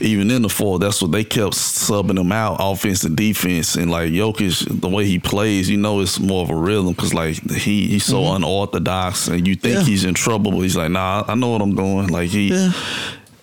even 0.00 0.30
in 0.30 0.42
the 0.42 0.48
fourth, 0.48 0.80
that's 0.80 1.02
what 1.02 1.12
they 1.12 1.24
kept 1.24 1.54
subbing 1.54 2.18
him 2.18 2.32
out, 2.32 2.56
offense 2.60 3.04
and 3.04 3.16
defense. 3.16 3.74
And 3.74 3.90
like 3.90 4.10
Jokic, 4.12 4.80
the 4.80 4.88
way 4.88 5.04
he 5.04 5.18
plays, 5.18 5.68
you 5.68 5.76
know, 5.76 6.00
it's 6.00 6.18
more 6.18 6.42
of 6.42 6.50
a 6.50 6.56
rhythm 6.56 6.92
because 6.92 7.12
like 7.12 7.36
he 7.50 7.86
he's 7.88 8.04
so 8.04 8.34
unorthodox, 8.34 9.28
and 9.28 9.46
you 9.46 9.56
think 9.56 9.74
Yeah. 9.74 9.84
he's 9.84 10.04
in 10.04 10.14
trouble, 10.14 10.52
but 10.52 10.60
he's 10.60 10.76
like, 10.76 10.90
nah, 10.90 11.24
I 11.28 11.34
know 11.34 11.50
what 11.50 11.60
I'm 11.60 11.74
doing. 11.74 12.06
Like 12.08 12.30
he 12.30 12.48
Yeah. 12.48 12.72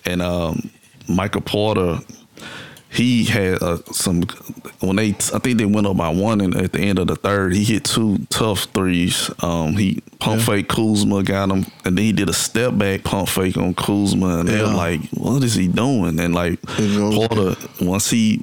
and 0.06 0.20
um, 0.22 0.70
Michael 1.06 1.42
Porter, 1.42 1.98
he 2.92 3.24
had 3.24 3.62
uh, 3.62 3.78
some 3.92 4.22
when 4.80 4.96
they 4.96 5.10
I 5.10 5.38
think 5.38 5.58
they 5.58 5.64
went 5.64 5.86
up 5.86 5.96
by 5.96 6.08
one 6.08 6.40
and 6.40 6.56
at 6.56 6.72
the 6.72 6.80
end 6.80 6.98
of 6.98 7.06
the 7.06 7.16
third 7.16 7.54
he 7.54 7.64
hit 7.64 7.84
two 7.84 8.18
tough 8.30 8.64
threes. 8.74 9.30
Um, 9.42 9.74
he 9.74 10.02
pump 10.18 10.42
fake 10.42 10.68
Kuzma 10.68 11.22
got 11.22 11.50
him, 11.50 11.66
and 11.84 11.96
then 11.96 12.04
he 12.04 12.12
did 12.12 12.28
a 12.28 12.32
step 12.32 12.76
back 12.76 13.04
pump 13.04 13.28
fake 13.28 13.56
on 13.56 13.74
Kuzma, 13.74 14.40
and 14.40 14.48
they're 14.48 14.66
like, 14.66 15.00
"What 15.10 15.44
is 15.44 15.54
he 15.54 15.68
doing?" 15.68 16.18
And 16.18 16.34
like 16.34 16.60
Porter, 16.62 17.54
once 17.80 18.10
he 18.10 18.42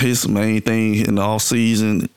his 0.00 0.28
main 0.28 0.60
thing 0.60 0.96
in 1.06 1.14
the 1.14 1.22
off 1.22 1.42
season. 1.42 2.08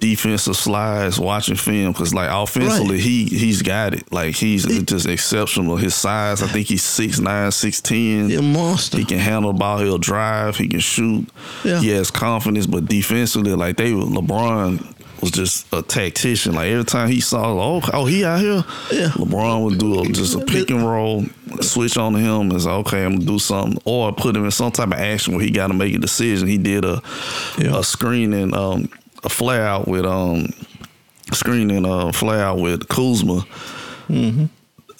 Defensive 0.00 0.56
slides, 0.56 1.20
watching 1.20 1.56
film, 1.56 1.92
because 1.92 2.14
like 2.14 2.30
offensively, 2.30 2.96
Right. 2.96 3.00
he 3.00 3.24
he's 3.26 3.60
got 3.62 3.92
it. 3.94 4.10
Like 4.10 4.34
he's 4.34 4.64
just 4.84 5.06
exceptional. 5.06 5.76
His 5.76 5.94
size, 5.94 6.42
I 6.42 6.46
think 6.46 6.66
he's 6.68 6.82
6'9", 6.82 7.52
6'10". 7.52 8.28
He 8.30 8.34
a 8.36 8.42
monster. 8.42 8.96
He 8.98 9.04
can 9.04 9.18
handle 9.18 9.52
the 9.52 9.58
ball. 9.58 9.78
He'll 9.78 9.98
drive. 9.98 10.56
He 10.56 10.68
can 10.68 10.80
shoot. 10.80 11.28
Yeah. 11.64 11.80
He 11.80 11.90
has 11.90 12.10
confidence, 12.10 12.66
but 12.66 12.86
defensively, 12.86 13.52
like 13.54 13.76
they 13.76 13.92
LeBron 13.92 14.96
was 15.20 15.32
just 15.32 15.66
a 15.74 15.82
tactician. 15.82 16.54
Like 16.54 16.68
every 16.70 16.84
time 16.84 17.08
he 17.10 17.20
saw, 17.20 17.52
oh, 17.52 17.82
oh, 17.92 18.06
he 18.06 18.24
out 18.24 18.40
here. 18.40 18.64
Yeah. 18.90 19.08
LeBron 19.10 19.64
would 19.64 19.78
do 19.78 20.00
a, 20.00 20.06
just 20.06 20.34
a 20.34 20.42
pick 20.46 20.70
and 20.70 20.82
roll, 20.82 21.26
switch 21.60 21.98
on 21.98 22.14
him, 22.14 22.50
and 22.50 22.62
say, 22.62 22.70
okay, 22.70 23.04
I'm 23.04 23.16
gonna 23.16 23.26
do 23.26 23.38
something, 23.38 23.78
or 23.84 24.12
put 24.14 24.34
him 24.34 24.46
in 24.46 24.50
some 24.50 24.72
type 24.72 24.86
of 24.88 24.94
action 24.94 25.34
where 25.34 25.44
he 25.44 25.50
got 25.50 25.66
to 25.66 25.74
make 25.74 25.94
a 25.94 25.98
decision. 25.98 26.48
He 26.48 26.56
did 26.56 26.86
a 26.86 27.02
Yeah. 27.58 27.78
a 27.78 27.84
screen 27.84 28.32
and 28.32 28.54
um, 28.54 28.88
a 29.24 29.28
flare 29.28 29.66
out 29.66 29.86
with 29.88 30.04
um 30.04 30.46
screen 31.32 31.70
and 31.70 31.86
uh, 31.86 32.10
flare 32.12 32.44
out 32.44 32.58
with 32.58 32.88
Kuzma 32.88 33.44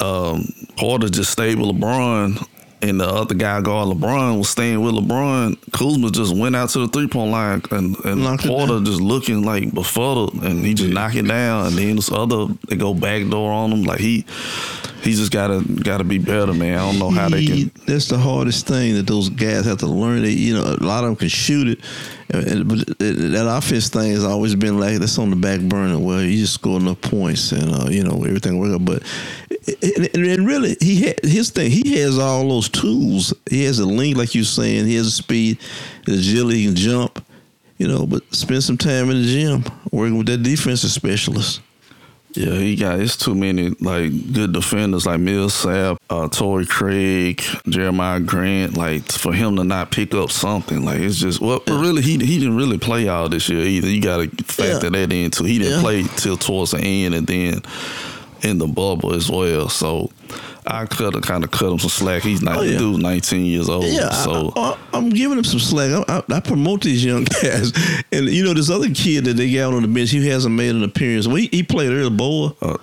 um, 0.00 0.48
Porter 0.76 1.08
just 1.08 1.30
stayed 1.30 1.58
with 1.58 1.68
LeBron, 1.68 2.46
and 2.82 3.00
the 3.00 3.06
other 3.06 3.34
guy 3.34 3.60
guard 3.60 3.88
LeBron 3.88 4.38
was 4.38 4.48
staying 4.48 4.80
with 4.80 4.94
LeBron. 4.94 5.58
Kuzma 5.72 6.10
just 6.10 6.34
went 6.34 6.56
out 6.56 6.70
to 6.70 6.80
the 6.80 6.88
three 6.88 7.08
point 7.08 7.30
line, 7.30 7.62
and, 7.70 7.96
and 8.04 8.40
Porter 8.40 8.80
just 8.80 9.00
looking 9.00 9.44
like 9.44 9.72
befuddled, 9.74 10.34
and 10.42 10.64
he 10.64 10.74
just 10.74 10.92
knock 10.92 11.14
it 11.14 11.26
down. 11.26 11.66
And 11.66 11.76
then 11.76 11.96
this 11.96 12.10
other 12.10 12.46
they 12.68 12.76
go 12.76 12.94
backdoor 12.94 13.52
on 13.52 13.72
him, 13.72 13.82
like 13.82 14.00
he 14.00 14.24
he 15.02 15.12
just 15.12 15.32
gotta 15.32 15.62
gotta 15.82 16.04
be 16.04 16.18
better, 16.18 16.52
man. 16.52 16.78
I 16.78 16.82
don't 16.82 16.98
know 16.98 17.10
how 17.10 17.28
they 17.28 17.44
can. 17.46 17.70
That's 17.86 18.08
the 18.08 18.18
hardest 18.18 18.66
thing 18.66 18.94
that 18.94 19.06
those 19.06 19.28
guys 19.28 19.64
have 19.66 19.78
to 19.78 19.86
learn. 19.86 20.22
They, 20.22 20.30
you 20.32 20.54
know, 20.54 20.62
a 20.62 20.82
lot 20.82 21.04
of 21.04 21.10
them 21.10 21.16
can 21.16 21.28
shoot 21.28 21.68
it, 21.68 21.80
and, 22.28 22.46
and- 22.46 22.68
but 22.68 22.98
that 22.98 23.46
offense 23.50 23.88
thing 23.88 24.12
has 24.12 24.24
always 24.24 24.54
been 24.54 24.78
like 24.78 24.98
that's 24.98 25.18
on 25.18 25.30
the 25.30 25.36
back 25.36 25.60
burner. 25.60 25.98
Well, 25.98 26.22
you 26.22 26.38
just 26.38 26.54
score 26.54 26.78
enough 26.78 27.00
points, 27.00 27.52
and 27.52 27.72
uh, 27.74 27.88
you 27.90 28.04
know 28.04 28.24
everything 28.24 28.58
work 28.58 28.72
out. 28.74 28.84
But 28.84 29.02
and, 29.82 30.10
and- 30.14 30.26
and 30.26 30.46
really, 30.46 30.76
he 30.80 31.02
had 31.06 31.20
his 31.24 31.50
thing. 31.50 31.70
He 31.70 31.98
has 32.00 32.18
all 32.18 32.48
those 32.48 32.68
tools. 32.68 33.32
He 33.50 33.64
has 33.64 33.78
a 33.78 33.86
length, 33.86 34.18
like 34.18 34.34
you 34.34 34.44
saying. 34.44 34.86
He 34.86 34.96
has 34.96 35.06
a 35.06 35.10
speed, 35.12 35.58
agility, 36.06 36.58
he 36.60 36.64
can 36.66 36.76
jump. 36.76 37.24
You 37.78 37.88
know, 37.88 38.06
but 38.06 38.22
spend 38.34 38.62
some 38.62 38.76
time 38.76 39.08
in 39.08 39.22
the 39.22 39.26
gym 39.26 39.64
working 39.90 40.18
with 40.18 40.26
that 40.26 40.42
defensive 40.42 40.90
specialist. 40.90 41.62
Yeah, 42.34 42.54
he 42.54 42.76
got 42.76 43.00
it's 43.00 43.16
too 43.16 43.34
many 43.34 43.70
like 43.80 44.32
good 44.32 44.52
defenders 44.52 45.04
like 45.04 45.18
Millsap, 45.18 45.98
uh, 46.10 46.28
Torrey 46.28 46.64
Craig, 46.64 47.42
Jeremiah 47.68 48.20
Grant. 48.20 48.76
Like 48.76 49.10
for 49.10 49.32
him 49.32 49.56
to 49.56 49.64
not 49.64 49.90
pick 49.90 50.14
up 50.14 50.30
something, 50.30 50.84
like 50.84 51.00
it's 51.00 51.16
just 51.18 51.40
well, 51.40 51.60
but 51.66 51.80
really 51.80 52.02
he 52.02 52.12
he 52.24 52.38
didn't 52.38 52.56
really 52.56 52.78
play 52.78 53.08
all 53.08 53.28
this 53.28 53.48
year 53.48 53.64
either. 53.64 53.88
You 53.88 54.00
got 54.00 54.18
to 54.18 54.44
factor 54.44 54.86
Yeah. 54.86 55.06
that 55.06 55.12
in 55.12 55.30
too. 55.32 55.44
He 55.44 55.58
didn't 55.58 55.74
Yeah. 55.78 55.80
play 55.82 56.02
till 56.04 56.36
towards 56.36 56.70
the 56.70 56.78
end, 56.78 57.14
and 57.16 57.26
then 57.26 57.62
in 58.42 58.58
the 58.58 58.68
bubble 58.68 59.12
as 59.12 59.28
well. 59.28 59.68
So 59.68 60.10
I 60.70 60.78
have 60.80 60.88
kind 61.22 61.44
of 61.44 61.50
cut 61.50 61.72
him 61.72 61.78
some 61.78 61.90
slack. 61.90 62.22
He's 62.22 62.42
not 62.42 62.58
Oh, 62.58 62.62
yeah. 62.62 62.78
dude's 62.78 62.98
19 62.98 63.44
years 63.46 63.68
old. 63.68 63.84
Yeah, 63.84 64.10
so 64.10 64.52
I, 64.56 64.78
I, 64.92 64.98
am 64.98 65.10
giving 65.10 65.38
him 65.38 65.44
some 65.44 65.58
slack. 65.60 66.04
I, 66.08 66.18
I, 66.18 66.36
I 66.36 66.40
promote 66.40 66.82
these 66.82 67.04
young 67.04 67.24
guys, 67.42 67.72
and 68.12 68.28
you 68.28 68.44
know 68.44 68.54
this 68.54 68.70
other 68.70 68.90
kid 68.90 69.24
that 69.24 69.34
they 69.34 69.52
got 69.52 69.74
on 69.74 69.82
the 69.82 69.88
bench. 69.88 70.10
He 70.10 70.26
hasn't 70.28 70.54
made 70.54 70.74
an 70.74 70.82
appearance. 70.84 71.26
Well, 71.26 71.36
he, 71.36 71.48
he 71.48 71.62
played 71.62 71.90
earlier, 71.90 72.10
Boa. 72.10 72.54
uh, 72.62 72.76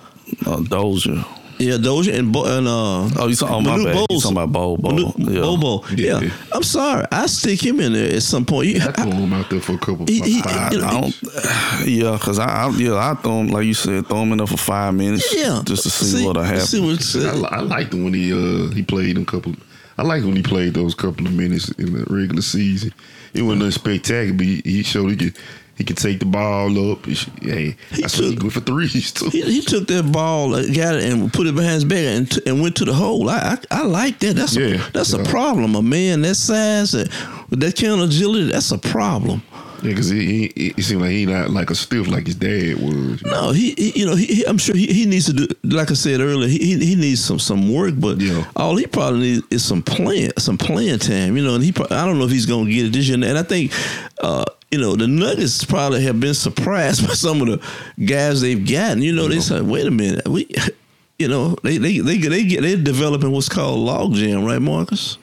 uh, 0.46 0.60
Dozier. 0.60 1.24
Yeah, 1.58 1.76
Dozier 1.76 2.14
and 2.18 2.32
Bol, 2.32 2.46
and 2.46 2.66
uh. 2.68 3.08
Oh, 3.20 3.26
you 3.28 3.34
talking? 3.34 3.54
Oh, 3.56 3.60
my 3.60 3.70
Manu 3.76 3.84
bad. 3.84 4.06
You 4.10 4.20
talking 4.20 4.36
about 4.36 4.52
Bol 4.52 4.76
Bol? 4.76 4.92
Manu- 4.92 5.12
Yeah. 5.34 5.40
Bol 5.40 5.56
Bol. 5.58 5.84
Yeah. 5.96 6.20
Yeah. 6.20 6.30
I'm 6.52 6.62
sorry. 6.62 7.04
I 7.10 7.26
stick 7.26 7.64
him 7.64 7.80
in 7.80 7.92
there 7.94 8.14
at 8.14 8.22
some 8.22 8.44
point. 8.44 8.68
You- 8.68 8.80
I 8.82 8.92
threw 8.92 9.10
him 9.12 9.32
out 9.32 9.50
there 9.50 9.60
for 9.60 9.72
a 9.72 9.78
couple. 9.78 10.06
He- 10.06 10.20
he- 10.20 10.42
five- 10.42 10.72
you 10.72 10.78
know, 10.80 10.86
I 10.86 11.00
don't, 11.00 11.16
yeah, 11.86 12.18
cause 12.20 12.38
I, 12.38 12.66
I 12.66 12.70
yeah 12.70 12.94
I 12.94 13.14
throw 13.14 13.40
him 13.40 13.48
like 13.48 13.64
you 13.66 13.74
said 13.74 14.06
throw 14.06 14.22
him 14.22 14.32
in 14.32 14.38
there 14.38 14.46
for 14.46 14.56
five 14.56 14.94
minutes 14.94 15.34
yeah, 15.34 15.62
just 15.64 15.82
to 15.82 15.90
see, 15.90 16.24
what'll 16.24 16.42
happen. 16.42 16.60
See 16.60 16.80
what's, 16.80 17.16
I, 17.16 17.32
li- 17.32 17.48
I 17.50 17.60
liked 17.60 17.92
him 17.92 18.04
when 18.04 18.14
he 18.14 18.32
uh 18.32 18.70
he 18.72 18.82
played 18.82 19.18
a 19.18 19.24
couple. 19.24 19.54
I 19.96 20.02
like 20.02 20.22
when 20.22 20.36
he 20.36 20.42
played 20.42 20.74
those 20.74 20.94
couple 20.94 21.26
of 21.26 21.32
minutes 21.32 21.70
in 21.72 21.92
the 21.92 22.04
regular 22.08 22.42
season. 22.42 22.92
It 23.34 23.42
wasn't 23.42 23.62
nothing 23.64 23.72
spectacular, 23.72 24.36
but 24.36 24.46
he, 24.46 24.62
he 24.64 24.82
showed 24.84 25.08
he 25.10 25.16
could 25.16 25.36
he 25.78 25.84
could 25.84 25.96
take 25.96 26.18
the 26.18 26.26
ball 26.26 26.92
up. 26.92 27.06
He, 27.06 27.14
hey, 27.40 27.76
He 27.92 28.02
saw 28.08 28.22
he 28.22 28.30
took- 28.32 28.40
good 28.40 28.52
for 28.52 28.60
threes 28.60 29.12
too. 29.12 29.30
He, 29.30 29.42
he 29.42 29.60
took 29.62 29.86
that 29.88 30.10
ball, 30.12 30.54
uh, 30.54 30.62
got 30.66 30.96
it, 30.96 31.04
and 31.04 31.32
put 31.32 31.46
it 31.46 31.54
behind 31.54 31.74
his 31.74 31.84
back, 31.84 31.98
and, 31.98 32.30
t- 32.30 32.42
and 32.46 32.60
went 32.60 32.76
to 32.76 32.84
the 32.84 32.92
hole. 32.92 33.30
I 33.30 33.56
I, 33.70 33.80
I 33.80 33.82
like 33.84 34.18
that. 34.18 34.34
That's 34.36 34.56
Yeah, 34.56 34.86
a, 34.88 34.90
that's 34.90 35.12
a 35.14 35.22
problem. 35.24 35.74
A 35.76 35.82
man 35.82 36.22
that 36.22 36.34
size, 36.34 36.92
that, 36.92 37.08
with 37.48 37.60
that 37.60 37.76
kind 37.76 38.00
of 38.02 38.08
agility, 38.10 38.50
that's 38.50 38.70
a 38.72 38.78
problem. 38.78 39.40
Yeah, 39.82 39.90
because 39.90 40.08
he, 40.08 40.48
he, 40.56 40.72
he 40.74 40.82
seemed 40.82 41.02
like 41.02 41.10
he 41.12 41.24
not 41.24 41.50
like 41.50 41.70
a 41.70 41.74
stiff 41.74 42.08
like 42.08 42.26
his 42.26 42.34
dad 42.34 42.76
was. 42.80 43.22
No, 43.22 43.52
he, 43.52 43.74
he 43.74 44.00
you 44.00 44.06
know, 44.06 44.16
he, 44.16 44.26
he- 44.26 44.44
I'm 44.46 44.58
sure 44.58 44.74
he, 44.74 44.86
he 44.92 45.06
needs 45.06 45.26
to 45.26 45.32
do. 45.32 45.46
Like 45.62 45.90
I 45.92 45.94
said 45.94 46.20
earlier, 46.20 46.48
he 46.48 46.58
he, 46.58 46.84
he 46.84 46.94
needs 46.96 47.24
some 47.24 47.38
some 47.38 47.72
work, 47.72 47.94
but 47.96 48.20
Yeah. 48.20 48.44
all 48.56 48.74
he 48.76 48.86
probably 48.88 49.20
needs 49.20 49.42
is 49.50 49.64
some 49.64 49.82
playing 49.82 50.32
some 50.38 50.58
playing 50.58 50.98
time. 50.98 51.36
You 51.36 51.44
know, 51.44 51.54
and 51.54 51.62
he 51.62 51.70
pro- 51.70 51.86
I 51.90 52.04
don't 52.06 52.18
know 52.18 52.24
if 52.24 52.30
he's 52.32 52.46
going 52.46 52.66
to 52.66 52.72
get 52.72 52.86
it 52.86 52.92
this 52.92 53.06
year. 53.08 53.14
And 53.22 53.38
I 53.38 53.42
think, 53.44 53.72
uh, 54.20 54.44
you 54.72 54.78
know, 54.80 54.96
the 54.96 55.06
Nuggets 55.06 55.64
probably 55.64 56.02
have 56.02 56.18
been 56.18 56.34
surprised 56.34 57.02
by 57.06 57.14
some 57.14 57.40
of 57.42 57.46
the 57.46 58.04
guys 58.04 58.40
they've 58.40 58.66
gotten. 58.68 59.00
You 59.00 59.12
know, 59.12 59.28
they 59.28 59.38
said, 59.40 59.62
wait 59.62 59.86
a 59.86 59.92
minute, 59.92 60.26
we, 60.26 60.50
you 61.20 61.28
know, 61.28 61.56
they 61.62 61.78
they 61.78 61.98
they 62.00 62.16
they 62.18 62.42
get 62.44 62.62
they're 62.62 62.76
developing 62.76 63.30
what's 63.30 63.48
called 63.48 63.78
log 63.78 64.12
jam, 64.14 64.44
right, 64.44 64.60
Marcus? 64.60 65.18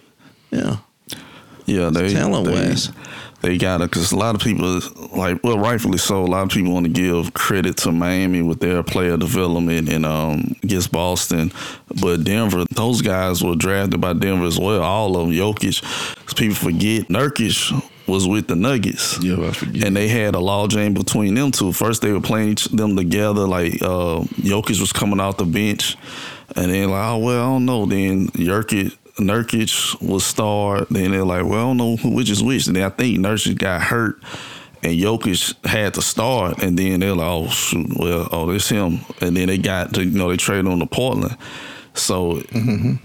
Yeah, 0.49 0.77
Yeah, 1.65 1.89
they 1.89 2.13
Talent 2.13 2.45
they, 2.47 2.53
wise. 2.53 2.89
They 3.45 3.57
got 3.57 3.81
it 3.81 3.91
because 3.91 4.11
a 4.11 4.15
lot 4.15 4.35
of 4.35 4.41
people 4.41 4.79
like 5.15 5.43
well, 5.43 5.59
rightfully 5.59 5.97
so. 5.97 6.23
A 6.23 6.25
lot 6.25 6.43
of 6.43 6.49
people 6.49 6.73
want 6.73 6.85
to 6.85 6.91
give 6.91 7.33
credit 7.33 7.77
to 7.77 7.91
Miami 7.91 8.41
with 8.41 8.59
their 8.59 8.81
player 8.81 9.17
development 9.17 9.87
and 9.89 10.05
um 10.05 10.55
against 10.63 10.91
Boston, 10.91 11.51
but 12.01 12.23
Denver, 12.23 12.65
those 12.71 13.01
guys 13.01 13.43
were 13.43 13.55
drafted 13.55 14.01
by 14.01 14.13
Denver 14.13 14.45
as 14.45 14.59
well. 14.59 14.81
All 14.81 15.15
of 15.15 15.27
them, 15.27 15.35
Jokic. 15.35 16.35
people 16.35 16.55
forget 16.55 17.07
Nurkic 17.07 17.71
was 18.07 18.27
with 18.27 18.47
the 18.47 18.55
Nuggets. 18.55 19.21
Yeah, 19.23 19.47
I 19.47 19.51
forget. 19.51 19.85
And 19.85 19.95
they 19.95 20.07
had 20.07 20.35
a 20.35 20.39
law 20.39 20.67
jam 20.67 20.93
between 20.93 21.35
them 21.35 21.51
two. 21.51 21.71
First, 21.71 22.01
they 22.01 22.11
were 22.11 22.21
playing 22.21 22.49
each, 22.49 22.65
them 22.65 22.95
together. 22.95 23.47
Like 23.47 23.75
uh, 23.81 24.25
Jokic 24.41 24.79
was 24.79 24.91
coming 24.91 25.19
off 25.19 25.37
the 25.37 25.45
bench, 25.45 25.97
and 26.55 26.71
then 26.71 26.89
like, 26.89 27.07
oh 27.09 27.17
well, 27.19 27.43
I 27.43 27.45
don't 27.45 27.65
know. 27.65 27.85
Then 27.85 28.27
Jokic, 28.29 28.95
Nurkic 29.17 30.01
was 30.01 30.25
starred. 30.25 30.87
Then 30.89 31.11
they're 31.11 31.25
like, 31.25 31.45
well, 31.45 31.71
I 31.71 31.73
don't 31.73 31.77
know 31.77 31.97
which 32.03 32.29
is 32.29 32.43
which. 32.43 32.67
And 32.67 32.75
then 32.75 32.83
I 32.83 32.89
think 32.89 33.19
Nurkic 33.19 33.57
got 33.57 33.81
hurt, 33.81 34.21
and 34.83 34.93
Jokic 34.93 35.65
had 35.65 35.93
to 35.95 36.01
start. 36.01 36.61
And 36.61 36.77
then 36.77 36.99
they're 36.99 37.15
like, 37.15 37.27
oh 37.27 37.47
shoot, 37.47 37.97
well, 37.97 38.27
oh 38.31 38.49
it's 38.51 38.69
him. 38.69 38.99
And 39.21 39.37
then 39.37 39.47
they 39.47 39.57
got 39.57 39.93
to, 39.93 40.03
you 40.03 40.17
know 40.17 40.29
they 40.29 40.37
traded 40.37 40.67
on 40.67 40.79
to 40.79 40.85
Portland. 40.85 41.37
So 41.97 42.41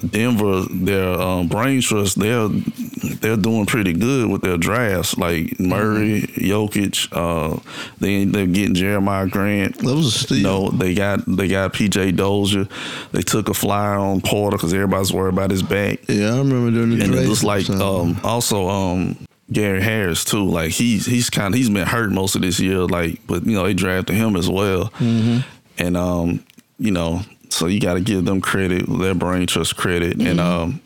Denver, 0.04 0.62
their 0.70 1.08
um, 1.20 1.48
brain 1.48 1.80
trust, 1.80 2.18
they're 2.18 2.48
they're 2.48 3.36
doing 3.36 3.66
pretty 3.66 3.92
good 3.92 4.28
with 4.30 4.42
their 4.42 4.56
drafts. 4.58 5.16
Like 5.16 5.58
Murray, 5.60 6.22
Jokic, 6.22 7.08
uh, 7.12 7.60
they 7.98 8.24
they're 8.24 8.46
getting 8.46 8.74
Jeremiah 8.74 9.26
Grant. 9.28 9.78
that 9.78 9.84
was 9.94 10.06
a 10.06 10.10
steal. 10.18 10.36
You 10.38 10.42
know, 10.42 10.70
they 10.70 10.94
got 10.94 11.20
they 11.26 11.48
got 11.48 11.72
PJ 11.72 12.16
Dozier. 12.16 12.66
They 13.12 13.22
took 13.22 13.48
a 13.48 13.54
flyer 13.54 13.98
on 13.98 14.20
Porter 14.20 14.56
because 14.56 14.74
everybody's 14.74 15.12
worried 15.12 15.34
about 15.34 15.50
his 15.50 15.62
back. 15.62 16.00
Yeah, 16.08 16.34
I 16.34 16.38
remember 16.38 16.70
during 16.70 16.90
the 16.90 17.02
And 17.04 17.12
draft. 17.12 17.24
it 17.24 17.28
looks 17.28 17.44
like 17.44 17.70
um, 17.70 18.18
also 18.24 18.68
um, 18.68 19.16
Gary 19.52 19.82
Harris 19.82 20.24
too. 20.24 20.44
Like 20.44 20.72
he's 20.72 21.06
he's 21.06 21.30
kind 21.30 21.54
of 21.54 21.58
he's 21.58 21.70
been 21.70 21.86
hurt 21.86 22.10
most 22.10 22.34
of 22.34 22.42
this 22.42 22.58
year. 22.60 22.78
Like, 22.80 23.20
but 23.26 23.44
you 23.46 23.54
know 23.54 23.64
they 23.64 23.74
drafted 23.74 24.16
him 24.16 24.36
as 24.36 24.48
well. 24.48 24.86
Mm-hmm. 24.98 25.38
And 25.78 25.96
um, 25.96 26.44
you 26.78 26.90
know, 26.90 27.20
so 27.50 27.66
you 27.66 27.80
got 27.80 27.94
to 27.94 28.00
give 28.00 28.24
them 28.24 28.40
credit, 28.40 28.86
their 28.86 29.14
brain 29.14 29.46
trust 29.46 29.76
credit. 29.76 30.18
Mm-hmm. 30.18 30.26
And 30.26 30.40
um, 30.40 30.80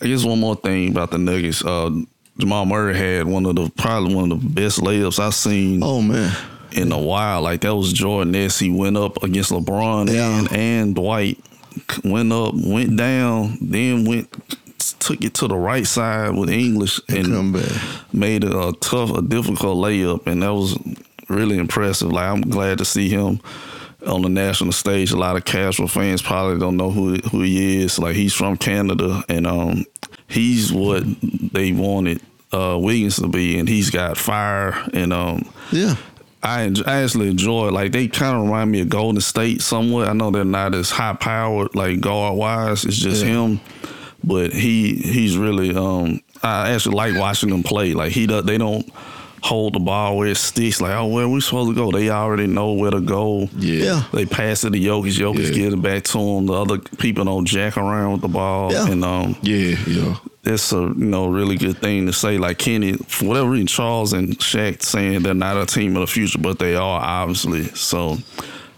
I 0.00 0.06
guess 0.06 0.24
one 0.24 0.40
more 0.40 0.56
thing 0.56 0.90
about 0.90 1.10
the 1.10 1.18
Nuggets. 1.18 1.64
Uh, 1.64 1.90
Jamal 2.38 2.64
Murray 2.66 2.96
had 2.96 3.26
one 3.26 3.44
of 3.46 3.56
the 3.56 3.70
probably 3.76 4.14
one 4.14 4.32
of 4.32 4.42
the 4.42 4.48
best 4.48 4.80
layups 4.80 5.18
I've 5.18 5.34
seen 5.34 5.82
oh 5.82 6.00
man, 6.00 6.34
in 6.72 6.90
a 6.90 6.98
while. 6.98 7.42
Like 7.42 7.60
that 7.62 7.74
was 7.74 7.92
Jordan 7.92 8.32
Ness. 8.32 8.58
He 8.58 8.70
went 8.70 8.96
up 8.96 9.22
against 9.22 9.50
LeBron 9.50 10.10
Yeah. 10.10 10.38
and 10.38 10.52
and 10.52 10.94
Dwight. 10.94 11.38
Went 12.02 12.32
up, 12.32 12.54
went 12.54 12.96
down, 12.96 13.56
then 13.60 14.04
went 14.04 14.28
took 14.98 15.22
it 15.22 15.34
to 15.34 15.46
the 15.46 15.56
right 15.56 15.86
side 15.86 16.34
with 16.34 16.50
English 16.50 17.00
and 17.08 17.52
made 18.12 18.44
it 18.44 18.52
a 18.52 18.72
tough, 18.80 19.10
a 19.16 19.22
difficult 19.22 19.76
layup, 19.78 20.26
and 20.26 20.42
that 20.42 20.52
was 20.52 20.76
really 21.28 21.58
impressive. 21.58 22.10
Like 22.10 22.24
I'm 22.26 22.40
glad 22.40 22.78
to 22.78 22.84
see 22.84 23.08
him 23.08 23.40
on 24.06 24.22
the 24.22 24.28
national 24.28 24.72
stage. 24.72 25.10
A 25.12 25.16
lot 25.16 25.36
of 25.36 25.44
casual 25.44 25.88
fans 25.88 26.22
probably 26.22 26.58
don't 26.58 26.76
know 26.76 26.90
who 26.90 27.16
who 27.30 27.42
he 27.42 27.82
is. 27.82 27.98
Like 27.98 28.16
he's 28.16 28.34
from 28.34 28.56
Canada, 28.56 29.22
and 29.28 29.46
um, 29.46 29.84
he's 30.28 30.72
what 30.72 31.02
they 31.52 31.72
wanted 31.72 32.20
uh, 32.52 32.78
Wiggins 32.80 33.16
to 33.16 33.28
be, 33.28 33.58
and 33.58 33.68
he's 33.68 33.90
got 33.90 34.16
fire 34.16 34.74
and 34.92 35.12
um. 35.12 35.48
Yeah. 35.72 35.96
I, 36.42 36.72
I 36.86 37.02
actually 37.02 37.28
enjoy 37.28 37.68
it. 37.68 37.72
Like 37.72 37.92
they 37.92 38.08
kind 38.08 38.34
of 38.34 38.44
remind 38.44 38.70
me 38.72 38.80
of 38.80 38.88
Golden 38.88 39.20
State 39.20 39.60
somewhat. 39.60 40.08
I 40.08 40.14
know 40.14 40.30
they're 40.30 40.42
not 40.42 40.74
as 40.74 40.90
high 40.90 41.12
powered 41.12 41.74
like 41.74 42.00
guard 42.00 42.38
wise. 42.38 42.86
It's 42.86 42.96
just 42.96 43.22
Yeah. 43.22 43.32
him, 43.44 43.60
but 44.24 44.50
he 44.54 44.94
he's 44.94 45.36
really. 45.36 45.74
Um, 45.76 46.20
I 46.42 46.70
actually 46.70 46.94
like 46.96 47.14
watching 47.18 47.50
them 47.50 47.62
play. 47.62 47.92
Like 47.92 48.12
he 48.12 48.26
does. 48.26 48.44
They 48.44 48.56
don't 48.56 48.90
hold 49.42 49.74
the 49.74 49.78
ball 49.80 50.16
where 50.16 50.28
it 50.28 50.36
sticks. 50.36 50.80
Like 50.80 50.92
oh, 50.92 51.06
where 51.06 51.28
we 51.28 51.40
supposed 51.40 51.70
to 51.70 51.74
go? 51.74 51.90
They 51.90 52.10
already 52.10 52.46
know 52.46 52.72
where 52.72 52.90
to 52.90 53.00
go. 53.00 53.48
Yeah. 53.56 53.84
Yeah. 53.84 54.02
They 54.12 54.26
pass 54.26 54.64
it 54.64 54.70
to 54.70 54.78
Jokic. 54.78 55.18
Jokic 55.18 55.48
Yeah. 55.48 55.54
get 55.54 55.72
it 55.72 55.82
back 55.82 56.04
to 56.04 56.18
him. 56.18 56.46
The 56.46 56.52
other 56.54 56.78
people 56.78 57.24
don't 57.24 57.44
jack 57.46 57.76
around 57.76 58.12
with 58.12 58.20
the 58.22 58.28
ball. 58.28 58.72
Yeah. 58.72 58.88
And 58.88 59.04
um, 59.04 59.36
Yeah, 59.42 59.76
yeah. 59.86 60.16
that's 60.42 60.72
a 60.72 60.76
you 60.80 60.94
know 60.94 61.26
really 61.28 61.56
good 61.56 61.78
thing 61.78 62.06
to 62.06 62.12
say. 62.12 62.38
Like 62.38 62.58
Kenny, 62.58 62.94
for 62.94 63.26
whatever 63.26 63.50
reason, 63.50 63.66
Charles 63.66 64.12
and 64.12 64.38
Shaq 64.38 64.82
saying 64.82 65.22
they're 65.22 65.34
not 65.34 65.56
a 65.56 65.66
team 65.66 65.96
of 65.96 66.00
the 66.00 66.06
future, 66.06 66.38
but 66.38 66.58
they 66.58 66.74
are 66.76 67.00
obviously. 67.00 67.64
So 67.74 68.18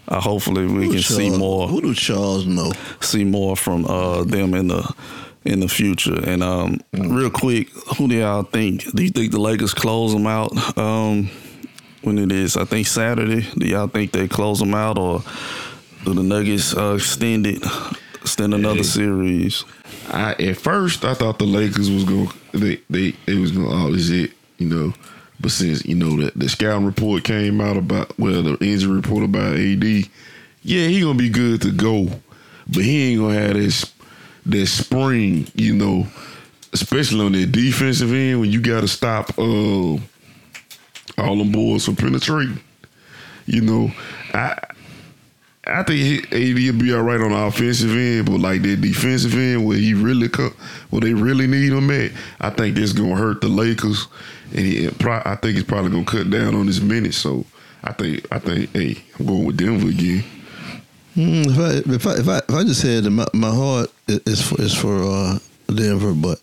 uh, 0.07 0.19
hopefully 0.19 0.65
we 0.67 0.89
can 0.89 0.99
see 0.99 1.29
more 1.29 1.67
Who 1.67 1.81
do 1.81 1.93
Charles 1.93 2.45
know? 2.45 2.71
see 2.99 3.23
more 3.23 3.55
from 3.55 3.85
uh, 3.85 4.23
them 4.23 4.53
in 4.53 4.67
the 4.67 4.93
in 5.45 5.59
the 5.59 5.67
future. 5.67 6.17
And 6.27 6.41
um, 6.43 6.79
real 6.93 7.29
quick, 7.29 7.69
who 7.97 8.07
do 8.07 8.15
y'all 8.15 8.43
think? 8.43 8.89
Do 8.93 9.03
you 9.03 9.09
think 9.09 9.31
the 9.31 9.39
Lakers 9.39 9.73
close 9.73 10.13
them 10.13 10.27
out 10.27 10.77
um, 10.77 11.29
when 12.01 12.17
it 12.17 12.31
is? 12.31 12.57
I 12.57 12.65
think 12.65 12.87
Saturday. 12.87 13.47
Do 13.57 13.67
y'all 13.67 13.87
think 13.87 14.11
they 14.11 14.27
close 14.27 14.59
them 14.59 14.73
out, 14.73 14.97
or 14.97 15.21
do 16.05 16.13
the 16.13 16.23
Nuggets 16.23 16.75
uh, 16.75 16.95
extend 16.95 17.47
it, 17.47 17.63
extend 18.21 18.53
another 18.53 18.77
Hey. 18.77 18.83
series? 18.83 19.65
I 20.09 20.33
at 20.33 20.57
first 20.57 21.05
I 21.05 21.13
thought 21.13 21.39
the 21.39 21.45
Lakers 21.45 21.89
was 21.89 22.03
going 22.03 22.29
they 22.51 22.79
they 22.89 23.15
it 23.25 23.39
was 23.39 23.51
going 23.51 23.67
oh 23.71 23.93
is 23.93 24.09
it 24.09 24.31
you 24.57 24.67
know, 24.67 24.93
but 25.39 25.51
since 25.51 25.85
you 25.85 25.95
know 25.95 26.17
that 26.21 26.37
the 26.37 26.49
scouting 26.49 26.85
report 26.85 27.23
came 27.23 27.61
out 27.61 27.77
about 27.77 28.17
well 28.19 28.43
the 28.43 28.57
injury 28.59 28.95
report 28.97 29.23
about 29.23 29.55
AD, 29.55 29.83
yeah 30.61 30.87
he 30.87 30.99
gonna 31.01 31.17
be 31.17 31.29
good 31.29 31.61
to 31.61 31.71
go, 31.71 32.09
but 32.67 32.83
he 32.83 33.13
ain't 33.13 33.21
gonna 33.21 33.33
have 33.39 33.53
this 33.53 33.92
that 34.45 34.67
spring 34.67 35.47
you 35.55 35.73
know, 35.73 36.07
especially 36.73 37.25
on 37.25 37.31
that 37.33 37.51
defensive 37.51 38.11
end 38.11 38.39
when 38.39 38.51
you 38.51 38.61
got 38.61 38.81
to 38.81 38.87
stop 38.87 39.37
uh 39.37 39.97
all 41.17 41.37
them 41.37 41.51
boys 41.51 41.85
from 41.85 41.95
penetrating. 41.95 42.59
You 43.45 43.61
know, 43.61 43.91
I 44.33 44.57
I 45.65 45.83
think 45.83 46.25
AD 46.33 46.55
will 46.55 46.79
be 46.79 46.93
all 46.93 47.03
right 47.03 47.21
on 47.21 47.31
the 47.31 47.37
offensive 47.37 47.91
end, 47.91 48.25
but 48.25 48.39
like 48.39 48.61
that 48.63 48.81
defensive 48.81 49.33
end 49.33 49.65
where 49.65 49.77
he 49.77 49.93
really 49.93 50.27
co- 50.27 50.53
where 50.89 51.01
they 51.01 51.13
really 51.13 51.47
need 51.47 51.71
him 51.71 51.89
at, 51.89 52.11
I 52.41 52.49
think 52.49 52.75
that's 52.75 52.91
gonna 52.91 53.15
hurt 53.15 53.39
the 53.39 53.47
Lakers, 53.47 54.07
and 54.51 54.59
he, 54.59 54.87
I 54.87 55.35
think 55.35 55.55
he's 55.55 55.63
probably 55.63 55.91
gonna 55.91 56.05
cut 56.05 56.29
down 56.29 56.55
on 56.55 56.67
his 56.67 56.81
minutes. 56.81 57.17
So 57.17 57.45
I 57.83 57.93
think 57.93 58.27
I 58.31 58.39
think 58.39 58.71
hey, 58.73 59.03
I'm 59.17 59.25
going 59.25 59.45
with 59.45 59.57
Denver 59.57 59.87
again. 59.87 60.23
Mm, 61.15 61.45
if 61.45 61.59
I 61.59 61.93
if 61.93 62.07
I 62.07 62.13
if 62.13 62.27
I, 62.27 62.37
if 62.37 62.55
I 62.55 62.63
just 62.63 62.81
had 62.81 63.05
my, 63.05 63.25
my 63.33 63.51
heart 63.51 63.91
is 64.07 64.41
for 64.41 64.59
is 64.59 64.73
for 64.73 65.03
uh, 65.03 65.37
Denver, 65.67 66.13
but 66.13 66.41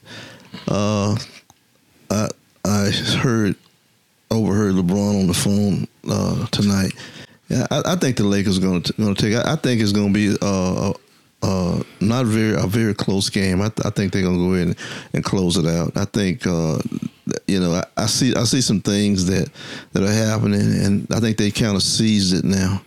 uh, 0.68 1.16
I 2.10 2.28
I 2.64 2.90
heard 2.90 3.56
overheard 4.30 4.74
LeBron 4.74 5.22
on 5.22 5.26
the 5.26 5.34
phone 5.34 5.88
uh, 6.08 6.46
tonight. 6.48 6.92
Yeah, 7.48 7.66
I, 7.72 7.82
I 7.84 7.96
think 7.96 8.16
the 8.16 8.22
Lakers 8.24 8.60
going 8.60 8.82
to 8.82 8.92
going 8.92 9.14
to 9.14 9.20
take. 9.20 9.34
I, 9.44 9.54
I 9.54 9.56
think 9.56 9.80
it's 9.80 9.92
going 9.92 10.12
to 10.12 10.14
be 10.14 10.36
uh, 10.40 10.92
uh, 11.42 11.82
not 12.00 12.26
very 12.26 12.54
a 12.54 12.66
very 12.68 12.94
close 12.94 13.28
game. 13.28 13.60
I, 13.60 13.72
I 13.84 13.90
think 13.90 14.12
they're 14.12 14.22
going 14.22 14.36
to 14.36 14.48
go 14.50 14.54
in 14.54 14.68
and, 14.68 14.76
and 15.14 15.24
close 15.24 15.56
it 15.56 15.66
out. 15.66 15.96
I 15.96 16.04
think 16.04 16.46
uh, 16.46 16.78
you 17.48 17.58
know 17.58 17.72
I, 17.72 17.84
I 17.96 18.06
see 18.06 18.36
I 18.36 18.44
see 18.44 18.60
some 18.60 18.80
things 18.80 19.26
that 19.26 19.50
that 19.92 20.04
are 20.04 20.12
happening, 20.12 20.60
and 20.60 21.06
I 21.10 21.18
think 21.18 21.38
they 21.38 21.50
kind 21.50 21.74
of 21.74 21.82
seized 21.82 22.34
it 22.34 22.44
now. 22.44 22.82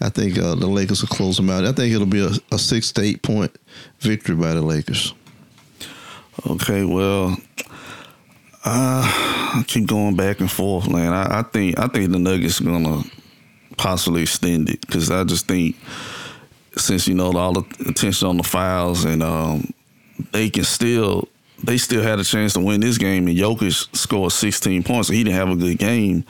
I 0.00 0.08
think 0.08 0.38
uh, 0.38 0.54
the 0.54 0.66
Lakers 0.66 1.02
will 1.02 1.08
close 1.08 1.36
them 1.36 1.50
out. 1.50 1.64
I 1.64 1.72
think 1.72 1.94
it'll 1.94 2.06
be 2.06 2.24
a, 2.24 2.30
a 2.54 2.58
six 2.58 2.92
to 2.92 3.02
eight 3.02 3.22
point 3.22 3.54
victory 4.00 4.34
by 4.34 4.54
the 4.54 4.62
Lakers. 4.62 5.14
Okay, 6.48 6.84
well, 6.84 7.36
uh, 8.64 9.02
I 9.04 9.64
keep 9.66 9.86
going 9.86 10.16
back 10.16 10.40
and 10.40 10.50
forth, 10.50 10.88
man. 10.88 11.12
I, 11.12 11.40
I 11.40 11.42
think 11.42 11.78
I 11.78 11.86
think 11.88 12.12
the 12.12 12.18
Nuggets 12.18 12.60
are 12.60 12.64
gonna 12.64 13.02
possibly 13.76 14.22
extend 14.22 14.70
it 14.70 14.80
because 14.82 15.10
I 15.10 15.24
just 15.24 15.46
think 15.46 15.76
since 16.76 17.06
you 17.06 17.14
know 17.14 17.32
all 17.36 17.52
the 17.52 17.88
attention 17.88 18.28
on 18.28 18.36
the 18.36 18.42
fouls 18.42 19.04
and 19.04 19.22
um, 19.22 19.72
they 20.32 20.48
can 20.50 20.64
still 20.64 21.28
they 21.62 21.78
still 21.78 22.02
had 22.02 22.18
a 22.18 22.24
chance 22.24 22.54
to 22.54 22.60
win 22.60 22.80
this 22.80 22.98
game. 22.98 23.28
And 23.28 23.36
Jokic 23.36 23.94
scored 23.94 24.32
16 24.32 24.82
points, 24.82 25.08
so 25.08 25.14
he 25.14 25.24
didn't 25.24 25.36
have 25.36 25.50
a 25.50 25.56
good 25.56 25.78
game. 25.78 26.24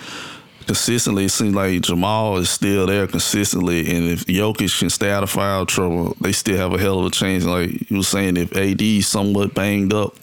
Consistently, 0.71 1.25
it 1.25 1.31
seems 1.31 1.53
like 1.53 1.81
Jamal 1.81 2.37
is 2.37 2.49
still 2.49 2.87
there 2.87 3.09
consistently, 3.09 3.81
and 3.93 4.09
if 4.09 4.25
Jokic 4.27 4.79
can 4.79 4.89
stay 4.89 5.11
out 5.11 5.25
of 5.25 5.31
foul 5.31 5.67
trouble, 5.67 6.17
they 6.21 6.31
still 6.31 6.57
have 6.59 6.73
a 6.73 6.79
hell 6.79 7.01
of 7.01 7.07
a 7.07 7.11
chance. 7.11 7.45
Like 7.45 7.91
you 7.91 7.97
were 7.97 8.03
saying, 8.05 8.37
if 8.37 8.57
AD 8.57 8.81
is 8.81 9.09
somewhat 9.09 9.53
banged 9.53 9.93
up, 9.93 10.15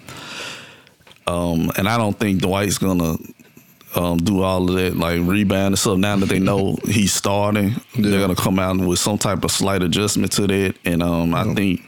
um, 1.27 1.69
and 1.75 1.89
I 1.89 1.97
don't 1.97 2.17
think 2.17 2.41
Dwight's 2.41 2.77
gonna 2.77 3.17
um, 3.93 4.19
do 4.19 4.41
all 4.41 4.69
of 4.69 4.75
that, 4.77 4.95
like 4.95 5.19
rebound 5.21 5.73
and 5.73 5.79
stuff. 5.79 5.97
Now 5.97 6.15
that 6.15 6.27
they 6.29 6.39
know 6.39 6.77
he's 6.85 7.13
starting, 7.13 7.75
they're 7.97 8.21
gonna 8.21 8.33
come 8.33 8.57
out 8.57 8.77
with 8.77 8.99
some 8.99 9.17
type 9.17 9.43
of 9.43 9.51
slight 9.51 9.83
adjustment 9.83 10.31
to 10.31 10.47
that, 10.47 10.75
and 10.85 11.03
um, 11.03 11.35
I 11.35 11.43
think 11.55 11.81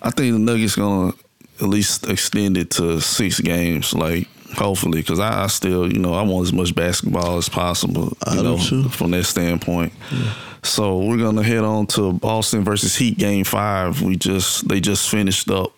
I 0.00 0.10
think 0.10 0.34
the 0.34 0.38
Nuggets 0.38 0.76
gonna 0.76 1.14
at 1.60 1.66
least 1.66 2.08
extend 2.08 2.58
it 2.58 2.70
to 2.70 3.00
six 3.00 3.40
games, 3.40 3.92
like 3.92 4.28
hopefully, 4.56 5.00
because 5.00 5.20
I, 5.20 5.44
I, 5.44 5.46
still, 5.48 5.92
you 5.92 5.98
know, 5.98 6.14
I 6.14 6.22
want 6.22 6.46
as 6.46 6.52
much 6.52 6.74
basketball 6.74 7.38
as 7.38 7.48
possible, 7.48 8.16
you 8.32 8.42
know, 8.42 8.58
from 8.88 9.12
that 9.12 9.24
standpoint. 9.24 9.92
Yeah. 10.10 10.32
So 10.62 10.98
we're 10.98 11.18
gonna 11.18 11.44
head 11.44 11.62
on 11.64 11.86
to 11.88 12.12
Boston 12.12 12.64
versus 12.64 12.96
Heat 12.96 13.18
game 13.18 13.44
five. 13.44 14.02
We 14.02 14.16
just 14.16 14.68
they 14.68 14.80
just 14.80 15.08
finished 15.08 15.48
up 15.50 15.72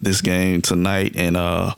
this 0.00 0.20
game 0.20 0.60
tonight, 0.60 1.14
and 1.16 1.36
uh, 1.36 1.74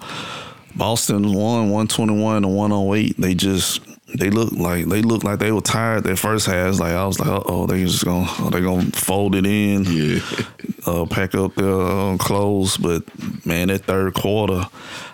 Boston 0.75 1.33
won 1.33 1.71
one 1.71 1.87
twenty 1.87 2.21
one 2.21 2.43
to 2.43 2.49
one 2.49 2.73
oh 2.73 2.95
eight. 2.95 3.17
They 3.17 3.35
just 3.35 3.81
they 4.19 4.31
look 4.31 4.53
like 4.53 4.87
they 4.87 5.03
look 5.03 5.25
like 5.25 5.39
they 5.39 5.53
were 5.53 5.61
tired 5.61 6.05
their 6.05 6.17
first 6.17 6.47
half. 6.47 6.79
Like 6.79 6.93
I 6.93 7.07
was 7.07 7.21
like, 7.21 7.29
oh, 7.47 7.67
they 7.67 7.85
just 7.85 8.05
gonna 8.05 8.51
they 8.51 8.61
gonna 8.61 8.91
fold 8.91 9.35
it 9.35 9.47
in, 9.47 9.85
yeah, 9.85 10.21
uh, 10.87 11.07
pack 11.07 11.35
up 11.35 11.55
their 11.55 11.81
uh, 11.81 12.17
clothes. 12.19 12.77
But 12.77 13.05
man, 13.47 13.69
that 13.69 13.85
third 13.85 14.15
quarter, 14.15 14.67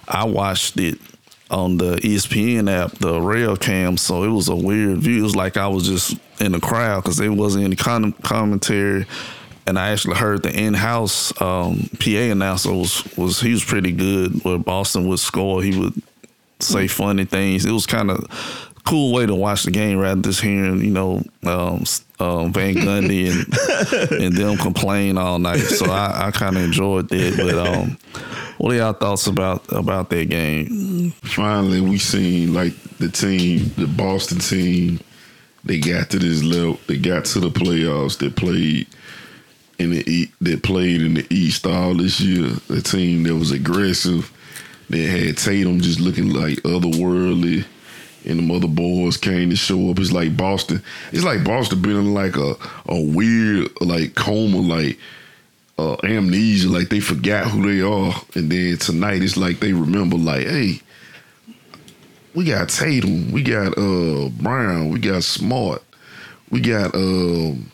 I 0.09 0.25
watched 0.25 0.79
it 0.79 0.99
on 1.51 1.79
the 1.79 1.97
ESPN 1.97 2.71
app, 2.71 2.93
the 2.99 3.21
rail 3.21 3.57
cam. 3.57 3.97
So 3.97 4.25
it 4.25 4.29
was 4.29 4.49
a 4.49 4.57
weird 4.57 4.99
view. 4.99 5.21
It 5.21 5.23
was 5.23 5.37
like 5.37 5.57
I 5.57 5.69
was 5.69 5.87
just 5.87 6.19
in 6.41 6.53
the 6.53 6.61
crowd 6.61 7.03
because 7.03 7.17
there 7.17 7.33
wasn't 7.33 7.65
any 7.65 7.77
con- 7.77 8.13
commentary. 8.13 9.07
And 9.67 9.79
I 9.79 9.91
actually 9.91 10.17
heard 10.17 10.43
the 10.43 10.51
in-house 10.51 11.39
um, 11.43 11.91
PA 12.01 12.11
announcer 12.11 12.73
was 12.73 13.05
was 13.19 13.41
he 13.41 13.53
was 13.53 13.63
pretty 13.63 13.93
good. 13.93 14.43
Where 14.43 14.59
Boston 14.59 15.07
would 15.09 15.19
score, 15.19 15.63
he 15.63 15.79
would 15.79 16.03
say 16.59 16.87
funny 16.89 17.27
things. 17.27 17.67
It 17.67 17.73
was 17.73 17.87
kind 17.87 18.11
of 18.11 18.27
cool 18.87 19.13
way 19.13 19.27
to 19.27 19.35
watch 19.35 19.65
the 19.65 19.71
game 19.71 19.99
rather 19.99 20.15
than 20.15 20.23
just 20.23 20.41
hearing 20.41 20.83
you 20.83 20.91
know 20.91 21.23
um, 21.45 21.85
um, 22.19 22.51
Van 22.55 22.75
Gundy 22.75 23.31
and 23.31 24.13
and 24.23 24.35
them 24.35 24.57
complain 24.57 25.19
all 25.19 25.39
night. 25.39 25.59
So 25.61 25.91
I, 25.91 26.29
I 26.29 26.31
kind 26.31 26.57
of 26.57 26.63
enjoyed 26.63 27.11
that. 27.11 27.37
But 27.37 27.59
um, 27.59 27.99
what 28.59 28.73
are 28.73 28.77
y'all 28.77 28.93
thoughts 28.93 29.27
about 29.27 29.65
about 29.73 30.11
that 30.11 30.29
game? 30.29 31.13
Finally, 31.23 31.81
we 31.81 31.99
seen 31.99 32.53
like 32.55 32.75
the 32.99 33.09
team, 33.09 33.71
the 33.77 33.87
Boston 33.87 34.39
team. 34.39 35.01
They 35.65 35.79
got 35.79 36.11
to 36.11 36.19
this 36.19 36.43
level. 36.43 36.79
They 36.87 36.97
got 36.97 37.25
to 37.27 37.41
the 37.41 37.51
playoffs. 37.51 38.19
They 38.19 38.31
played 38.31 38.87
in 39.79 39.91
the 39.91 40.31
that 40.41 40.63
played 40.63 41.03
in 41.03 41.15
the 41.15 41.27
East 41.31 41.67
all 41.67 41.95
this 41.95 42.21
year. 42.21 42.53
A 42.71 42.81
team 42.81 43.25
that 43.25 43.35
was 43.35 43.51
aggressive. 43.51 44.33
They 44.91 45.03
had 45.03 45.37
Tatum 45.37 45.81
just 45.81 46.01
looking 46.01 46.31
like 46.31 46.59
otherworldly 46.59 47.65
and 48.25 48.39
the 48.39 48.43
mother 48.43 48.69
boys 48.69 49.17
came 49.17 49.51
to 49.51 49.57
show 49.57 49.91
up. 49.91 49.99
It's 49.99 50.13
like 50.13 50.37
Boston. 50.37 50.83
It's 51.13 51.25
like 51.25 51.45
Boston 51.45 51.81
been 51.81 51.97
in 51.97 52.15
like 52.15 52.37
a 52.37 52.55
a 52.87 53.01
weird 53.01 53.69
like 53.81 54.15
coma, 54.15 54.59
like 54.59 54.99
uh, 55.79 55.97
amnesia, 56.03 56.69
like 56.69 56.89
they 56.89 57.01
forgot 57.01 57.49
who 57.49 57.63
they 57.63 57.81
are. 57.81 58.15
And 58.35 58.51
then 58.51 58.77
tonight 58.79 59.23
it's 59.23 59.37
like 59.37 59.61
they 59.61 59.73
remember, 59.73 60.17
like, 60.17 60.47
hey, 60.47 60.81
we 62.35 62.45
got 62.45 62.69
Tatum, 62.69 63.33
we 63.33 63.43
got 63.43 63.77
uh 63.79 64.29
Brown, 64.41 64.91
we 64.91 64.99
got 64.99 65.25
Smart, 65.25 65.83
we 66.51 66.61
got 66.61 66.95
um 66.95 67.71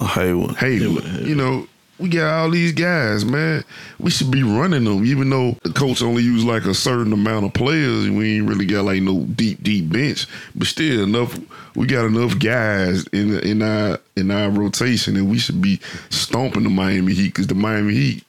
Hayward. 0.00 0.56
Hayward. 0.56 1.04
You 1.26 1.34
know, 1.34 1.66
we 1.98 2.08
got 2.08 2.32
all 2.32 2.50
these 2.50 2.72
guys, 2.72 3.24
man. 3.24 3.64
We 3.98 4.10
should 4.10 4.30
be 4.30 4.42
running 4.42 4.84
them, 4.84 5.04
even 5.04 5.30
though 5.30 5.56
the 5.62 5.72
coach 5.72 6.00
only 6.00 6.22
used 6.22 6.46
like 6.46 6.64
a 6.64 6.74
certain 6.74 7.12
amount 7.12 7.46
of 7.46 7.54
players. 7.54 8.08
We 8.08 8.36
ain't 8.36 8.48
really 8.48 8.66
got 8.66 8.84
like 8.84 9.02
no 9.02 9.24
deep, 9.24 9.62
deep 9.62 9.90
bench, 9.90 10.26
but 10.54 10.68
still 10.68 11.02
enough. 11.02 11.38
We 11.74 11.86
got 11.86 12.06
enough 12.06 12.38
guys 12.38 13.06
in 13.08 13.38
in 13.40 13.62
our 13.62 13.98
in 14.16 14.30
our 14.30 14.50
rotation, 14.50 15.16
and 15.16 15.28
we 15.28 15.38
should 15.38 15.60
be 15.60 15.80
stomping 16.10 16.62
the 16.62 16.70
Miami 16.70 17.14
Heat 17.14 17.28
because 17.28 17.48
the 17.48 17.54
Miami 17.54 17.94
Heat, 17.94 18.24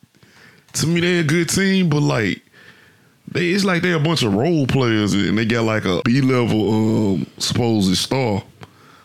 to 0.73 0.87
me, 0.87 1.01
they're 1.01 1.21
a 1.21 1.23
good 1.23 1.49
team, 1.49 1.89
but 1.89 2.01
like. 2.01 2.41
They, 3.31 3.51
it's 3.51 3.63
like 3.63 3.83
they're 3.83 3.93
a 3.95 3.99
bunch 3.99 4.23
of 4.23 4.33
role 4.33 4.65
players 4.65 5.13
and 5.13 5.37
they 5.37 5.45
got 5.45 5.63
like 5.63 5.85
a 5.85 6.01
B 6.03 6.19
level 6.19 7.13
um 7.13 7.27
supposed 7.37 7.95
star 7.95 8.41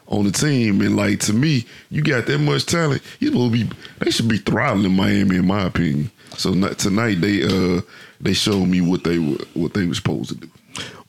on 0.08 0.24
the 0.24 0.32
team. 0.32 0.80
And 0.80 0.96
like 0.96 1.20
to 1.20 1.32
me, 1.32 1.66
you 1.90 2.02
got 2.02 2.26
that 2.26 2.38
much 2.38 2.66
talent, 2.66 3.02
you 3.20 3.30
to 3.30 3.50
be. 3.50 3.70
They 4.00 4.10
should 4.10 4.28
be 4.28 4.38
throttling 4.38 4.92
Miami, 4.92 5.36
in 5.36 5.46
my 5.46 5.64
opinion. 5.64 6.10
So 6.36 6.52
tonight 6.74 7.20
they 7.20 7.42
uh 7.44 7.80
they 8.20 8.32
showed 8.32 8.66
me 8.66 8.80
what 8.80 9.04
they 9.04 9.18
were 9.18 9.38
what 9.54 9.74
they 9.74 9.86
were 9.86 9.94
supposed 9.94 10.30
to 10.30 10.34
do. 10.34 10.48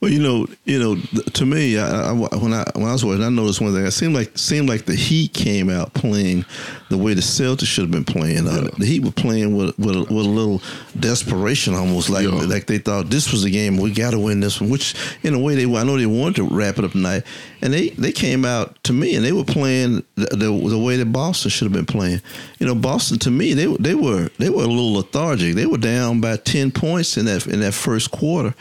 Well, 0.06 0.14
you 0.14 0.22
know, 0.22 0.46
you 0.66 0.78
know, 0.78 0.98
to 1.34 1.46
me, 1.48 1.80
I, 1.80 2.10
I, 2.10 2.12
when 2.12 2.54
I 2.54 2.64
when 2.76 2.86
I 2.86 2.92
was 2.94 3.04
watching, 3.04 3.24
I 3.24 3.30
noticed 3.30 3.60
one 3.60 3.74
thing. 3.74 3.88
It 3.88 3.90
seemed 3.90 4.14
like 4.14 4.38
seemed 4.38 4.70
like 4.70 4.86
the 4.86 4.94
Heat 4.94 5.34
came 5.34 5.68
out 5.68 5.96
playing 5.96 6.46
the 6.92 6.98
way 7.00 7.16
the 7.16 7.22
Celtics 7.22 7.66
should 7.66 7.86
have 7.86 7.92
been 7.92 8.06
playing. 8.06 8.48
Uh, 8.48 8.70
The 8.78 8.86
Heat 8.86 9.04
were 9.04 9.10
playing 9.10 9.58
with 9.58 9.76
with 9.80 9.96
a, 9.96 10.02
with 10.02 10.28
a 10.28 10.30
little 10.30 10.62
desperation, 11.00 11.74
almost 11.74 12.12
like 12.12 12.26
yeah. 12.26 12.36
like 12.36 12.68
they 12.68 12.78
thought 12.78 13.10
this 13.10 13.32
was 13.32 13.46
a 13.46 13.50
game 13.50 13.78
we 13.78 13.92
got 13.92 14.12
to 14.12 14.20
win 14.20 14.42
this 14.42 14.62
one. 14.62 14.70
Which, 14.70 14.94
in 15.24 15.34
a 15.34 15.40
way, 15.40 15.56
they 15.56 15.64
I 15.64 15.84
know 15.84 15.98
they 15.98 16.06
wanted 16.06 16.36
to 16.36 16.56
wrap 16.56 16.78
it 16.78 16.86
up 16.86 16.92
tonight, 16.92 17.24
and 17.64 17.74
they 17.74 17.90
they 17.90 18.12
came 18.12 18.46
out 18.46 18.84
to 18.84 18.94
me 18.94 19.16
and 19.16 19.26
they 19.26 19.32
were 19.32 19.44
playing 19.44 20.04
the 20.14 20.28
the, 20.28 20.70
the 20.70 20.78
way 20.78 20.98
that 20.98 21.12
Boston 21.12 21.50
should 21.50 21.66
have 21.66 21.74
been 21.74 21.88
playing. 21.88 22.22
You 22.60 22.68
know, 22.68 22.76
Boston 22.76 23.18
to 23.18 23.32
me 23.32 23.56
they 23.56 23.66
they 23.78 23.96
were 23.96 24.30
they 24.38 24.52
were 24.52 24.66
a 24.66 24.68
little 24.68 24.94
lethargic. 24.94 25.56
They 25.56 25.66
were 25.66 25.80
down 25.80 26.22
by 26.22 26.38
ten 26.38 26.70
points 26.70 27.18
in 27.18 27.26
that 27.26 27.48
in 27.48 27.62
that 27.62 27.74
first 27.74 28.12
quarter 28.12 28.54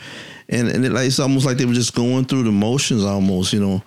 and 0.49 0.67
and 0.67 0.85
it, 0.85 0.91
like, 0.91 1.07
it's 1.07 1.19
almost 1.19 1.45
like 1.45 1.57
they 1.57 1.65
were 1.65 1.73
just 1.73 1.95
going 1.95 2.25
through 2.25 2.43
the 2.43 2.51
motions 2.51 3.03
almost, 3.03 3.53
you 3.53 3.59
know. 3.59 3.83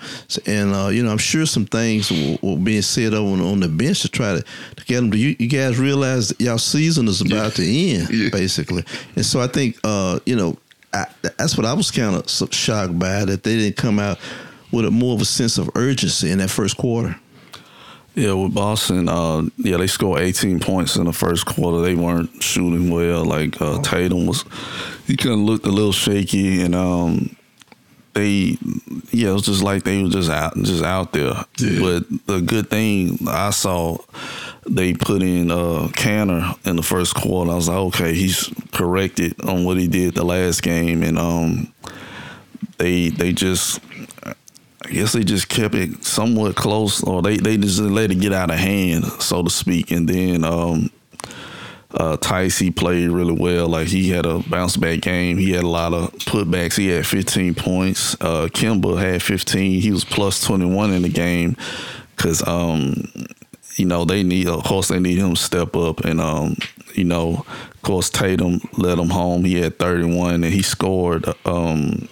And 0.46 0.74
uh, 0.74 0.88
you 0.88 1.02
know, 1.02 1.11
I'm 1.11 1.18
sure 1.18 1.46
some 1.46 1.66
things 1.66 2.11
were, 2.11 2.38
were 2.42 2.56
being 2.56 2.82
said 2.82 3.14
on, 3.14 3.40
on, 3.40 3.61
the 3.61 3.68
bench 3.68 4.02
to 4.02 4.09
try 4.09 4.36
to, 4.36 4.42
to 4.42 4.84
get 4.84 4.96
them 4.96 5.11
to 5.12 5.16
you, 5.16 5.36
you 5.38 5.48
guys 5.48 5.78
realize 5.78 6.32
y'all 6.40 6.59
season 6.59 7.06
is 7.09 7.20
about 7.20 7.59
yeah. 7.59 7.64
to 7.64 7.64
end, 7.64 8.11
yeah. 8.11 8.28
basically. 8.30 8.84
And 9.14 9.24
so 9.24 9.40
I 9.40 9.46
think 9.46 9.78
uh, 9.84 10.18
you 10.26 10.36
know 10.36 10.56
I, 10.92 11.06
that's 11.22 11.56
what 11.56 11.66
I 11.66 11.74
was 11.74 11.90
kind 11.90 12.16
of 12.16 12.28
shocked 12.52 12.98
by 12.98 13.24
that 13.24 13.42
they 13.42 13.56
didn't 13.56 13.76
come 13.76 13.98
out 13.98 14.18
with 14.72 14.84
a 14.84 14.90
more 14.90 15.14
of 15.14 15.20
a 15.20 15.24
sense 15.24 15.59
of 15.59 15.70
urgency 15.74 16.30
in 16.30 16.38
that 16.38 16.50
first 16.50 16.76
quarter. 16.76 17.18
Yeah, 18.19 18.33
with 18.33 18.53
Boston, 18.53 19.09
uh, 19.09 19.43
yeah, 19.59 19.77
they 19.77 19.87
scored 19.87 20.23
18 20.23 20.59
points 20.59 20.97
in 20.97 21.05
the 21.05 21.12
first 21.12 21.47
quarter. 21.47 21.83
They 21.83 21.95
weren't 21.95 22.43
shooting 22.43 22.91
well. 22.91 23.25
Like 23.25 23.62
uh, 23.62 23.81
Tatum 23.81 24.27
was, 24.27 24.45
he 25.07 25.16
kind 25.16 25.35
of 25.35 25.39
looked 25.39 25.64
a 25.64 25.71
little 25.71 25.93
shaky, 25.93 26.61
and 26.62 26.75
um, 26.75 27.37
they, 28.14 28.59
yeah, 29.12 29.31
it 29.31 29.35
was 29.35 29.43
just 29.43 29.62
like 29.62 29.85
they 29.85 30.03
were 30.03 30.09
just 30.09 30.31
out, 30.31 30.57
just 30.57 30.83
out 30.83 31.12
there. 31.12 31.33
Yeah. 31.59 31.79
But 31.79 32.27
the 32.27 32.41
good 32.41 32.69
thing 32.71 33.21
I 33.29 33.51
saw, 33.51 33.99
they 34.69 34.95
put 34.95 35.23
in 35.23 35.53
uh, 35.53 35.87
Kanter 35.93 36.59
in 36.66 36.75
the 36.75 36.83
first 36.83 37.14
quarter. 37.14 37.53
I 37.53 37.55
was 37.55 37.69
like, 37.69 37.79
okay, 37.79 38.14
he's 38.14 38.53
corrected 38.73 39.41
on 39.45 39.64
what 39.64 39.77
he 39.77 39.87
did 39.87 40.16
the 40.16 40.25
last 40.25 40.64
game, 40.64 41.05
and 41.05 41.21
um, 41.21 41.73
they 42.79 43.11
they 43.11 43.33
just 43.33 43.79
I 44.89 44.93
guess 44.93 45.12
they 45.12 45.22
just 45.22 45.51
kept 45.51 45.74
it 45.74 46.03
somewhat 46.03 46.57
close, 46.57 47.03
or 47.03 47.20
they, 47.20 47.36
they 47.36 47.59
just 47.59 47.78
let 47.78 48.11
it 48.11 48.20
get 48.20 48.32
out 48.32 48.51
of 48.51 48.57
hand, 48.57 49.05
so 49.20 49.43
to 49.43 49.51
speak. 49.51 49.91
And 49.91 50.09
then 50.09 50.45
um, 50.45 50.91
uh, 51.91 52.16
played 52.16 53.11
really 53.11 53.34
well. 53.34 53.68
Like 53.68 53.89
he 53.89 54.09
had 54.09 54.24
a 54.24 54.39
bounce 54.39 54.78
back 54.78 55.03
game. 55.03 55.36
He 55.36 55.51
had 55.51 55.64
a 55.64 55.68
lot 55.68 55.93
of 55.93 56.11
putbacks. 56.20 56.78
He 56.78 56.89
had 56.89 57.07
15 57.07 57.55
points. 57.55 58.14
Uh, 58.14 58.49
Kemba 58.51 58.99
had 58.99 59.22
15. 59.22 59.82
He 59.82 59.91
was 59.91 60.05
plus 60.05 60.43
21 60.45 60.93
in 60.95 61.03
the 61.03 61.11
game 61.11 61.55
because, 62.16 62.47
um, 62.49 63.11
you 63.76 63.84
know, 63.84 64.07
they 64.07 64.22
need, 64.22 64.49
of 64.49 64.64
course, 64.64 64.89
they 64.89 65.01
need 65.01 65.18
him 65.18 65.34
to 65.34 65.41
step 65.41 65.76
up. 65.76 66.01
And, 66.01 66.18
um, 66.18 66.57
you 66.95 67.05
know, 67.05 67.45
of 67.47 67.82
course, 67.82 68.09
Tatum 68.09 68.62
led 68.78 68.99
him 68.99 69.11
home. 69.11 69.45
He 69.45 69.61
had 69.61 69.78
31 69.78 70.45
and 70.45 70.45
he 70.47 70.62
scored. 70.62 71.26
Um, 71.45 72.09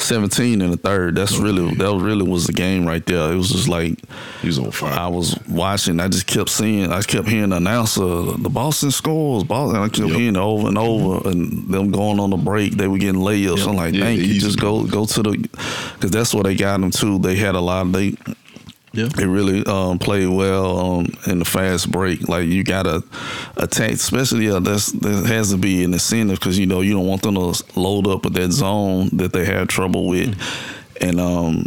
17 0.00 0.60
in 0.60 0.70
the 0.70 0.76
third. 0.76 1.14
That's 1.14 1.36
really 1.38 1.74
that 1.74 1.96
really 1.96 2.28
was 2.28 2.46
the 2.46 2.52
game 2.52 2.86
right 2.86 3.04
there. 3.04 3.32
It 3.32 3.36
was 3.36 3.50
just 3.50 3.68
like 3.68 3.98
he 4.40 4.46
was 4.46 4.58
on 4.58 4.70
fire. 4.70 4.92
I 4.92 5.08
was 5.08 5.38
watching. 5.48 6.00
I 6.00 6.08
just 6.08 6.26
kept 6.26 6.50
seeing. 6.50 6.92
I 6.92 7.02
kept 7.02 7.28
hearing 7.28 7.50
the 7.50 7.56
announcer, 7.56 8.00
the 8.00 8.50
Boston 8.50 8.90
scores. 8.90 9.44
Boston. 9.44 9.80
I 9.80 9.88
kept 9.88 10.08
yep. 10.08 10.16
hearing 10.16 10.36
it 10.36 10.40
over 10.40 10.68
and 10.68 10.78
over, 10.78 11.28
and 11.28 11.68
them 11.68 11.90
going 11.90 12.20
on 12.20 12.30
the 12.30 12.36
break. 12.36 12.74
They 12.74 12.88
were 12.88 12.98
getting 12.98 13.20
layups. 13.20 13.58
Yep. 13.58 13.68
I'm 13.68 13.76
like, 13.76 13.94
yeah, 13.94 14.02
thank 14.02 14.20
you. 14.20 14.40
Just 14.40 14.58
go 14.58 14.84
go 14.84 15.06
to 15.06 15.22
the 15.22 15.32
because 15.94 16.10
that's 16.10 16.34
what 16.34 16.44
they 16.44 16.54
got 16.54 16.80
them 16.80 16.90
too. 16.90 17.18
They 17.18 17.36
had 17.36 17.54
a 17.54 17.60
lot. 17.60 17.86
Of, 17.86 17.92
they 17.92 18.16
Yeah. 18.92 19.06
They 19.06 19.26
really 19.26 19.64
um, 19.66 19.98
played 20.00 20.28
well 20.28 20.78
um, 20.78 21.06
in 21.26 21.38
the 21.38 21.44
fast 21.44 21.90
break. 21.90 22.28
Like 22.28 22.48
you 22.48 22.64
gotta 22.64 23.04
attack, 23.56 23.92
especially 23.92 24.46
yeah, 24.46 24.58
that's 24.58 24.90
that 24.92 25.26
has 25.26 25.50
to 25.50 25.58
be 25.58 25.84
an 25.84 25.92
incentive 25.92 26.40
because 26.40 26.58
you 26.58 26.66
know 26.66 26.80
you 26.80 26.94
don't 26.94 27.06
want 27.06 27.22
them 27.22 27.36
to 27.36 27.62
load 27.76 28.08
up 28.08 28.24
with 28.24 28.34
that 28.34 28.50
zone 28.50 29.10
that 29.12 29.32
they 29.32 29.44
had 29.44 29.68
trouble 29.68 30.08
with, 30.08 30.36
and 31.00 31.20
um, 31.20 31.66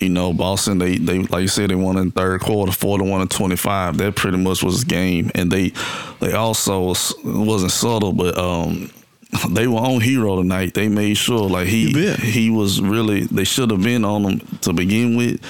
you 0.00 0.08
know 0.08 0.32
Boston 0.32 0.78
they 0.78 0.96
they 0.96 1.20
like 1.20 1.42
you 1.42 1.48
said 1.48 1.70
they 1.70 1.76
won 1.76 1.96
in 1.96 2.10
third 2.10 2.40
quarter, 2.40 2.72
four 2.72 2.98
to 2.98 3.04
one 3.04 3.20
and 3.20 3.30
twenty 3.30 3.56
five. 3.56 3.98
That 3.98 4.16
pretty 4.16 4.38
much 4.38 4.64
was 4.64 4.80
the 4.80 4.86
game, 4.86 5.30
and 5.36 5.52
they 5.52 5.72
they 6.18 6.32
also 6.32 6.80
was, 6.80 7.14
wasn't 7.24 7.70
subtle, 7.70 8.12
but 8.12 8.36
um, 8.36 8.90
they 9.50 9.68
were 9.68 9.78
on 9.78 10.00
Herro 10.00 10.42
tonight. 10.42 10.74
They 10.74 10.88
made 10.88 11.16
sure 11.16 11.48
like 11.48 11.68
he 11.68 11.92
he 12.16 12.50
was 12.50 12.80
really 12.80 13.20
they 13.26 13.44
should 13.44 13.70
have 13.70 13.82
been 13.82 14.04
on 14.04 14.24
him 14.24 14.40
to 14.62 14.72
begin 14.72 15.16
with. 15.16 15.40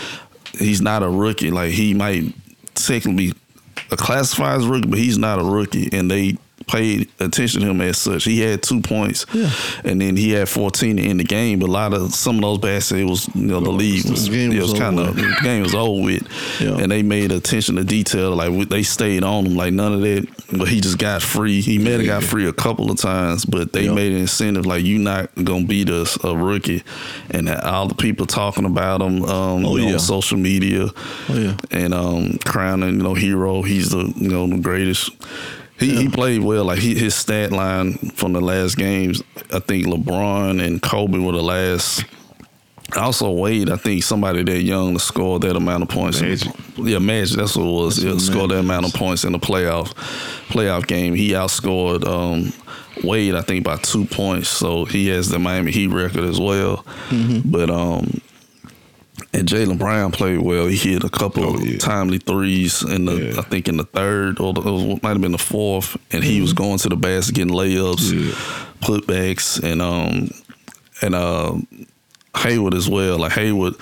He's 0.59 0.81
not 0.81 1.03
a 1.03 1.09
rookie. 1.09 1.51
Like 1.51 1.71
he 1.71 1.95
might 1.95 2.35
technically 2.75 3.33
be 3.33 3.35
a 3.91 3.97
classified 3.97 4.59
as 4.59 4.67
rookie, 4.67 4.89
but 4.89 4.99
he's 4.99 5.19
not 5.19 5.39
a 5.39 5.45
rookie. 5.45 5.89
And 5.93 6.11
they 6.11 6.37
paid 6.71 7.09
attention 7.21 7.63
to 7.63 7.69
him 7.71 7.81
as 7.81 7.99
such. 7.99 8.25
He 8.25 8.41
had 8.41 8.63
two 8.63 8.81
points, 8.81 9.27
Yeah. 9.33 9.51
and 9.85 10.01
then 10.01 10.17
he 10.17 10.31
had 10.31 10.49
fourteen 10.49 10.99
in 10.99 11.17
the 11.17 11.25
game. 11.25 11.59
But 11.59 11.69
a 11.69 11.73
lot 11.73 11.93
of 11.95 12.15
some 12.15 12.37
of 12.37 12.43
those 12.43 12.59
baskets, 12.59 13.01
it 13.01 13.05
was 13.05 13.29
you 13.35 13.47
know 13.47 13.61
the 13.61 13.71
league 13.71 14.09
was 14.09 14.27
The 14.29 14.31
game 14.37 14.53
it 14.53 14.61
was 14.63 14.71
was 14.73 14.81
kind 14.81 14.99
of 14.99 15.17
the 15.17 15.37
game 15.43 15.63
was 15.63 15.75
over 15.75 16.03
with, 16.05 16.27
Yeah. 16.61 16.79
and 16.79 16.91
they 16.93 17.03
made 17.03 17.33
attention 17.33 17.77
to 17.77 17.85
detail. 17.85 18.35
Like 18.37 18.69
they 18.69 18.83
stayed 18.83 19.25
on 19.25 19.47
him. 19.47 19.57
Like 19.57 19.73
none 19.73 19.93
of 19.93 20.01
that. 20.03 20.27
But 20.53 20.69
he 20.69 20.81
just 20.81 20.99
got 20.99 21.23
free. 21.23 21.61
He 21.61 21.79
may 21.79 21.93
have 21.93 22.07
got 22.07 22.23
free 22.25 22.47
a 22.47 22.53
couple 22.53 22.91
of 22.91 22.99
times, 22.99 23.45
but 23.45 23.73
they 23.73 23.89
made 23.89 24.13
an 24.13 24.19
incentive. 24.19 24.67
Like 24.67 24.85
you 24.85 24.99
not 24.99 25.31
gonna 25.43 25.65
beat 25.67 25.91
us 25.91 26.19
a 26.25 26.37
rookie, 26.37 26.83
and 27.31 27.49
all 27.49 27.87
the 27.89 27.95
people 27.95 28.27
talking 28.27 28.65
about 28.65 29.01
him 29.01 29.25
um, 29.25 29.65
Oh, 29.65 29.79
on 29.79 29.99
social 29.99 30.39
media, 30.39 30.89
Oh, 31.29 31.35
yeah. 31.35 31.57
and 31.71 31.95
um, 31.95 32.39
crowning 32.45 32.97
you 32.97 33.03
know 33.03 33.15
Herro. 33.15 33.67
He's 33.67 33.91
the 33.91 34.13
you 34.17 34.29
know 34.29 34.47
the 34.47 34.59
greatest. 34.59 35.11
He, 35.81 35.97
he 35.97 36.09
played 36.09 36.43
well. 36.43 36.65
Like 36.65 36.79
he, 36.79 36.95
his 36.95 37.15
stat 37.15 37.53
line 37.53 37.95
from 38.15 38.33
the 38.33 38.41
last 38.41 38.77
games, 38.77 39.23
I 39.53 39.59
think 39.59 39.87
LeBron 39.87 40.65
and 40.65 40.81
Kobe 40.81 41.19
were 41.19 41.33
the 41.33 41.43
last. 41.43 42.05
Also, 42.97 43.31
Wade, 43.31 43.71
I 43.71 43.77
think 43.77 44.03
somebody 44.03 44.43
that 44.43 44.63
young 44.63 44.95
to 44.95 45.01
score 45.01 45.39
that 45.41 45.57
amount 45.57 45.85
of 45.85 45.89
points. 45.89 46.21
Magic. 46.21 46.53
Yeah, 46.77 46.99
Magic. 46.99 47.37
That's 47.37 47.57
what 47.57 47.67
it 47.67 47.71
was. 47.71 48.05
Yeah, 48.05 48.17
score 48.19 48.49
that 48.49 48.59
amount 48.59 48.87
of 48.87 48.95
points 48.95 49.25
in 49.25 49.33
the 49.33 49.39
playoff 49.39 49.95
playoff 50.49 50.87
game. 50.87 51.15
He 51.15 51.31
outscored 51.31 52.05
um, 52.05 52.53
Wade, 53.05 53.35
I 53.37 53.43
think, 53.43 53.65
by 53.65 53.77
two 53.77 54.07
points. 54.07 54.49
So 54.49 54.85
he 54.85 55.09
has 55.09 55.29
the 55.29 55.39
Miami 55.39 55.71
Heat 55.73 55.89
record 55.89 56.25
as 56.25 56.41
well. 56.41 56.79
Mm-hmm. 57.11 57.51
But 57.51 57.71
um, 57.71 58.21
and 59.33 59.47
Jaylen 59.49 59.79
Brown 59.79 60.11
played 60.13 60.41
well. 60.41 60.67
He 60.67 60.77
hit 60.77 61.05
a 61.05 61.09
couple 61.09 61.45
Oh, 61.45 61.55
of 61.55 61.65
yeah. 61.67 61.79
timely 61.79 62.19
threes 62.19 62.83
in 62.83 63.05
the, 63.05 63.15
Yeah. 63.15 63.39
I 63.39 63.43
think, 63.43 63.69
in 63.69 63.77
the 63.77 63.85
third 63.85 64.41
or 64.41 64.53
the, 64.53 64.61
it 64.63 65.03
might 65.03 65.11
have 65.11 65.21
been 65.21 65.33
the 65.33 65.39
fourth. 65.39 65.97
And 66.13 66.25
he 66.25 66.41
was 66.41 66.53
going 66.53 66.79
to 66.79 66.89
the 66.89 66.97
basket, 66.97 67.35
getting 67.37 67.55
layups, 67.55 68.11
Yeah. 68.13 68.33
putbacks, 68.83 69.63
and 69.63 69.81
um, 69.81 70.31
and 71.03 71.15
uh, 71.15 71.55
Hayward 72.39 72.75
as 72.75 72.89
well. 72.89 73.19
Like 73.19 73.33
Hayward, 73.33 73.75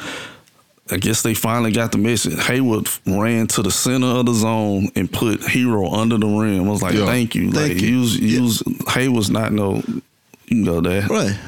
I 0.90 0.96
guess 0.99 1.22
they 1.22 1.34
finally 1.34 1.72
got 1.72 1.92
the 1.92 1.99
message. 1.99 2.38
Hayward 2.46 2.88
ran 3.07 3.46
to 3.49 3.62
the 3.62 3.70
center 3.70 4.07
of 4.07 4.26
the 4.26 4.34
zone 4.34 4.88
and 4.96 5.11
put 5.11 5.40
Herro 5.40 5.92
under 5.94 6.16
the 6.18 6.26
rim. 6.26 6.66
I 6.66 6.70
was 6.70 6.82
like, 6.82 6.94
Yeah. 6.94 7.07
thank 7.07 7.34
you. 7.34 7.51
Thank 7.53 7.74
like 7.74 7.80
you. 7.82 7.88
use 8.01 8.18
use 8.18 8.62
Hayward's 8.88 9.30
not 9.30 9.53
no, 9.53 9.82
you 10.46 10.57
know 10.64 10.80
that. 10.80 11.09
Right. 11.09 11.38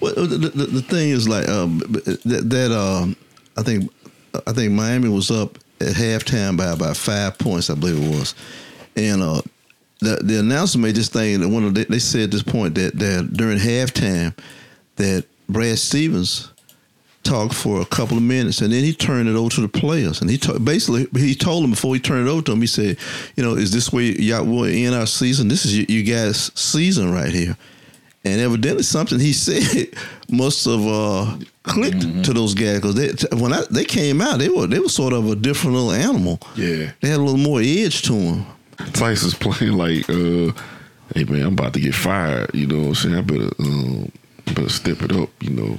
Well, 0.00 0.14
the, 0.14 0.36
the, 0.36 0.64
the 0.66 0.82
thing 0.82 1.10
is 1.10 1.28
like 1.28 1.48
um, 1.48 1.78
that, 1.78 2.42
that 2.50 2.72
um, 2.78 3.16
I 3.56 3.62
think 3.62 3.90
I 4.46 4.52
think 4.52 4.72
Miami 4.72 5.08
was 5.08 5.30
up 5.30 5.58
at 5.80 5.94
halftime 5.94 6.56
by 6.56 6.72
about 6.72 6.96
five 6.96 7.38
points, 7.38 7.70
I 7.70 7.74
believe 7.74 8.02
it 8.02 8.18
was, 8.18 8.34
and 8.96 9.22
uh, 9.22 9.42
the 10.00 10.16
the 10.22 10.40
announcer 10.40 10.78
made 10.78 10.96
this 10.96 11.08
thing 11.08 11.40
that 11.40 11.48
one 11.48 11.64
of 11.64 11.74
the, 11.74 11.84
they 11.84 11.98
said 11.98 12.30
this 12.30 12.42
point 12.42 12.74
that 12.74 12.98
that 12.98 13.32
during 13.32 13.58
halftime 13.58 14.36
that 14.96 15.24
Brad 15.48 15.78
Stevens 15.78 16.50
talked 17.24 17.54
for 17.54 17.80
a 17.80 17.86
couple 17.86 18.16
of 18.16 18.22
minutes 18.22 18.60
and 18.60 18.72
then 18.72 18.84
he 18.84 18.92
turned 18.92 19.28
it 19.28 19.34
over 19.34 19.48
to 19.48 19.62
the 19.62 19.68
players. 19.68 20.20
And 20.20 20.30
he 20.30 20.36
ta- 20.36 20.58
basically 20.58 21.06
he 21.18 21.34
told 21.34 21.64
them 21.64 21.70
before 21.70 21.94
he 21.94 22.00
turned 22.00 22.28
it 22.28 22.30
over 22.30 22.42
to 22.42 22.50
them 22.52 22.60
he 22.60 22.66
said 22.66 22.98
you 23.34 23.42
know 23.42 23.54
is 23.54 23.72
this 23.72 23.92
way 23.92 24.12
y'all 24.12 24.44
will 24.44 24.64
end 24.64 24.94
our 24.94 25.06
season? 25.06 25.48
This 25.48 25.64
is 25.64 25.76
you, 25.76 25.86
you 25.88 26.02
guys 26.02 26.52
season 26.54 27.12
right 27.12 27.32
here. 27.32 27.56
And 28.24 28.40
evidently 28.40 28.82
something 28.82 29.18
he 29.18 29.32
said 29.32 29.94
must 30.30 30.64
have 30.66 30.86
uh, 30.86 31.36
clicked 31.64 32.24
to 32.24 32.32
those 32.32 32.54
guys 32.54 32.76
because 32.80 32.94
they, 32.94 33.36
when 33.36 33.52
I, 33.52 33.62
they 33.70 33.84
came 33.84 34.20
out 34.20 34.38
they 34.38 34.48
were 34.48 34.66
they 34.66 34.78
were 34.78 34.88
sort 34.88 35.12
of 35.12 35.28
a 35.30 35.34
different 35.34 35.74
little 35.76 35.92
animal 35.92 36.38
Yeah. 36.56 36.92
they 37.00 37.08
had 37.08 37.18
a 37.18 37.22
little 37.22 37.36
more 37.38 37.60
edge 37.62 38.02
to 38.02 38.12
them 38.12 38.46
Tyson's 38.92 39.34
playing 39.34 39.74
like, 39.74 40.08
uh, 40.10 40.52
hey 41.14 41.24
man, 41.24 41.42
I'm 41.42 41.52
about 41.52 41.74
to 41.74 41.80
get 41.80 41.94
fired. 41.94 42.50
You 42.54 42.66
know 42.66 42.78
what 42.80 42.86
I'm 42.88 42.94
saying? 42.96 43.14
I 43.14 43.20
better, 43.20 43.50
um, 43.60 44.10
better 44.46 44.68
step 44.68 45.00
it 45.02 45.12
up. 45.12 45.28
You 45.40 45.50
know, 45.50 45.78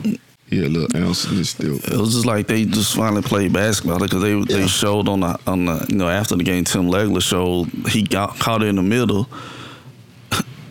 yeah, 0.49 0.67
a 0.67 0.69
little 0.69 1.03
ounce 1.03 1.25
in 1.29 1.43
still. 1.43 1.75
It 1.75 1.89
was 1.97 2.13
just 2.13 2.25
like 2.25 2.47
they 2.47 2.63
just 2.63 2.95
finally 2.95 3.21
played 3.21 3.51
basketball 3.51 3.99
because 3.99 4.21
they 4.21 4.33
Yeah. 4.33 4.45
they 4.61 4.67
showed 4.67 5.09
on 5.09 5.19
the 5.19 5.37
on 5.45 5.65
the 5.65 5.85
you 5.89 5.97
know 5.97 6.07
after 6.07 6.37
the 6.37 6.43
game 6.45 6.63
Tim 6.63 6.83
Legler 6.87 7.21
showed 7.21 7.65
he 7.89 8.01
got 8.01 8.39
caught 8.39 8.63
in 8.63 8.77
the 8.77 8.81
middle. 8.81 9.27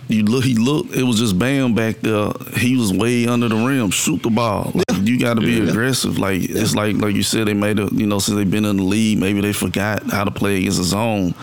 You 0.08 0.22
look, 0.24 0.44
he 0.44 0.54
looked. 0.54 0.94
It 0.94 1.02
was 1.02 1.18
just 1.18 1.38
Bam 1.38 1.74
back 1.74 2.00
there. 2.00 2.30
He 2.58 2.76
was 2.76 2.92
way 2.92 3.26
under 3.26 3.48
the 3.48 3.56
rim. 3.56 3.90
Shoot 3.90 4.22
the 4.22 4.30
ball. 4.30 4.72
Like, 4.74 4.84
You 5.06 5.18
got 5.18 5.34
to 5.34 5.40
be 5.40 5.52
Yeah. 5.54 5.68
aggressive. 5.70 6.18
Like 6.18 6.42
it's 6.42 6.74
like 6.74 6.96
like 6.96 7.14
you 7.14 7.22
said, 7.22 7.46
they 7.48 7.54
made 7.54 7.78
a 7.78 7.88
you 7.92 8.06
know 8.06 8.18
since 8.18 8.36
they've 8.36 8.50
been 8.50 8.64
in 8.64 8.76
the 8.76 8.82
league, 8.82 9.18
maybe 9.18 9.40
they 9.40 9.52
forgot 9.52 10.02
how 10.10 10.24
to 10.24 10.30
play 10.30 10.58
against 10.58 10.78
the 10.78 10.84
zone. 10.84 11.34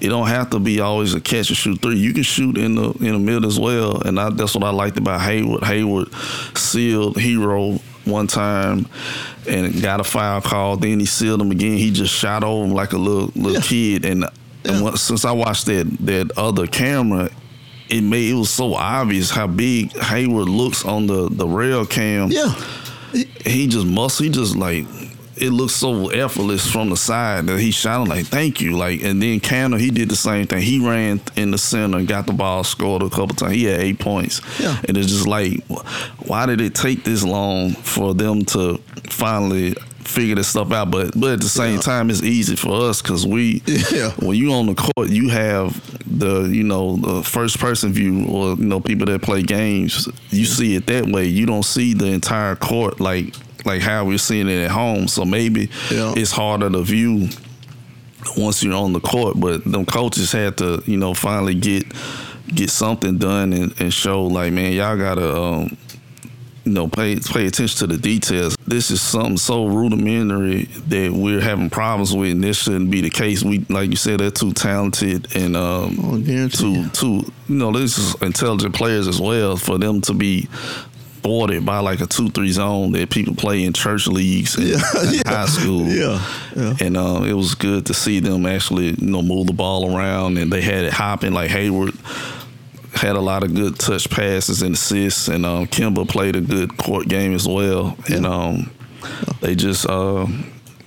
It 0.00 0.08
don't 0.08 0.26
have 0.26 0.50
to 0.50 0.58
be 0.58 0.80
always 0.80 1.14
a 1.14 1.20
catch 1.20 1.48
and 1.48 1.56
shoot 1.56 1.80
three. 1.80 1.96
You 1.96 2.12
can 2.12 2.22
shoot 2.24 2.58
in 2.58 2.74
the 2.74 2.90
in 3.00 3.12
the 3.12 3.18
middle 3.18 3.46
as 3.46 3.58
well, 3.58 4.00
and 4.02 4.18
I, 4.20 4.30
that's 4.30 4.54
what 4.54 4.64
I 4.64 4.70
liked 4.70 4.98
about 4.98 5.20
Hayward. 5.22 5.62
Hayward 5.64 6.08
sealed 6.56 7.16
Herro 7.16 7.80
one 8.04 8.26
time 8.26 8.86
and 9.48 9.80
got 9.80 10.00
a 10.00 10.04
foul 10.04 10.40
call. 10.40 10.76
Then 10.76 10.98
he 11.00 11.06
sealed 11.06 11.40
him 11.40 11.50
again. 11.50 11.76
He 11.78 11.90
just 11.92 12.12
shot 12.14 12.42
over 12.44 12.64
him 12.64 12.72
like 12.72 12.92
a 12.92 12.98
little 12.98 13.30
little 13.36 13.52
Yeah. 13.54 13.60
kid. 13.60 14.04
And, 14.04 14.26
and 14.64 14.98
since 14.98 15.24
I 15.24 15.32
watched 15.32 15.66
that 15.66 15.86
that 16.00 16.32
other 16.36 16.66
camera, 16.66 17.30
it 17.92 18.00
made 18.02 18.30
it 18.30 18.34
was 18.34 18.50
so 18.50 18.74
obvious 18.74 19.30
how 19.30 19.46
big 19.46 19.92
Hayward 19.96 20.48
looks 20.48 20.84
on 20.84 21.06
the 21.06 21.28
the 21.30 21.46
rail 21.46 21.86
cam. 21.86 22.30
yeah 22.32 22.52
he 23.44 23.66
just 23.68 23.86
must. 23.86 24.18
He 24.18 24.30
just 24.30 24.56
like. 24.56 24.86
It 25.34 25.50
looks 25.50 25.72
so 25.74 26.08
effortless 26.10 26.70
from 26.70 26.90
the 26.90 26.96
side 26.96 27.46
that 27.46 27.58
he 27.58 27.70
shot 27.72 28.02
him 28.02 28.08
like 28.08 28.26
thank 28.26 28.60
you 28.60 28.76
like 28.76 29.02
and 29.02 29.20
then 29.20 29.40
Kanter 29.40 29.80
he 29.80 29.90
did 29.90 30.08
the 30.10 30.14
same 30.14 30.46
thing 30.46 30.62
he 30.62 30.78
ran 30.86 31.20
in 31.36 31.50
the 31.50 31.58
center 31.58 31.98
and 31.98 32.06
got 32.06 32.26
the 32.26 32.32
ball 32.32 32.62
scored 32.64 33.02
a 33.02 33.08
couple 33.10 33.34
times 33.34 33.54
he 33.54 33.64
had 33.64 33.80
eight 33.80 33.98
points 33.98 34.40
Yeah. 34.60 34.76
and 34.86 34.96
it's 34.96 35.08
just 35.08 35.26
like 35.26 35.64
why 36.26 36.46
did 36.46 36.60
it 36.60 36.74
take 36.74 37.02
this 37.04 37.24
long 37.24 37.72
for 37.72 38.14
them 38.14 38.44
to 38.46 38.76
finally 39.08 39.74
figure 40.04 40.34
this 40.34 40.48
stuff 40.48 40.72
out 40.72 40.90
but 40.90 41.12
but 41.18 41.32
at 41.32 41.40
the 41.40 41.48
same 41.48 41.74
Yeah. 41.76 41.80
time 41.80 42.10
it's 42.10 42.22
easy 42.22 42.56
for 42.56 42.88
us 42.88 43.00
because 43.02 43.26
we 43.26 43.62
Yeah. 43.92 44.10
when 44.18 44.36
you 44.36 44.52
on 44.52 44.66
the 44.66 44.74
court 44.74 45.08
you 45.10 45.28
have 45.28 45.80
the 46.18 46.42
you 46.44 46.62
know 46.64 46.96
the 46.96 47.22
first 47.22 47.58
person 47.58 47.92
view 47.92 48.26
or 48.26 48.50
you 48.56 48.64
know 48.64 48.80
people 48.80 49.06
that 49.06 49.22
play 49.22 49.42
games 49.42 50.08
you 50.30 50.44
see 50.44 50.74
it 50.74 50.86
that 50.86 51.06
way 51.06 51.26
you 51.26 51.46
don't 51.46 51.64
see 51.64 51.94
the 51.94 52.06
entire 52.06 52.56
court 52.56 53.00
like 53.00 53.34
like 53.64 53.80
how 53.80 54.04
we're 54.04 54.18
seeing 54.18 54.48
it 54.48 54.64
at 54.64 54.70
home 54.70 55.06
so 55.08 55.24
maybe 55.24 55.70
Yeah. 55.90 56.12
it's 56.16 56.32
harder 56.32 56.68
to 56.68 56.82
view 56.82 57.28
once 58.36 58.62
you're 58.62 58.74
on 58.74 58.92
the 58.92 59.00
court 59.00 59.38
but 59.38 59.64
them 59.64 59.84
coaches 59.84 60.32
had 60.32 60.56
to 60.58 60.82
you 60.86 60.96
know 60.96 61.14
finally 61.14 61.54
get 61.54 61.84
get 62.54 62.70
something 62.70 63.18
done 63.18 63.52
and, 63.52 63.80
and 63.80 63.92
show 63.94 64.24
like 64.26 64.52
man 64.52 64.72
y'all 64.72 64.96
gotta 64.96 65.34
um 65.36 65.76
you 66.64 66.72
know, 66.72 66.86
pay 66.88 67.16
pay 67.16 67.46
attention 67.46 67.78
to 67.80 67.86
the 67.88 67.98
details. 68.00 68.56
This 68.66 68.90
is 68.90 69.00
something 69.02 69.36
so 69.36 69.66
rudimentary 69.66 70.64
that 70.88 71.12
we're 71.12 71.40
having 71.40 71.70
problems 71.70 72.14
with, 72.14 72.30
and 72.30 72.44
this 72.44 72.62
shouldn't 72.62 72.90
be 72.90 73.00
the 73.00 73.10
case. 73.10 73.42
We, 73.42 73.60
like 73.68 73.90
you 73.90 73.96
said, 73.96 74.20
they're 74.20 74.30
too 74.30 74.52
talented 74.52 75.34
and 75.36 75.56
um, 75.56 75.96
Oh, 76.02 76.22
too 76.48 76.70
you. 76.72 76.88
too 76.90 77.32
you 77.48 77.56
know, 77.56 77.72
this 77.72 77.98
is 77.98 78.14
intelligent 78.22 78.74
players 78.74 79.08
as 79.08 79.20
well. 79.20 79.56
For 79.56 79.76
them 79.78 80.00
to 80.02 80.14
be 80.14 80.48
thwarted 81.22 81.64
by 81.64 81.78
like 81.78 82.00
a 82.00 82.06
two 82.06 82.28
three 82.30 82.50
zone 82.50 82.92
that 82.92 83.08
people 83.10 83.34
play 83.34 83.64
in 83.64 83.72
church 83.72 84.06
leagues 84.08 84.56
and, 84.56 84.66
Yeah, 84.68 84.76
yeah, 85.10 85.22
high 85.26 85.46
school. 85.46 85.86
yeah, 85.86 86.24
yeah. 86.56 86.74
And 86.80 86.96
um, 86.96 87.24
it 87.28 87.32
was 87.34 87.54
good 87.54 87.86
to 87.86 87.94
see 87.94 88.18
them 88.20 88.44
actually, 88.46 88.90
you 88.90 89.06
know, 89.10 89.22
move 89.22 89.46
the 89.46 89.52
ball 89.52 89.96
around 89.96 90.36
and 90.38 90.52
they 90.52 90.62
had 90.62 90.84
it 90.84 90.92
hopping 90.92 91.32
like 91.32 91.50
Hayward 91.50 91.92
had 92.94 93.16
a 93.16 93.20
lot 93.20 93.42
of 93.42 93.54
good 93.54 93.78
touch 93.78 94.08
passes 94.10 94.62
and 94.62 94.74
assists, 94.74 95.28
and 95.28 95.44
um, 95.46 95.66
Kemba 95.66 96.08
played 96.08 96.36
a 96.36 96.40
good 96.40 96.76
court 96.76 97.08
game 97.08 97.34
as 97.34 97.46
well. 97.48 97.96
And 98.12 98.26
um, 98.26 98.70
they 99.40 99.54
just 99.54 99.86
uh, 99.88 100.26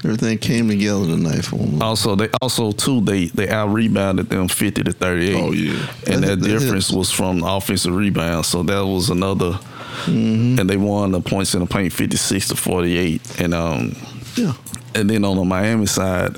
everything 0.03 0.37
came 0.37 0.67
together 0.69 1.05
tonight 1.07 1.43
for 1.43 1.55
them 1.57 1.81
also 1.81 2.15
they 2.15 2.29
also 2.41 2.71
too 2.71 3.01
they 3.01 3.25
they 3.25 3.49
out 3.49 3.67
rebounded 3.73 4.29
them 4.29 4.47
fifty 4.47 4.83
to 4.83 4.91
thirty 4.91 5.29
eight. 5.31 5.35
Oh, 5.43 5.51
yeah. 5.51 5.71
and 6.07 6.23
That- 6.23 6.27
that 6.27 6.39
that 6.41 6.47
difference 6.47 6.87
hits. 6.87 6.93
was 6.97 7.11
from 7.11 7.39
the 7.39 7.47
offensive 7.47 7.93
rebound. 7.95 8.45
So 8.45 8.63
that 8.63 8.85
was 8.85 9.09
another. 9.09 9.59
And 10.07 10.59
they 10.69 10.77
won 10.77 11.11
the 11.11 11.21
points 11.21 11.53
in 11.55 11.61
the 11.61 11.65
paint 11.65 11.91
fifty 11.93 12.17
six 12.17 12.49
to 12.49 12.55
forty 12.55 12.97
eight. 12.97 13.39
And 13.41 13.53
um, 13.53 13.95
Yeah. 14.35 14.53
And 14.93 15.09
then 15.09 15.25
on 15.25 15.35
the 15.37 15.43
Miami 15.43 15.87
side, 15.87 16.37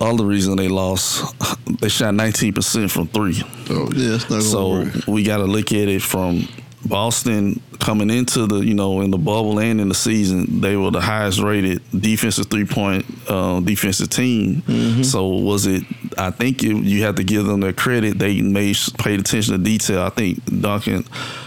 all 0.00 0.16
the 0.16 0.24
reason 0.24 0.56
they 0.56 0.68
lost, 0.68 1.22
they 1.80 1.88
shot 1.88 2.14
19% 2.14 2.90
from 2.90 3.08
three. 3.08 3.42
Oh, 3.70 3.90
Yeah, 3.94 4.18
So 4.40 4.70
work. 4.70 5.06
we 5.06 5.22
got 5.22 5.38
to 5.38 5.44
look 5.44 5.72
at 5.72 5.88
it 5.88 6.02
from 6.02 6.48
Boston 6.86 7.60
coming 7.78 8.10
into 8.10 8.46
the 8.46 8.56
you 8.60 8.74
know 8.74 9.00
in 9.00 9.10
the 9.10 9.18
bubble 9.18 9.58
and 9.58 9.80
in 9.80 9.88
the 9.88 9.94
season. 9.94 10.60
They 10.60 10.76
were 10.76 10.90
the 10.90 11.00
highest 11.00 11.40
rated 11.40 11.82
defensive 11.98 12.46
three 12.46 12.64
point 12.64 13.04
uh, 13.28 13.60
defensive 13.60 14.08
team. 14.08 14.62
Mm-hmm. 14.62 15.02
So 15.02 15.28
was 15.28 15.66
it? 15.66 15.84
I 16.16 16.30
think 16.30 16.62
you, 16.62 16.78
you 16.78 17.02
have 17.04 17.16
to 17.16 17.24
give 17.24 17.44
them 17.44 17.60
their 17.60 17.72
credit. 17.74 18.18
They 18.18 18.40
made 18.40 18.76
paid 18.98 19.20
attention 19.20 19.52
to 19.52 19.58
detail. 19.62 20.02
I 20.02 20.10
think 20.10 20.42
Duncan 20.62 21.04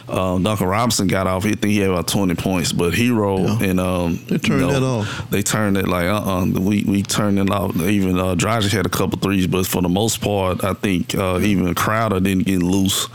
uh, 0.08 0.38
Duncan 0.38 0.68
Robinson 0.68 1.08
got 1.08 1.28
off. 1.28 1.44
He 1.44 1.52
think 1.52 1.72
he 1.74 1.80
had 1.80 1.90
about 1.90 2.08
twenty 2.08 2.36
points, 2.36 2.72
but 2.74 2.94
Herro 2.94 3.40
Yeah. 3.62 3.68
and 3.70 3.80
um, 3.80 4.20
They 4.28 4.38
turned 4.38 4.62
you 4.62 4.68
know, 4.68 4.80
that 4.80 4.84
off. 4.84 5.30
They 5.30 5.42
turned 5.42 5.78
it 5.78 5.88
like 5.88 6.06
uh 6.06 6.22
uh 6.42 6.46
we 6.46 6.84
we 6.84 7.04
turned 7.04 7.40
it 7.40 7.50
off. 7.50 7.76
Even 7.78 8.18
uh, 8.20 8.36
Dragic 8.36 8.72
had 8.72 8.86
a 8.86 8.90
couple 8.90 9.18
threes, 9.20 9.48
but 9.48 9.66
for 9.66 9.82
the 9.82 9.90
most 9.90 10.22
part, 10.22 10.64
I 10.64 10.74
think 10.74 11.16
uh, 11.16 11.40
even 11.42 11.74
Crowder 11.76 12.20
didn't 12.20 12.46
get 12.46 12.62
loose 12.62 13.08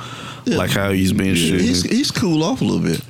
like 0.47 0.71
how 0.71 0.91
he's 0.93 1.13
been 1.13 1.35
shooting. 1.35 1.61
He's 1.67 1.83
he's 1.83 2.11
cool 2.11 2.43
off 2.43 2.63
a 2.63 2.65
little 2.65 2.81
bit, 2.81 3.03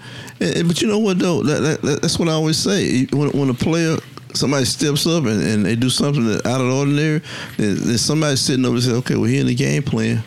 but 0.67 0.83
you 0.83 0.89
know 0.89 0.99
what 0.99 1.19
though? 1.21 1.43
That, 1.45 1.61
that, 1.61 1.83
that- 1.83 2.03
that's 2.03 2.19
what 2.19 2.29
I 2.29 2.33
always 2.33 2.57
say. 2.59 3.05
When 3.13 3.31
when 3.31 3.49
a 3.49 3.55
player 3.55 3.97
somebody 4.35 4.65
steps 4.67 5.07
up 5.07 5.25
and, 5.25 5.41
and 5.43 5.65
they 5.65 5.75
do 5.77 5.89
something 5.89 6.25
that 6.27 6.45
out 6.47 6.61
of 6.61 6.67
the 6.67 6.75
ordinary, 6.75 7.23
then, 7.57 7.77
then 7.77 7.97
somebody 7.99 8.37
sitting 8.37 8.65
over 8.65 8.75
and 8.75 8.83
say, 8.85 8.93
okay, 8.93 9.15
well 9.15 9.25
he 9.25 9.39
in 9.39 9.47
the 9.47 9.55
game 9.55 9.83
plan. 9.85 10.23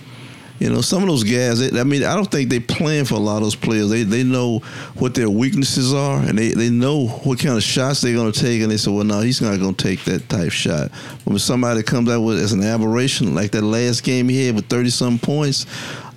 You 0.61 0.69
know, 0.69 0.81
some 0.81 1.01
of 1.01 1.09
those 1.09 1.23
guys. 1.23 1.57
They, 1.57 1.79
I 1.79 1.83
mean, 1.83 2.03
I 2.03 2.13
don't 2.13 2.29
think 2.29 2.51
they 2.51 2.59
plan 2.59 3.05
for 3.05 3.15
a 3.15 3.19
lot 3.19 3.37
of 3.37 3.43
those 3.43 3.55
players. 3.55 3.89
They 3.89 4.03
they 4.03 4.23
know 4.23 4.59
what 4.93 5.15
their 5.15 5.27
weaknesses 5.27 5.91
are, 5.91 6.19
and 6.19 6.37
they, 6.37 6.49
they 6.49 6.69
know 6.69 7.07
what 7.07 7.39
kind 7.39 7.57
of 7.57 7.63
shots 7.63 8.01
they're 8.01 8.13
going 8.13 8.31
to 8.31 8.39
take. 8.39 8.61
And 8.61 8.69
they 8.69 8.77
say, 8.77 8.91
well, 8.91 9.03
no, 9.03 9.21
he's 9.21 9.41
not 9.41 9.59
going 9.59 9.73
to 9.73 9.83
take 9.83 10.03
that 10.03 10.29
type 10.29 10.51
shot. 10.51 10.91
When 11.25 11.39
somebody 11.39 11.81
comes 11.81 12.09
out 12.09 12.21
with 12.21 12.37
as 12.37 12.53
an 12.53 12.61
aberration, 12.61 13.33
like 13.33 13.49
that 13.51 13.63
last 13.63 14.03
game 14.03 14.29
he 14.29 14.45
had 14.45 14.53
with 14.53 14.67
thirty 14.67 14.91
some 14.91 15.17
points, 15.17 15.65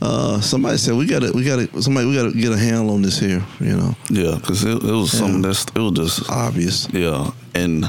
uh, 0.02 0.38
somebody 0.42 0.76
said 0.76 0.94
we 0.94 1.06
got 1.06 1.22
to 1.22 1.32
we 1.32 1.42
got 1.42 1.66
to 1.66 1.82
somebody 1.82 2.06
we 2.06 2.14
got 2.14 2.30
to 2.30 2.38
get 2.38 2.52
a 2.52 2.58
handle 2.58 2.90
on 2.90 3.00
this 3.00 3.18
here. 3.18 3.42
You 3.60 3.78
know, 3.78 3.96
yeah, 4.10 4.36
because 4.38 4.62
it, 4.62 4.76
it 4.76 4.92
was 4.92 5.10
something 5.10 5.40
that's 5.40 5.64
it 5.74 5.78
was 5.78 5.92
just 5.92 6.30
obvious. 6.30 6.86
yeah, 6.92 7.30
and 7.54 7.88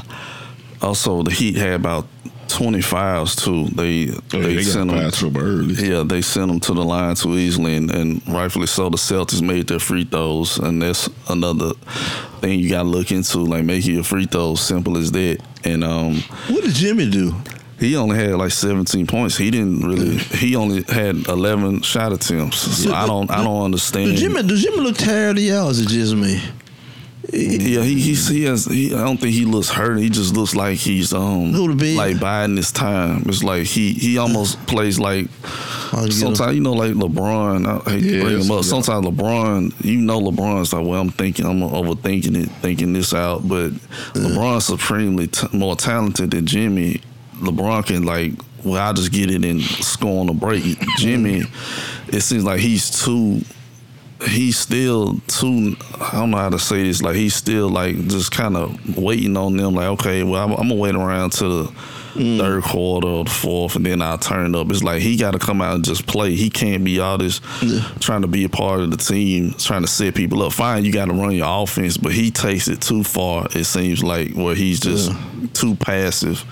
also 0.80 1.22
the 1.22 1.32
Heat 1.32 1.56
had 1.56 1.74
about 1.74 2.06
twenty 2.48 2.80
fouls 2.80 3.36
too. 3.36 3.66
They 3.66 4.10
Oh, 4.10 4.40
they, 4.42 4.54
they 4.56 4.62
sent 4.62 4.90
them. 4.90 5.36
early. 5.36 5.74
Yeah, 5.74 6.02
they 6.02 6.22
sent 6.22 6.48
them 6.48 6.60
to 6.60 6.74
the 6.74 6.84
line 6.84 7.14
too 7.14 7.34
easily, 7.36 7.76
and, 7.76 7.90
and 7.90 8.26
rightfully 8.28 8.66
so. 8.66 8.88
The 8.88 8.96
Celtics 8.96 9.42
made 9.42 9.66
their 9.68 9.78
free 9.78 10.04
throws, 10.04 10.58
and 10.58 10.80
that's 10.82 11.08
another 11.28 11.72
thing 12.40 12.60
you 12.60 12.70
got 12.70 12.82
to 12.82 12.88
look 12.88 13.10
into, 13.10 13.38
like 13.38 13.64
making 13.64 13.94
your 13.94 14.04
free 14.04 14.26
throws 14.26 14.60
simple 14.60 14.96
as 14.96 15.12
that. 15.12 15.38
And 15.64 15.82
um, 15.84 16.16
What 16.48 16.64
did 16.64 16.74
Jimmy 16.74 17.10
do? 17.10 17.34
he 17.78 17.94
only 17.96 18.16
had 18.16 18.32
like 18.36 18.52
17 18.52 19.06
points. 19.06 19.36
He 19.36 19.50
didn't 19.50 19.80
really. 19.80 20.16
He 20.16 20.56
only 20.56 20.82
had 20.84 21.26
11 21.28 21.82
shot 21.82 22.12
attempts. 22.12 22.56
So 22.58 22.92
I 22.94 23.06
don't. 23.06 23.30
I 23.30 23.44
don't 23.44 23.64
understand. 23.64 24.12
Does 24.12 24.20
Jimmy, 24.20 24.42
does 24.42 24.62
Jimmy 24.62 24.78
look 24.78 24.96
tired 24.96 25.36
of 25.36 25.42
y'all? 25.42 25.68
Or 25.68 25.70
is 25.72 25.80
it 25.80 25.88
just 25.88 26.14
me? 26.14 26.40
Yeah, 27.32 27.82
he 27.82 28.00
he, 28.00 28.14
he 28.14 28.44
has. 28.44 28.66
He, 28.66 28.94
I 28.94 28.98
don't 29.04 29.16
think 29.18 29.34
he 29.34 29.44
looks 29.44 29.68
hurt. 29.68 29.98
He 29.98 30.08
just 30.10 30.34
looks 30.34 30.54
like 30.54 30.78
he's 30.78 31.12
um 31.12 31.52
Go 31.52 31.66
to 31.66 31.74
bed. 31.74 31.96
like 31.96 32.20
biding 32.20 32.56
his 32.56 32.70
time. 32.72 33.24
It's 33.26 33.42
like 33.42 33.64
he 33.64 33.92
he 33.94 34.16
almost 34.18 34.64
plays 34.66 34.98
like 34.98 35.28
sometimes 36.10 36.54
you 36.54 36.60
know 36.60 36.72
like 36.72 36.92
LeBron. 36.92 37.66
I 37.86 37.90
hate 37.90 38.02
to 38.02 38.22
bring 38.22 38.40
him 38.40 38.50
up. 38.50 38.56
yeah. 38.58 38.62
Sometimes 38.62 39.06
LeBron, 39.06 39.84
you 39.84 39.98
know 39.98 40.20
LeBron's 40.20 40.72
like, 40.72 40.86
well, 40.86 41.00
I'm 41.00 41.10
thinking, 41.10 41.46
I'm 41.46 41.60
overthinking 41.60 42.36
it, 42.44 42.48
thinking 42.62 42.92
this 42.92 43.12
out. 43.12 43.46
But 43.48 43.70
LeBron's 44.14 44.66
supremely 44.66 45.26
t- 45.26 45.48
more 45.52 45.74
talented 45.76 46.30
than 46.30 46.46
Jimmy. 46.46 47.00
LeBron 47.38 47.86
can 47.86 48.04
like, 48.04 48.32
well, 48.64 48.80
I'll 48.80 48.94
just 48.94 49.12
get 49.12 49.30
it 49.30 49.44
and 49.44 49.60
score 49.62 50.20
on 50.20 50.26
the 50.26 50.32
break. 50.32 50.78
Jimmy, 50.98 51.42
it 52.08 52.20
seems 52.20 52.44
like 52.44 52.60
he's 52.60 53.04
too 53.04 53.40
he's 54.24 54.58
still 54.58 55.18
too 55.26 55.76
I 56.00 56.12
don't 56.12 56.30
know 56.30 56.38
how 56.38 56.48
to 56.48 56.58
say 56.58 56.82
this 56.84 57.02
like 57.02 57.16
he's 57.16 57.34
still 57.34 57.68
like 57.68 57.96
just 58.08 58.32
kind 58.32 58.56
of 58.56 58.96
waiting 58.96 59.36
on 59.36 59.56
them 59.56 59.74
like 59.74 59.88
okay 59.88 60.22
well 60.22 60.42
I'm, 60.42 60.52
I'm 60.52 60.68
gonna 60.68 60.80
wait 60.80 60.94
around 60.94 61.32
to 61.34 61.48
the 61.48 61.72
mm. 62.16 62.38
third 62.38 62.62
quarter 62.64 63.06
or 63.06 63.24
the 63.24 63.30
fourth 63.30 63.76
and 63.76 63.86
then 63.86 64.02
I'll 64.02 64.18
turn 64.18 64.54
up. 64.54 64.70
It's 64.70 64.82
like 64.82 65.02
he 65.02 65.16
got 65.16 65.32
to 65.32 65.38
come 65.38 65.60
out 65.60 65.76
and 65.76 65.84
just 65.84 66.06
play. 66.06 66.34
He 66.34 66.50
can't 66.50 66.84
be 66.84 66.98
all 66.98 67.18
this 67.18 67.40
trying 68.00 68.22
to 68.22 68.28
be 68.28 68.44
a 68.44 68.48
part 68.48 68.80
of 68.80 68.90
the 68.90 68.96
team 68.96 69.52
trying 69.52 69.82
to 69.82 69.88
set 69.88 70.14
people 70.14 70.42
up. 70.42 70.52
Fine 70.52 70.84
you 70.84 70.92
got 70.92 71.06
to 71.06 71.12
run 71.12 71.32
your 71.32 71.62
offense 71.62 71.96
but 71.96 72.12
he 72.12 72.30
takes 72.30 72.68
it 72.68 72.80
too 72.80 73.04
far 73.04 73.46
it 73.52 73.64
seems 73.64 74.02
like 74.02 74.32
where 74.32 74.54
he's 74.54 74.80
just 74.80 75.12
too 75.54 75.74
passive 75.76 76.44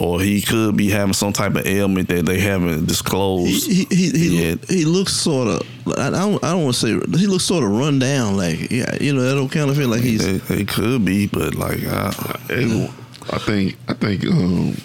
or 0.00 0.20
he 0.20 0.40
could 0.40 0.76
be 0.76 0.88
having 0.88 1.12
some 1.12 1.32
type 1.32 1.54
of 1.54 1.66
ailment 1.66 2.08
that 2.08 2.24
they 2.26 2.40
haven't 2.40 2.86
disclosed 2.86 3.66
He 3.66 3.84
he 3.84 4.10
he, 4.10 4.36
he, 4.36 4.58
he 4.68 4.84
looks 4.84 5.12
sort 5.12 5.48
of. 5.48 5.98
I 5.98 6.10
don't 6.10 6.42
I 6.42 6.52
don't 6.52 6.64
want 6.64 6.76
to 6.76 6.80
say 6.80 7.18
he 7.18 7.26
looks 7.26 7.44
sort 7.44 7.64
of 7.64 7.70
run 7.70 7.98
down. 7.98 8.36
Like 8.36 8.70
yeah, 8.70 8.96
you 9.00 9.12
know 9.12 9.22
that 9.22 9.34
don't 9.34 9.48
kind 9.48 9.70
of 9.70 9.76
feel 9.76 9.88
like 9.88 10.02
he's. 10.02 10.26
It, 10.26 10.50
it 10.50 10.68
could 10.68 11.04
be, 11.04 11.26
but 11.26 11.54
like, 11.54 11.84
I, 11.84 12.38
And 12.48 12.90
I 13.30 13.38
think 13.38 13.76
I 13.88 13.94
think 13.94 14.24
um 14.26 14.76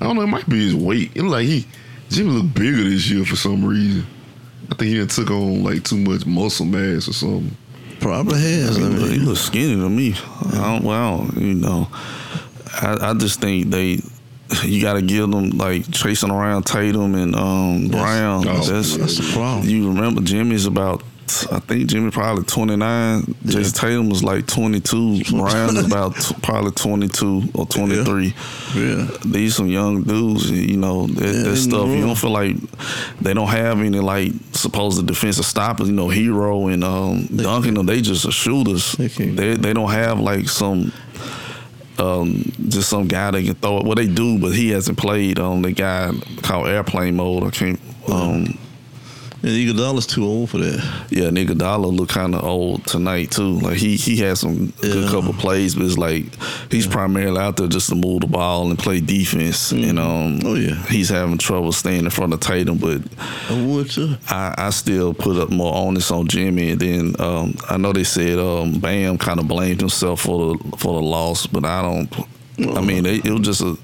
I 0.00 0.06
don't 0.06 0.16
know. 0.16 0.22
It 0.22 0.28
might 0.28 0.48
be 0.48 0.64
his 0.64 0.74
weight. 0.74 1.12
It 1.14 1.22
like 1.22 1.46
he 1.46 1.66
Jimmy 2.08 2.30
looked 2.30 2.54
bigger 2.54 2.84
this 2.84 3.10
year 3.10 3.24
for 3.24 3.36
some 3.36 3.64
reason. 3.64 4.06
I 4.70 4.74
think 4.76 4.90
he 4.90 4.98
done 4.98 5.08
took 5.08 5.30
on 5.30 5.62
like 5.62 5.84
too 5.84 5.98
much 5.98 6.26
muscle 6.26 6.66
mass 6.66 7.08
or 7.08 7.12
something. 7.12 7.56
Probably 8.00 8.40
has. 8.40 8.76
I 8.76 8.80
he, 8.80 8.86
look, 8.86 9.10
he 9.10 9.18
mean, 9.18 9.26
look 9.26 9.36
skinny 9.36 9.74
to 9.76 9.88
me. 9.88 10.14
I 10.52 10.78
don't, 10.78 10.84
well, 10.84 11.14
I 11.14 11.16
don't, 11.16 11.36
you 11.40 11.54
know, 11.54 11.88
I, 11.92 12.98
I 13.00 13.14
just 13.14 13.40
think 13.40 13.70
they, 13.70 14.00
you 14.64 14.82
got 14.82 14.94
to 14.94 15.02
give 15.02 15.30
them 15.30 15.50
like 15.50 15.90
chasing 15.90 16.30
around 16.30 16.64
Tatum 16.64 17.14
and 17.14 17.34
um, 17.34 17.88
Brown. 17.88 18.46
Oh, 18.46 18.60
that's, 18.60 18.96
that's 18.96 19.18
the 19.18 19.32
problem. 19.32 19.68
You 19.68 19.88
remember 19.88 20.20
Jimmy's 20.22 20.66
about. 20.66 21.02
I 21.50 21.58
think 21.58 21.88
Jimmy 21.88 22.10
probably 22.10 22.44
29. 22.44 23.22
Jayson 23.46 23.72
Tatum 23.80 24.08
was 24.10 24.22
like 24.22 24.46
22. 24.46 25.24
Brown 25.30 25.74
is 25.74 25.86
about 25.86 26.14
t- 26.16 26.34
probably 26.42 26.70
22 26.72 27.50
or 27.54 27.64
23. 27.64 28.34
yeah. 28.76 29.08
these 29.24 29.56
some 29.56 29.66
young 29.66 30.02
dudes, 30.02 30.50
you 30.50 30.76
know, 30.76 31.06
that, 31.06 31.24
that 31.24 31.56
stuff. 31.56 31.88
You 31.88 32.02
don't 32.02 32.14
feel 32.18 32.30
like 32.30 32.56
they 33.22 33.32
don't 33.32 33.48
have 33.48 33.80
any 33.80 34.00
like 34.00 34.32
supposed 34.52 35.04
defensive 35.06 35.46
stoppers. 35.46 35.88
You 35.88 35.94
know, 35.94 36.08
Herro 36.08 36.72
and 36.72 36.84
um, 36.84 37.26
Duncan, 37.34 37.86
they 37.86 38.02
just 38.02 38.26
are 38.26 38.30
shooters. 38.30 38.92
They 38.92 39.08
They 39.08 39.54
they 39.54 39.72
don't 39.72 39.90
have 39.90 40.20
like 40.20 40.50
some. 40.50 40.92
Um, 41.98 42.52
just 42.68 42.88
some 42.88 43.06
guy 43.06 43.30
they 43.30 43.44
can 43.44 43.54
throw 43.54 43.78
it. 43.78 43.84
Well, 43.84 43.94
they 43.94 44.08
do, 44.08 44.38
but 44.38 44.52
he 44.52 44.70
hasn't 44.70 44.98
played. 44.98 45.38
Um, 45.38 45.62
the 45.62 45.72
guy 45.72 46.12
called 46.42 46.68
Airplane 46.68 47.16
Mode. 47.16 47.44
I 47.44 47.50
can't. 47.50 47.80
Um, 48.08 48.58
And 49.44 49.52
Iguodala's 49.52 50.06
too 50.06 50.24
old 50.24 50.48
for 50.48 50.56
that. 50.58 51.06
yeah, 51.10 51.24
Iguodala 51.28 51.94
look 51.94 52.08
kind 52.08 52.34
of 52.34 52.42
old 52.44 52.86
tonight 52.86 53.30
too. 53.30 53.58
Like 53.60 53.76
he 53.76 53.96
he 53.96 54.16
had 54.16 54.38
some 54.38 54.68
good 54.80 55.10
couple 55.10 55.34
plays, 55.34 55.74
but 55.74 55.84
it's 55.84 55.98
like 55.98 56.24
he's 56.70 56.86
primarily 56.86 57.38
out 57.38 57.58
there 57.58 57.66
just 57.68 57.90
to 57.90 57.94
move 57.94 58.20
the 58.22 58.26
ball 58.26 58.70
and 58.70 58.78
play 58.78 59.00
defense. 59.00 59.70
And 59.70 59.98
um, 59.98 60.40
Oh, 60.46 60.54
yeah. 60.54 60.82
he's 60.86 61.10
having 61.10 61.36
trouble 61.36 61.72
staying 61.72 62.04
in 62.04 62.10
front 62.10 62.32
of 62.32 62.40
Tatum. 62.40 62.78
But 62.78 63.02
I 63.50 63.62
would 63.66 63.90
too. 63.90 64.16
I, 64.30 64.54
I 64.56 64.70
still 64.70 65.12
put 65.12 65.36
up 65.36 65.50
more 65.50 65.74
onus 65.74 66.10
on 66.10 66.26
Jimmy. 66.26 66.70
And 66.70 66.80
then 66.80 67.14
um, 67.18 67.54
I 67.68 67.76
know 67.76 67.92
they 67.92 68.04
said 68.04 68.38
um, 68.38 68.78
Bam 68.78 69.18
kind 69.18 69.38
of 69.40 69.46
blamed 69.46 69.80
himself 69.80 70.22
for 70.22 70.54
the 70.56 70.76
for 70.78 70.94
the 70.94 71.06
loss, 71.06 71.46
but 71.46 71.66
I 71.66 71.82
don't. 71.82 72.10
I 72.76 72.80
mean, 72.80 73.02
they, 73.02 73.16
it 73.16 73.28
was 73.30 73.40
just 73.42 73.60
a 73.60 73.76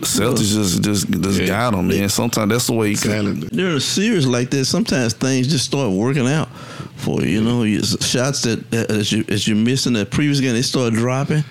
Celtics 0.00 0.52
just 0.54 0.82
just 0.82 1.10
just 1.22 1.40
Yeah. 1.40 1.46
got 1.46 1.74
him, 1.74 1.88
man. 1.88 2.08
Sometimes 2.08 2.50
that's 2.50 2.66
the 2.66 2.72
way. 2.72 2.94
Talented. 2.94 3.50
During 3.50 3.76
a 3.76 3.80
series 3.80 4.26
like 4.26 4.50
this, 4.50 4.68
sometimes 4.68 5.12
things 5.14 5.46
just 5.48 5.64
start 5.64 5.90
working 5.92 6.26
out 6.26 6.48
for 6.96 7.22
you. 7.22 7.28
You 7.28 7.40
know, 7.42 7.62
you, 7.64 7.82
shots 7.82 8.42
that, 8.42 8.70
that 8.70 8.90
as 8.90 9.12
you 9.12 9.24
as 9.28 9.46
you 9.46 9.54
missing 9.54 9.92
that 9.94 10.10
previous 10.10 10.40
game, 10.40 10.54
they 10.54 10.62
start 10.62 10.94
dropping, 10.94 11.44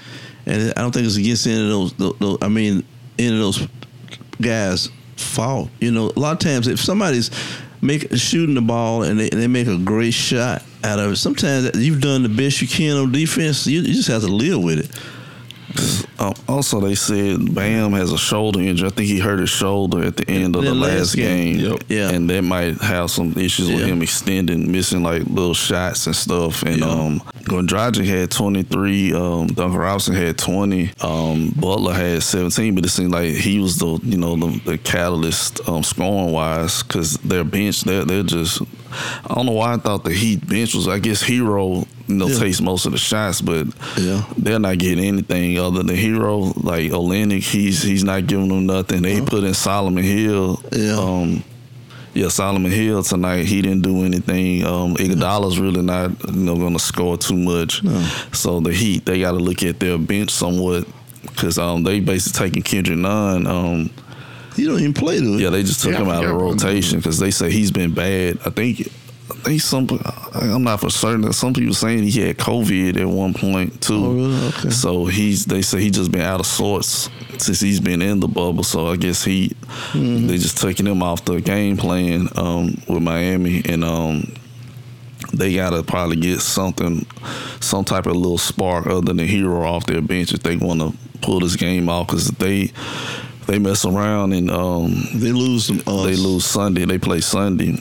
and 0.45 0.73
I 0.75 0.81
don't 0.81 0.91
think 0.91 1.05
it's 1.05 1.17
against 1.17 1.45
any 1.47 1.61
of 1.61 1.69
those. 1.69 1.93
those, 1.93 2.17
those 2.19 2.37
I 2.41 2.47
mean, 2.47 2.83
any 3.19 3.33
of 3.33 3.39
those 3.39 3.67
guys' 4.41 4.89
fault. 5.17 5.69
You 5.79 5.91
know, 5.91 6.11
a 6.15 6.19
lot 6.19 6.33
of 6.33 6.39
times 6.39 6.67
if 6.67 6.79
somebody's 6.79 7.29
make 7.81 8.11
shooting 8.15 8.55
the 8.55 8.61
ball 8.61 9.03
and 9.03 9.19
they, 9.19 9.29
and 9.29 9.41
they 9.41 9.47
make 9.47 9.67
a 9.67 9.77
great 9.77 10.13
shot 10.13 10.63
out 10.83 10.99
of 10.99 11.11
it, 11.11 11.15
sometimes 11.17 11.71
you've 11.75 12.01
done 12.01 12.23
the 12.23 12.29
best 12.29 12.61
you 12.61 12.67
can 12.67 12.95
on 12.97 13.11
defense. 13.11 13.65
You, 13.67 13.81
you 13.81 13.93
just 13.93 14.07
have 14.07 14.21
to 14.21 14.27
live 14.27 14.63
with 14.63 14.79
it. 14.79 16.09
Um, 16.21 16.33
also, 16.47 16.79
they 16.79 16.93
said 16.95 17.53
Bam 17.55 17.93
has 17.93 18.11
a 18.11 18.17
shoulder 18.17 18.59
injury. 18.59 18.87
I 18.87 18.91
think 18.91 19.07
he 19.09 19.17
hurt 19.19 19.39
his 19.39 19.49
shoulder 19.49 20.03
at 20.03 20.17
the 20.17 20.29
end 20.29 20.55
of 20.55 20.61
The 20.63 20.69
the 20.69 20.75
last 20.75 20.97
last 20.97 21.15
game. 21.15 21.57
game. 21.57 21.71
Yep. 21.71 21.83
Yeah. 21.89 22.09
and 22.11 22.29
that 22.29 22.43
might 22.43 22.79
have 22.81 23.09
some 23.09 23.33
issues 23.37 23.69
with 23.69 23.85
him 23.85 24.01
extending, 24.03 24.71
missing 24.71 25.01
like 25.01 25.23
little 25.23 25.53
shots 25.55 26.05
and 26.05 26.15
stuff. 26.15 26.61
And 26.63 26.77
Yeah. 26.79 26.85
um, 26.89 27.19
Goran 27.45 27.67
Dragic 27.67 28.05
had 28.05 28.29
23. 28.29 29.13
Um, 29.13 29.47
Duncan 29.47 29.79
Robinson 29.79 30.13
had 30.15 30.37
20. 30.37 30.91
Um, 31.01 31.53
Butler 31.59 31.93
had 31.93 32.21
17. 32.21 32.75
But 32.75 32.85
it 32.85 32.89
seemed 32.89 33.11
like 33.11 33.33
he 33.33 33.59
was 33.59 33.77
the 33.77 33.99
you 34.03 34.17
know 34.17 34.35
the, 34.35 34.61
the 34.65 34.77
catalyst 34.77 35.67
um, 35.67 35.81
scoring 35.83 36.31
wise 36.31 36.83
because 36.83 37.17
their 37.17 37.43
bench 37.43 37.81
they're 37.81 38.05
they're 38.05 38.23
just. 38.23 38.61
I 39.25 39.35
don't 39.35 39.45
know 39.45 39.53
why 39.53 39.73
I 39.73 39.77
thought 39.77 40.03
the 40.03 40.11
Heat 40.13 40.45
bench 40.47 40.75
was. 40.75 40.87
I 40.87 40.99
guess 40.99 41.23
Herro 41.23 41.87
you 42.07 42.15
know 42.15 42.27
Yeah. 42.27 42.39
takes 42.39 42.59
most 42.59 42.85
of 42.85 42.91
the 42.91 42.97
shots, 42.97 43.39
but 43.39 43.67
Yeah. 43.97 44.25
they're 44.37 44.59
not 44.59 44.77
getting 44.79 45.03
anything 45.05 45.57
other 45.57 45.81
than 45.81 45.95
Herro 45.95 46.10
like 46.19 46.91
Olynyk. 46.91 47.43
He's 47.43 47.81
he's 47.81 48.03
not 48.03 48.27
giving 48.27 48.47
them 48.49 48.65
nothing. 48.65 49.01
They 49.01 49.21
put 49.21 49.43
in 49.43 49.53
Solomon 49.53 50.03
Hill. 50.03 50.61
Yeah. 50.71 50.97
Um, 50.99 51.43
yeah, 52.13 52.27
Solomon 52.27 52.71
Hill 52.71 53.03
tonight. 53.03 53.45
He 53.45 53.61
didn't 53.61 53.83
do 53.83 54.03
anything. 54.03 54.65
Um, 54.65 54.95
Iguodala's 54.95 55.59
really 55.59 55.81
not 55.81 56.11
you 56.27 56.33
know 56.43 56.55
going 56.55 56.73
to 56.73 56.79
score 56.79 57.17
too 57.17 57.37
much. 57.37 57.81
So 58.33 58.59
the 58.59 58.73
Heat 58.73 59.05
they 59.05 59.21
got 59.21 59.31
to 59.31 59.37
look 59.37 59.63
at 59.63 59.79
their 59.79 59.97
bench 59.97 60.29
somewhat 60.31 60.85
because 61.23 61.57
um, 61.57 61.83
they 61.83 61.99
basically 62.01 62.49
taking 62.49 62.63
Kendrick 62.63 62.97
Nunn. 62.97 63.47
Um, 63.47 63.89
He 64.57 64.65
don't 64.65 64.79
even 64.81 64.93
play 64.93 65.19
to 65.19 65.35
it. 65.35 65.39
yeah, 65.39 65.49
they 65.51 65.63
just 65.63 65.81
took 65.83 65.93
Yeah, 65.93 66.01
him 66.01 66.09
out 66.09 66.25
of 66.25 66.31
rotation 66.35 66.99
because 66.99 67.17
they 67.19 67.31
say 67.31 67.49
he's 67.49 67.71
been 67.71 67.93
bad. 67.93 68.39
I 68.45 68.49
think, 68.49 68.91
I 69.31 69.43
think 69.43 69.61
some. 69.61 69.87
I'm 70.33 70.63
not 70.63 70.81
for 70.81 70.89
certain. 70.89 71.21
That 71.21 71.33
some 71.33 71.53
people 71.53 71.73
saying 71.73 72.03
he 72.03 72.21
had 72.21 72.37
COVID 72.37 72.97
at 72.97 73.07
one 73.07 73.33
point 73.33 73.81
too. 73.81 74.05
Oh, 74.05 74.13
really? 74.13 74.47
Okay. 74.47 74.69
So 74.69 75.05
he's. 75.05 75.45
They 75.45 75.61
say 75.61 75.81
he 75.81 75.89
just 75.89 76.11
been 76.11 76.21
out 76.21 76.39
of 76.39 76.45
sorts 76.45 77.09
since 77.37 77.59
he's 77.59 77.79
been 77.79 78.01
in 78.01 78.19
the 78.19 78.27
bubble. 78.27 78.63
So 78.63 78.87
I 78.87 78.97
guess 78.97 79.23
he. 79.23 79.49
Mm-hmm. 79.93 80.27
They 80.27 80.37
just 80.37 80.57
taking 80.57 80.85
him 80.85 81.01
off 81.01 81.25
the 81.25 81.41
game 81.41 81.77
plan 81.77 82.27
um, 82.35 82.81
with 82.87 83.01
Miami 83.01 83.61
and. 83.65 83.83
um 83.83 84.33
they 85.33 85.55
gotta 85.55 85.81
probably 85.81 86.17
get 86.17 86.41
something, 86.41 87.05
some 87.61 87.85
type 87.85 88.05
of 88.05 88.15
little 88.15 88.37
spark 88.37 88.85
other 88.87 89.01
than 89.01 89.17
Herro 89.17 89.65
off 89.65 89.85
their 89.85 90.01
bench 90.01 90.33
if 90.33 90.43
they 90.43 90.57
want 90.57 90.81
to 90.81 90.93
pull 91.21 91.39
this 91.39 91.55
game 91.55 91.87
off 91.87 92.07
because 92.07 92.27
they 92.31 92.71
they 93.51 93.59
mess 93.59 93.83
around 93.83 94.31
and 94.31 94.49
um, 94.49 94.93
They 95.13 95.33
lose. 95.33 95.69
Uh, 95.69 96.03
they 96.05 96.15
lose 96.15 96.45
Sunday. 96.45 96.85
They 96.85 96.97
play 96.97 97.19
Sunday. 97.19 97.73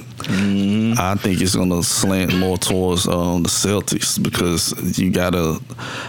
I 0.98 1.14
think 1.16 1.40
it's 1.40 1.54
gonna 1.54 1.82
slant 1.84 2.36
more 2.36 2.58
towards 2.58 3.06
um, 3.06 3.44
the 3.44 3.48
Celtics 3.48 4.20
because 4.20 4.98
you 4.98 5.10
gotta. 5.12 5.60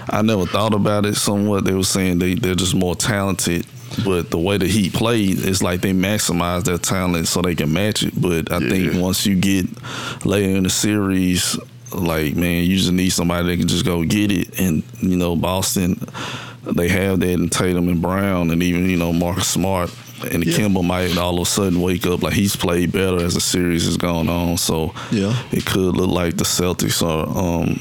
I 0.10 0.24
never 0.24 0.48
thought 0.48 0.74
about 0.74 1.06
it. 1.06 1.16
Somewhat 1.16 1.64
they 1.64 1.74
were 1.74 1.84
saying 1.84 2.18
they 2.18 2.34
they're 2.34 2.56
just 2.56 2.74
more 2.74 2.96
talented. 2.96 3.68
But 4.04 4.32
the 4.32 4.40
way 4.40 4.58
the 4.58 4.68
Heat 4.68 4.94
played, 4.94 5.46
it's 5.46 5.62
like 5.62 5.82
they 5.82 5.92
maximize 5.92 6.64
their 6.64 6.78
talent 6.78 7.28
so 7.28 7.42
they 7.42 7.56
can 7.56 7.72
match 7.72 8.04
it. 8.04 8.20
But 8.20 8.52
I 8.52 8.60
think 8.60 8.96
once 8.96 9.26
you 9.28 9.36
get 9.36 9.66
later 10.26 10.56
in 10.58 10.64
the 10.64 10.70
series, 10.70 11.60
like 11.94 12.36
man, 12.36 12.64
you 12.64 12.78
just 12.78 12.92
need 12.92 13.10
somebody 13.10 13.50
that 13.50 13.58
can 13.58 13.68
just 13.68 13.86
go 13.86 14.04
get 14.04 14.32
it. 14.32 14.60
And 14.60 14.82
you 15.02 15.18
know, 15.18 15.36
Boston, 15.36 16.00
they 16.64 16.88
have 16.90 17.20
that 17.22 17.30
in 17.30 17.50
Tatum 17.50 17.88
and 17.90 18.02
Brown, 18.02 18.52
and 18.52 18.62
even 18.64 18.90
you 18.90 18.98
know 18.98 19.12
Marcus 19.14 19.48
Smart 19.48 19.94
and 20.32 20.46
Yeah. 20.46 20.54
Kemba 20.58 20.84
might 20.84 21.18
all 21.18 21.36
of 21.36 21.48
a 21.48 21.50
sudden 21.50 21.82
wake 21.82 22.06
up 22.06 22.22
like 22.22 22.34
he's 22.34 22.56
played 22.56 22.92
better 22.92 23.18
as 23.24 23.34
the 23.34 23.42
series 23.42 23.88
is 23.88 23.98
going 23.98 24.30
on. 24.30 24.58
So 24.58 24.94
Yeah. 25.12 25.36
it 25.52 25.66
could 25.66 25.96
look 25.98 26.10
like 26.12 26.38
the 26.38 26.44
Celtics 26.44 27.02
are, 27.02 27.28
um, 27.28 27.80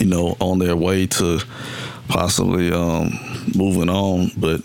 you 0.00 0.06
know, 0.06 0.36
on 0.40 0.58
their 0.58 0.74
way 0.76 1.06
to 1.06 1.40
possibly 2.08 2.72
um, 2.72 3.16
moving 3.54 3.88
on. 3.88 4.32
But 4.36 4.60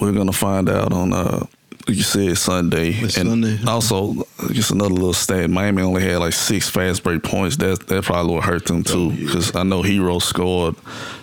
we're 0.00 0.12
gonna 0.12 0.32
find 0.32 0.68
out 0.68 0.92
on. 0.92 1.12
Uh, 1.12 1.46
you 1.86 2.02
said 2.02 2.36
Sunday, 2.36 2.90
It's 2.90 3.16
and 3.16 3.28
Sunday. 3.30 3.58
also 3.66 4.14
just 4.52 4.70
another 4.72 4.90
little 4.94 5.14
stat. 5.14 5.48
Miami 5.48 5.82
only 5.82 6.02
had 6.02 6.18
like 6.18 6.32
six 6.34 6.68
fast 6.68 7.02
break 7.02 7.22
points. 7.22 7.56
That 7.56 7.86
that 7.86 8.04
probably 8.04 8.34
will 8.34 8.40
hurt 8.42 8.66
them 8.66 8.82
too, 8.84 9.10
because 9.12 9.54
I 9.56 9.62
know 9.62 9.82
Herro 9.82 10.20
scored. 10.20 10.74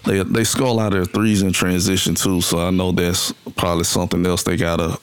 They 0.06 0.24
they 0.24 0.44
score 0.44 0.68
a 0.68 0.72
lot 0.72 0.88
of 0.88 0.94
their 0.94 1.06
threes 1.06 1.42
in 1.42 1.52
transition 1.52 2.16
too, 2.16 2.42
so 2.42 2.60
I 2.66 2.72
know 2.72 2.92
that's 2.92 3.32
probably 3.56 3.84
something 3.84 4.26
else 4.26 4.44
they 4.44 4.58
gotta 4.58 4.98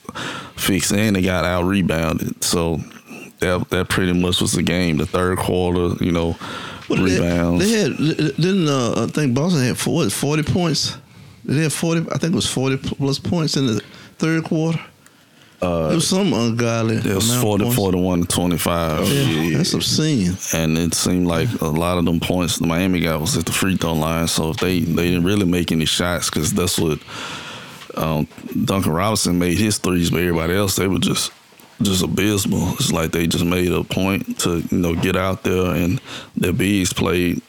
fix. 0.56 0.92
And 0.92 1.14
they 1.16 1.22
got 1.22 1.44
out 1.44 1.64
rebounded, 1.64 2.42
so 2.42 2.78
that 3.40 3.68
that 3.70 3.88
pretty 3.88 4.12
much 4.14 4.40
was 4.40 4.52
the 4.52 4.62
game. 4.62 4.96
The 4.96 5.06
third 5.06 5.38
quarter, 5.38 6.02
you 6.04 6.10
know, 6.12 6.32
What 6.88 6.96
did 6.96 7.06
they- 7.08 7.20
rebounds. 7.20 7.64
They, 7.64 7.78
had 7.80 7.96
didn't 8.36 8.68
uh, 8.68 9.04
I 9.04 9.06
think 9.06 9.34
Boston 9.34 9.62
had 9.62 9.78
four, 9.78 9.94
what, 10.04 10.12
forty 10.12 10.42
points. 10.42 10.96
Did 11.46 11.56
they 11.56 11.62
have 11.62 11.72
forty? 11.72 12.00
I 12.10 12.18
think 12.18 12.32
it 12.32 12.36
was 12.36 12.48
forty 12.50 12.76
plus 12.78 13.18
points 13.20 13.56
in 13.56 13.66
the 13.66 13.80
third 14.18 14.44
quarter. 14.44 14.80
Uh, 15.62 15.90
it 15.92 15.94
was 15.94 16.08
some 16.08 16.32
ungodly. 16.32 16.96
it 16.96 17.04
was 17.04 17.30
amount 17.30 17.42
40, 17.42 17.64
points. 17.64 17.76
41 17.76 18.20
to 18.22 18.26
25. 18.26 19.08
Yeah, 19.08 19.56
that's 19.58 19.72
obscene. 19.74 20.36
and 20.54 20.76
it 20.76 20.92
seemed 20.94 21.26
like 21.28 21.48
a 21.60 21.66
lot 21.66 21.98
of 21.98 22.04
them 22.04 22.18
points 22.18 22.58
the 22.58 22.66
Miami 22.66 23.00
got 23.00 23.20
was 23.20 23.36
at 23.36 23.46
the 23.46 23.52
free 23.52 23.76
throw 23.76 23.92
line. 23.92 24.26
So 24.26 24.50
if 24.50 24.56
they 24.56 24.80
they 24.80 25.10
didn't 25.10 25.24
really 25.24 25.46
make 25.46 25.70
any 25.70 25.84
shots, 25.84 26.30
because 26.30 26.52
that's 26.52 26.78
what 26.78 26.98
um, 27.96 28.26
Duncan 28.64 28.92
Robinson 28.92 29.38
made 29.38 29.56
his 29.56 29.78
threes, 29.78 30.10
but 30.10 30.18
everybody 30.20 30.54
else 30.54 30.74
they 30.76 30.88
were 30.88 30.98
just 30.98 31.30
just 31.80 32.02
abysmal. 32.02 32.72
It's 32.74 32.92
like 32.92 33.12
they 33.12 33.26
just 33.26 33.44
made 33.44 33.70
a 33.72 33.84
point 33.84 34.40
to 34.40 34.64
you 34.70 34.78
know 34.78 34.94
get 34.96 35.16
out 35.16 35.44
there 35.44 35.74
and 35.74 36.00
their 36.36 36.52
bigs 36.52 36.92
played 36.92 37.40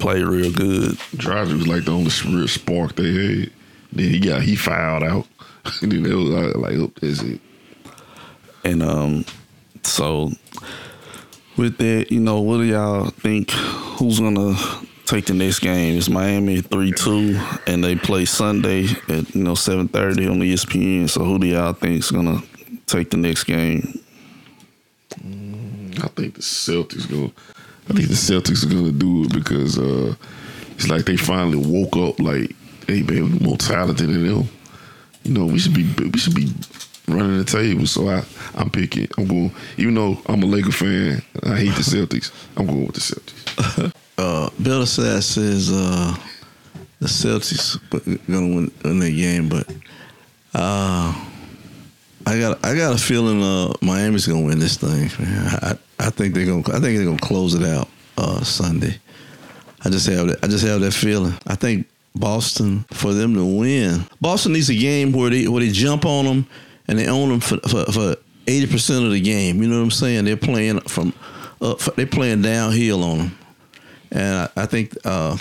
played 0.00 0.24
real 0.24 0.52
good. 0.52 0.92
Dragic 1.16 1.54
was 1.56 1.66
like 1.66 1.84
the 1.86 1.92
only 1.92 2.10
real 2.28 2.46
spark 2.48 2.94
they 2.94 3.12
had. 3.12 3.50
Then 3.92 4.10
he 4.10 4.20
got 4.20 4.42
he 4.42 4.54
fouled 4.56 5.02
out. 5.02 5.26
it 5.82 6.14
was 6.14 6.28
like, 6.28 6.54
like 6.56 6.74
oh, 6.74 6.92
that's 7.00 7.22
it. 7.22 7.40
And 8.64 8.82
um, 8.82 9.24
so 9.82 10.30
with 11.56 11.78
that, 11.78 12.10
you 12.10 12.20
know, 12.20 12.40
what 12.40 12.58
do 12.58 12.64
y'all 12.64 13.10
think? 13.10 13.50
Who's 13.50 14.20
gonna 14.20 14.56
take 15.06 15.26
the 15.26 15.34
next 15.34 15.60
game? 15.60 15.96
It's 15.96 16.08
Miami 16.08 16.60
three 16.60 16.92
two, 16.92 17.40
and 17.66 17.82
they 17.82 17.94
play 17.96 18.24
Sunday 18.24 18.86
at 19.08 19.34
you 19.34 19.42
know 19.42 19.54
seven 19.54 19.88
thirty 19.88 20.26
on 20.26 20.38
ESPN. 20.38 21.08
So 21.08 21.24
who 21.24 21.38
do 21.38 21.46
y'all 21.46 21.72
think 21.72 22.00
is 22.00 22.10
gonna 22.10 22.42
take 22.86 23.10
the 23.10 23.16
next 23.16 23.44
game? 23.44 24.00
I 26.02 26.08
think 26.08 26.34
the 26.34 26.42
Celtics 26.42 27.08
go. 27.08 27.32
I 27.88 27.92
think 27.92 28.08
the 28.08 28.14
Celtics 28.14 28.64
are 28.64 28.74
gonna 28.74 28.92
do 28.92 29.24
it 29.24 29.32
because 29.32 29.78
uh, 29.78 30.14
it's 30.72 30.88
like 30.88 31.04
they 31.04 31.16
finally 31.16 31.58
woke 31.58 31.96
up. 31.96 32.18
Like, 32.18 32.54
hey 32.88 33.02
man, 33.02 33.38
more 33.38 33.56
talented 33.56 34.08
than 34.08 34.26
them. 34.26 34.48
You 35.24 35.32
know, 35.32 35.46
we 35.46 35.58
should 35.58 35.74
be 35.74 35.90
we 35.98 36.18
should 36.18 36.34
be 36.34 36.52
running 37.08 37.38
the 37.38 37.44
table. 37.44 37.86
So 37.86 38.08
I 38.08 38.24
I'm 38.54 38.70
picking. 38.70 39.08
I'm 39.18 39.26
going. 39.26 39.52
Even 39.76 39.94
though 39.94 40.18
I'm 40.26 40.42
a 40.42 40.46
Laker 40.46 40.72
fan, 40.72 41.22
I 41.42 41.56
hate 41.56 41.74
the 41.74 41.82
Celtics. 41.82 42.30
I'm 42.56 42.66
going 42.66 42.86
with 42.86 42.94
the 42.94 43.00
Celtics. 43.00 43.92
Uh, 44.16 44.48
Bill 44.62 44.86
says 44.86 45.72
uh, 45.72 46.16
the 47.00 47.06
Celtics 47.06 47.80
gonna 48.30 48.54
win, 48.54 48.70
win 48.84 48.98
that 49.00 49.10
game, 49.10 49.48
but 49.48 49.68
uh, 50.54 51.12
I 52.24 52.38
got 52.38 52.64
I 52.64 52.76
got 52.76 52.94
a 52.94 52.98
feeling 52.98 53.42
uh, 53.42 53.72
Miami's 53.82 54.26
gonna 54.26 54.46
win 54.46 54.60
this 54.60 54.76
thing. 54.76 55.10
Man. 55.18 55.58
I 55.62 55.78
I 55.98 56.10
think 56.10 56.34
they're 56.34 56.46
gonna 56.46 56.60
I 56.68 56.80
think 56.80 56.96
they're 56.96 57.06
gonna 57.06 57.18
close 57.18 57.54
it 57.54 57.64
out 57.64 57.88
uh, 58.16 58.42
Sunday. 58.44 58.96
I 59.84 59.90
just 59.90 60.06
have 60.06 60.28
that 60.28 60.44
I 60.44 60.46
just 60.46 60.64
have 60.64 60.80
that 60.80 60.94
feeling. 60.94 61.34
I 61.46 61.56
think 61.56 61.88
Boston 62.14 62.84
for 62.92 63.12
them 63.12 63.34
to 63.34 63.44
win. 63.44 64.06
Boston 64.20 64.52
needs 64.52 64.70
a 64.70 64.74
game 64.76 65.12
where 65.12 65.30
they 65.30 65.48
where 65.48 65.60
they 65.64 65.70
jump 65.70 66.04
on 66.04 66.24
them 66.24 66.46
and 66.88 66.98
they 66.98 67.06
own 67.08 67.28
them 67.28 67.40
for 67.40 67.58
for, 67.68 67.84
for 67.92 68.16
80% 68.46 69.04
of 69.06 69.10
the 69.12 69.20
game. 69.20 69.62
You 69.62 69.68
know 69.68 69.78
what 69.78 69.84
I'm 69.84 69.90
saying? 69.90 70.24
They're 70.24 70.36
playing 70.36 70.80
from 70.80 71.12
up 71.60 71.80
they're 71.96 72.06
playing 72.06 72.42
downhill 72.42 73.02
on 73.02 73.18
them. 73.18 73.38
And 74.12 74.36
I, 74.56 74.62
I 74.62 74.66
think 74.66 74.96
uh, 75.04 75.36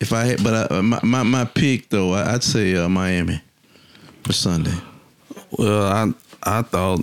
if 0.00 0.12
I 0.12 0.24
had, 0.24 0.44
but 0.44 0.70
I, 0.70 0.80
my, 0.82 1.00
my 1.02 1.22
my 1.22 1.44
pick 1.44 1.88
though, 1.88 2.12
I- 2.12 2.34
I'd 2.34 2.42
say 2.44 2.76
uh, 2.76 2.88
Miami 2.88 3.40
for 4.24 4.32
Sunday. 4.32 4.74
Well, 5.52 5.82
I 5.86 6.12
I 6.58 6.62
thought. 6.62 7.00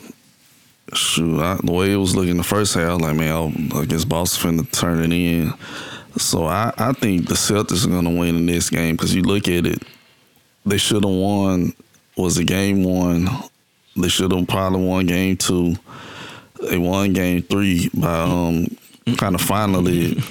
Shoot, 0.94 1.40
I, 1.42 1.58
the 1.64 1.72
way 1.72 1.92
it 1.92 1.96
was 1.96 2.16
looking 2.16 2.38
the 2.38 2.44
first 2.44 2.76
half, 2.76 3.02
like, 3.02 3.16
man, 3.16 3.72
I 3.74 3.86
guess 3.86 4.06
Boston 4.06 4.60
finna 4.60 4.72
turn 4.72 5.00
it 5.02 5.12
in. 5.12 5.52
So 6.18 6.46
I, 6.46 6.74
I 6.78 6.94
think 6.94 7.28
the 7.28 7.34
Celtics 7.34 7.86
are 7.86 7.90
gonna 7.90 8.12
win 8.12 8.36
in 8.36 8.46
this 8.46 8.70
game 8.70 8.96
because 8.96 9.16
you 9.16 9.24
look 9.24 9.48
at 9.48 9.66
it, 9.66 9.82
they 10.66 10.78
should 10.78 11.04
have 11.04 11.14
won. 11.14 11.74
Was 12.16 12.38
a 12.38 12.44
game 12.44 12.84
one? 12.84 13.28
They 13.96 14.08
should 14.08 14.32
have 14.32 14.48
probably 14.48 14.86
won 14.86 15.08
game 15.08 15.38
two. 15.38 15.76
They 16.62 16.78
won 16.78 17.14
game 17.14 17.42
three 17.42 17.90
by 17.94 18.20
um 18.20 18.68
kind 19.18 19.36
of 19.36 19.42
finally 19.42 20.22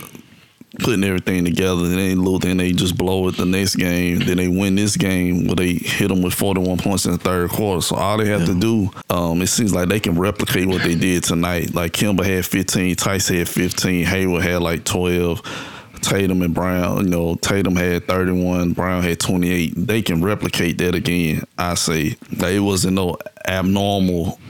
putting 0.80 1.04
everything 1.04 1.44
together. 1.44 1.82
Then 1.82 1.96
they 1.96 2.14
lose, 2.14 2.40
then 2.40 2.56
they 2.56 2.72
just 2.72 2.96
blow 2.96 3.28
it 3.28 3.36
the 3.36 3.44
next 3.44 3.76
game. 3.76 4.20
Then 4.20 4.36
they 4.36 4.48
win 4.48 4.74
this 4.74 4.96
game 4.96 5.46
where 5.46 5.56
they 5.56 5.74
hit 5.74 6.08
them 6.08 6.22
with 6.22 6.34
41 6.34 6.78
points 6.78 7.04
in 7.04 7.12
the 7.12 7.18
third 7.18 7.50
quarter. 7.50 7.82
So 7.82 7.96
all 7.96 8.18
they 8.18 8.28
have 8.28 8.46
to 8.46 8.58
do, 8.58 8.90
um, 9.10 9.42
it 9.42 9.48
seems 9.48 9.74
like 9.74 9.88
they 9.88 10.00
can 10.00 10.18
replicate 10.18 10.66
what 10.66 10.82
they 10.82 10.94
did 10.94 11.24
tonight. 11.24 11.74
Like 11.74 11.92
Kemba 11.92 12.24
had 12.24 12.46
15, 12.46 12.96
Theis 12.96 13.28
had 13.28 13.48
15, 13.48 14.06
Hayward 14.06 14.42
had 14.42 14.62
like 14.62 14.84
12. 14.84 15.68
Tatum 16.02 16.42
and 16.42 16.52
Brown, 16.52 17.04
you 17.04 17.10
know, 17.10 17.36
Tatum 17.36 17.76
had 17.76 18.08
31, 18.08 18.72
Brown 18.72 19.04
had 19.04 19.20
28. 19.20 19.74
They 19.76 20.02
can 20.02 20.20
replicate 20.20 20.78
that 20.78 20.96
again, 20.96 21.44
I 21.56 21.74
say. 21.74 22.16
Like, 22.36 22.54
it 22.54 22.58
wasn't 22.58 22.94
no 22.94 23.18
abnormal 23.46 24.40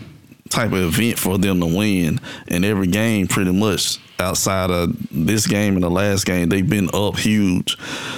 type 0.53 0.73
of 0.73 0.79
event 0.99 1.19
for 1.19 1.39
them 1.39 1.61
to 1.61 1.67
win. 1.67 2.21
And 2.49 2.65
every 2.65 2.87
game, 2.87 3.27
pretty 3.27 3.53
much 3.53 3.99
outside 4.19 4.71
of 4.71 4.97
this 5.11 5.47
game 5.47 5.75
and 5.75 5.83
the 5.83 5.91
last 5.91 6.27
game, 6.27 6.49
they've 6.49 6.69
been 6.69 6.91
up 6.95 7.19
huge. 7.19 7.77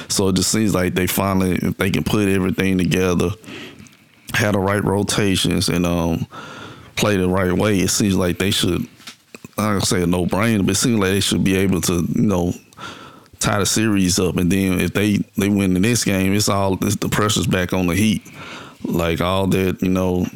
So 0.09 0.28
it 0.28 0.37
just 0.37 0.51
seems 0.51 0.74
like 0.74 0.95
they 0.95 1.07
finally, 1.07 1.57
if 1.57 1.76
they 1.76 1.91
can 1.91 2.05
put 2.05 2.28
everything 2.28 2.78
together, 2.78 3.30
have 4.35 4.53
the 4.53 4.59
right 4.59 4.82
rotations, 4.82 5.68
and 5.68 5.87
um, 5.87 6.26
play 6.97 7.16
the 7.16 7.28
right 7.28 7.53
way, 7.53 7.78
it 7.78 7.89
seems 7.91 8.16
like 8.16 8.39
they 8.39 8.51
should 8.51 8.89
I 9.57 9.70
don't 9.70 9.82
say 9.82 10.03
a 10.03 10.07
no 10.07 10.26
brainer, 10.26 10.66
but 10.66 10.72
it 10.72 10.78
seems 10.78 10.99
like 10.99 11.11
they 11.11 11.20
should 11.20 11.45
be 11.45 11.57
able 11.57 11.80
to, 11.82 12.05
you 12.14 12.22
know, 12.22 12.53
tie 13.39 13.61
the 13.61 13.66
series 13.66 14.18
up, 14.18 14.37
and 14.37 14.51
then 14.51 14.80
if 14.80 14.93
they 14.93 15.18
they 15.37 15.49
win 15.49 15.74
the 15.74 15.80
next 15.80 16.05
game, 16.05 16.35
it's 16.35 16.49
all 16.49 16.76
it's, 16.85 16.97
the 16.97 17.09
pressure's 17.09 17.47
back 17.47 17.72
on 17.72 17.87
the 17.87 17.95
Heat. 17.95 18.22
Like 18.82 19.20
all 19.20 19.47
that, 19.47 19.80
you 19.80 19.89
know, 19.89 20.26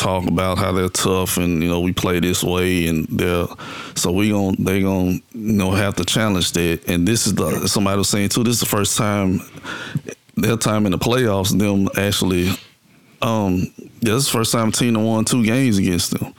talk 0.00 0.26
about 0.26 0.58
how 0.58 0.72
they're 0.72 0.88
tough 0.88 1.36
and 1.36 1.62
you 1.62 1.68
know 1.68 1.80
we 1.80 1.92
play 1.92 2.20
this 2.20 2.42
way 2.42 2.88
and 2.88 3.06
they're 3.08 3.46
so 3.94 4.10
we 4.10 4.30
gon' 4.30 4.56
they 4.58 4.80
gonna 4.82 5.12
you 5.12 5.22
know 5.34 5.70
have 5.70 5.94
to 5.96 6.04
challenge 6.04 6.52
that. 6.52 6.88
And 6.88 7.06
this 7.06 7.26
is 7.26 7.34
the 7.34 7.66
somebody 7.68 7.98
was 7.98 8.08
saying 8.08 8.30
too. 8.30 8.42
This 8.44 8.54
is 8.54 8.60
the 8.60 8.66
first 8.66 8.96
time 8.96 9.40
their 10.36 10.56
time 10.56 10.86
in 10.86 10.92
the 10.92 10.98
playoffs. 10.98 11.56
Them 11.56 11.88
actually, 11.96 12.48
um, 13.22 13.66
yeah, 14.00 14.14
this 14.14 14.24
is 14.24 14.26
the 14.26 14.32
first 14.38 14.52
time 14.52 14.72
Tina 14.72 14.98
won 15.00 15.24
two 15.24 15.44
games 15.44 15.78
against 15.78 16.12
them. 16.12 16.32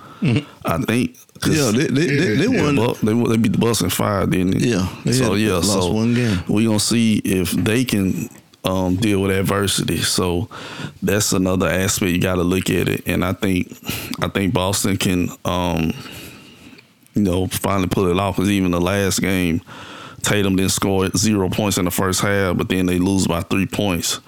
I 0.65 0.77
think 0.79 1.15
Yeah, 1.47 1.71
they 1.71 1.87
they, 1.87 2.05
they, 2.07 2.35
they 2.35 2.47
Yeah, 2.47 2.63
won. 2.63 2.75
Bu- 2.75 2.95
they 3.05 3.29
they 3.29 3.37
beat 3.37 3.51
the 3.53 3.57
Bucks 3.57 3.81
in 3.81 3.89
five, 3.89 4.29
didn't 4.31 4.51
they? 4.59 4.67
Yeah, 4.69 4.87
they 5.05 5.11
so 5.13 5.33
yeah, 5.35 5.53
lost 5.53 5.71
so 5.73 5.91
one 5.91 6.13
game. 6.13 6.43
We 6.47 6.65
gonna 6.65 6.79
see 6.79 7.17
if 7.23 7.51
they 7.51 7.83
can 7.85 8.29
um, 8.63 8.95
deal 8.95 9.21
with 9.21 9.31
adversity. 9.31 9.97
So 9.97 10.49
that's 11.01 11.33
another 11.33 11.67
aspect 11.67 12.11
you 12.11 12.21
got 12.21 12.35
to 12.35 12.43
look 12.43 12.69
at 12.69 12.87
it. 12.87 13.07
And 13.07 13.25
I 13.25 13.33
think 13.33 13.71
I 14.21 14.27
think 14.27 14.53
Boston 14.53 14.97
can, 14.97 15.29
um, 15.45 15.93
you 17.13 17.23
know, 17.23 17.47
finally 17.47 17.87
pull 17.87 18.07
it 18.07 18.19
off. 18.19 18.35
Because 18.35 18.51
even 18.51 18.71
the 18.71 18.81
last 18.81 19.19
game, 19.19 19.61
Tatum 20.21 20.55
didn't 20.55 20.71
score 20.71 21.09
zero 21.17 21.49
points 21.49 21.77
in 21.77 21.85
the 21.85 21.91
first 21.91 22.21
half, 22.21 22.57
but 22.57 22.69
then 22.69 22.85
they 22.85 22.99
lose 22.99 23.27
by 23.27 23.41
three 23.41 23.65
points. 23.65 24.19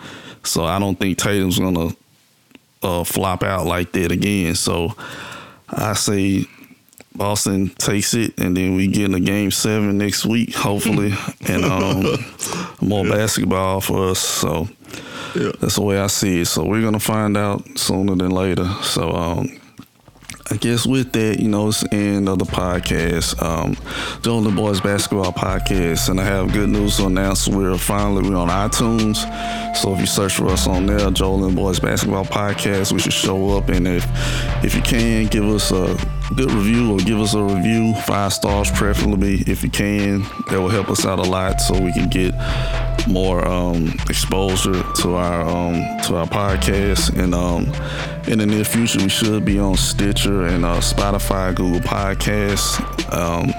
So 0.43 0.65
I 0.65 0.79
don't 0.79 0.99
think 0.99 1.17
Tatum's 1.17 1.59
gonna 1.59 1.95
uh, 2.81 3.03
flop 3.03 3.43
out 3.43 3.65
like 3.65 3.91
that 3.93 4.11
again. 4.11 4.55
So 4.55 4.95
I 5.69 5.93
say 5.93 6.45
Boston 7.15 7.69
takes 7.69 8.13
it, 8.13 8.39
and 8.39 8.55
then 8.57 8.75
we 8.75 8.87
get 8.87 9.05
in 9.05 9.13
a 9.13 9.19
game 9.19 9.51
seven 9.51 9.97
next 9.97 10.25
week, 10.25 10.53
hopefully, 10.55 11.13
and 11.47 11.63
um, 11.65 12.05
more 12.81 13.03
basketball 13.05 13.81
for 13.81 14.09
us. 14.09 14.19
So 14.19 14.67
Yeah. 15.35 15.51
that's 15.59 15.75
the 15.75 15.81
way 15.83 15.99
I 15.99 16.07
see 16.07 16.41
it. 16.41 16.45
So 16.47 16.65
we're 16.65 16.81
gonna 16.81 16.99
find 16.99 17.37
out 17.37 17.77
sooner 17.77 18.15
than 18.15 18.31
later. 18.31 18.65
So 18.81 19.11
um, 19.11 19.59
I 20.51 20.57
guess 20.57 20.85
with 20.85 21.13
that, 21.13 21.39
you 21.39 21.47
know, 21.47 21.69
it's 21.69 21.81
the 21.81 21.93
end 21.95 22.27
of 22.27 22.37
the 22.37 22.45
podcast. 22.45 23.41
Um, 23.41 23.75
the 24.21 24.51
Boys 24.51 24.81
Basketball 24.81 25.31
Podcast, 25.31 26.09
and 26.09 26.19
I 26.19 26.25
have 26.25 26.51
good 26.51 26.69
news 26.69 26.97
to 26.97 27.05
announce. 27.05 27.47
We're 27.47 27.77
finally 27.77 28.29
we're 28.29 28.35
on 28.37 28.49
iTunes. 28.49 29.17
So 29.77 29.93
if 29.93 29.99
you 30.01 30.05
search 30.05 30.35
for 30.35 30.47
us 30.47 30.67
on 30.67 30.85
there, 30.85 31.09
Joel 31.11 31.45
and 31.45 31.55
Boys 31.55 31.79
Basketball 31.79 32.25
Podcast, 32.25 32.91
we 32.91 32.99
should 32.99 33.13
show 33.13 33.57
up. 33.57 33.69
And 33.69 33.87
if 33.87 34.05
if 34.63 34.75
you 34.75 34.81
can, 34.81 35.27
give 35.27 35.45
us 35.45 35.71
a 35.71 35.97
good 36.35 36.51
review 36.51 36.93
or 36.93 36.97
give 36.99 37.19
us 37.19 37.33
a 37.33 37.41
review, 37.43 37.93
five 38.07 38.33
stars 38.33 38.71
preferably, 38.71 39.43
if 39.47 39.63
you 39.63 39.69
can. 39.69 40.21
That 40.49 40.59
will 40.59 40.69
help 40.69 40.89
us 40.89 41.05
out 41.05 41.19
a 41.19 41.23
lot, 41.23 41.61
so 41.61 41.79
we 41.79 41.93
can 41.93 42.09
get 42.09 42.33
more 43.07 43.45
um, 43.47 43.93
exposure 44.09 44.83
to 45.01 45.15
our 45.15 45.41
um, 45.41 45.73
to 46.03 46.17
our 46.17 46.25
podcast. 46.25 47.17
And 47.17 47.33
um, 47.33 47.65
in 48.31 48.39
the 48.39 48.45
near 48.45 48.63
future, 48.63 48.99
we 48.99 49.09
should 49.09 49.45
be 49.45 49.59
on 49.59 49.75
Stitcher 49.75 50.47
and 50.47 50.65
uh, 50.65 50.79
Spotify, 50.79 51.53
Google 51.53 51.81
Podcasts. 51.81 52.79
Um, 53.13 53.53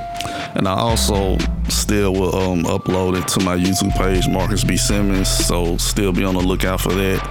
and 0.55 0.69
I 0.69 0.75
also 0.75 1.37
still 1.69 2.13
will 2.13 2.35
um, 2.37 2.63
upload 2.65 3.21
it 3.21 3.27
to 3.29 3.45
my 3.45 3.57
YouTube 3.57 3.93
page, 3.97 4.29
Marcus 4.29 4.63
B. 4.65 4.77
Simmons. 4.77 5.29
So 5.29 5.77
still 5.77 6.13
be 6.13 6.25
on 6.25 6.35
the 6.35 6.41
lookout 6.41 6.81
for 6.81 6.93
that. 6.93 7.23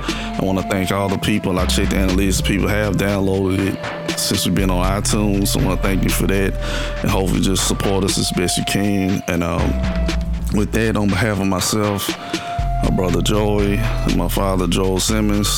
I 0.42 0.44
want 0.44 0.60
to 0.60 0.68
thank 0.68 0.92
all 0.92 1.08
the 1.08 1.18
people. 1.18 1.58
I 1.58 1.66
checked 1.66 1.92
the 1.92 1.98
analytics. 1.98 2.46
People 2.46 2.68
have 2.68 2.96
downloaded 2.96 3.60
it 3.74 4.20
since 4.20 4.46
we've 4.46 4.56
been 4.56 4.70
on 4.70 5.02
iTunes. 5.02 5.50
So 5.50 5.60
I 5.60 5.66
want 5.66 5.82
to 5.82 5.88
thank 5.88 6.04
you 6.04 6.10
for 6.10 6.28
that. 6.28 6.54
And 7.02 7.10
hopefully 7.10 7.42
just 7.42 7.68
support 7.68 8.04
us 8.04 8.18
as 8.18 8.32
best 8.34 8.58
you 8.58 8.66
can. 8.66 9.24
And 9.28 9.44
um, 9.44 9.70
with 10.54 10.72
that, 10.74 10.98
on 10.98 11.08
behalf 11.08 11.40
of 11.40 11.48
myself, 11.48 12.10
my 12.84 12.90
brother 12.96 13.22
Joey, 13.22 13.78
and 13.78 14.18
my 14.18 14.28
father 14.28 14.68
Joel 14.68 15.00
Simmons, 15.00 15.58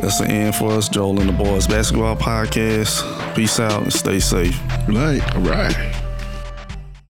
that's 0.00 0.18
the 0.18 0.26
end 0.26 0.54
for 0.54 0.72
us. 0.72 0.90
Joel 0.90 1.18
and 1.20 1.28
the 1.30 1.32
Boys 1.32 1.66
Basketball 1.66 2.16
Podcast. 2.16 3.34
Peace 3.34 3.58
out 3.58 3.82
and 3.82 3.92
stay 3.92 4.20
safe. 4.20 4.60
Right. 4.86 5.22
All 5.34 5.42
right. 5.42 6.03